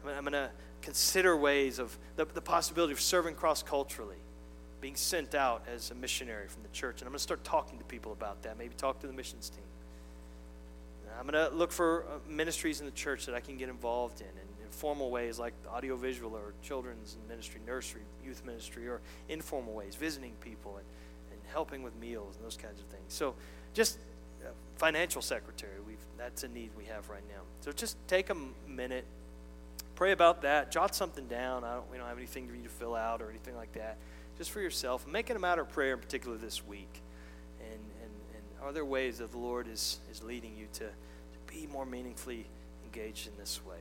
I'm 0.07 0.23
going 0.23 0.33
to 0.33 0.51
consider 0.81 1.37
ways 1.37 1.79
of 1.79 1.97
the, 2.17 2.25
the 2.25 2.41
possibility 2.41 2.93
of 2.93 3.01
serving 3.01 3.35
cross 3.35 3.63
culturally 3.63 4.17
being 4.81 4.97
sent 4.97 5.35
out 5.35 5.65
as 5.73 5.91
a 5.91 5.95
missionary 5.95 6.49
from 6.49 6.63
the 6.63 6.69
church. 6.71 7.01
And 7.01 7.03
I'm 7.03 7.13
going 7.13 7.19
to 7.19 7.23
start 7.23 7.45
talking 7.45 7.79
to 7.79 7.85
people 7.85 8.13
about 8.13 8.43
that. 8.43 8.59
Maybe 8.59 8.75
talk 8.75 9.01
to 9.01 9.07
the 9.07 9.13
missions 9.13 9.51
team. 9.51 9.65
I'm 11.19 11.27
going 11.27 11.51
to 11.51 11.55
look 11.55 11.73
for 11.73 12.05
uh, 12.05 12.19
ministries 12.29 12.81
in 12.81 12.87
the 12.87 12.93
church 12.93 13.27
that 13.27 13.35
I 13.35 13.41
can 13.41 13.57
get 13.57 13.69
involved 13.69 14.21
in, 14.21 14.27
in, 14.27 14.51
formal 14.71 15.11
ways 15.11 15.37
like 15.37 15.53
audiovisual 15.69 16.35
or 16.35 16.55
children's 16.63 17.17
ministry, 17.29 17.61
nursery, 17.67 18.03
youth 18.25 18.43
ministry, 18.47 18.89
or 18.89 19.01
informal 19.29 19.75
ways, 19.75 19.97
visiting 19.97 20.33
people 20.41 20.77
and, 20.77 20.87
and 21.33 21.41
helping 21.53 21.83
with 21.83 21.95
meals 21.97 22.37
and 22.37 22.45
those 22.45 22.57
kinds 22.57 22.79
of 22.79 22.87
things. 22.87 23.03
So 23.09 23.35
just 23.75 23.99
uh, 24.43 24.51
financial 24.77 25.23
secretary, 25.23 25.73
we've, 25.87 25.99
that's 26.17 26.45
a 26.45 26.49
need 26.49 26.71
we 26.79 26.85
have 26.85 27.11
right 27.11 27.25
now. 27.29 27.43
So 27.63 27.73
just 27.73 27.97
take 28.07 28.31
a 28.31 28.37
minute, 28.69 29.05
pray 29.97 30.13
about 30.13 30.43
that, 30.43 30.71
jot 30.71 30.95
something 30.95 31.27
down. 31.27 31.65
I 31.65 31.75
don't, 31.75 31.91
we 31.91 31.99
don't 31.99 32.07
have 32.07 32.19
anything 32.19 32.47
for 32.47 32.55
you 32.55 32.63
to 32.63 32.69
fill 32.69 32.95
out 32.95 33.21
or 33.21 33.29
anything 33.29 33.57
like 33.57 33.73
that. 33.73 33.99
Just 34.41 34.53
for 34.53 34.63
yourself. 34.63 35.07
Make 35.07 35.29
it 35.29 35.37
a 35.37 35.39
matter 35.39 35.61
of 35.61 35.69
prayer 35.69 35.93
in 35.93 35.99
particular 35.99 36.39
this 36.39 36.67
week. 36.67 37.03
And, 37.61 37.75
and, 37.75 38.11
and 38.35 38.43
are 38.63 38.73
there 38.73 38.87
ways 38.87 39.19
that 39.19 39.33
the 39.33 39.37
Lord 39.37 39.69
is, 39.69 40.01
is 40.11 40.23
leading 40.23 40.57
you 40.57 40.67
to, 40.73 40.85
to 40.87 41.39
be 41.47 41.67
more 41.67 41.85
meaningfully 41.85 42.47
engaged 42.83 43.27
in 43.27 43.35
this 43.37 43.61
way? 43.67 43.77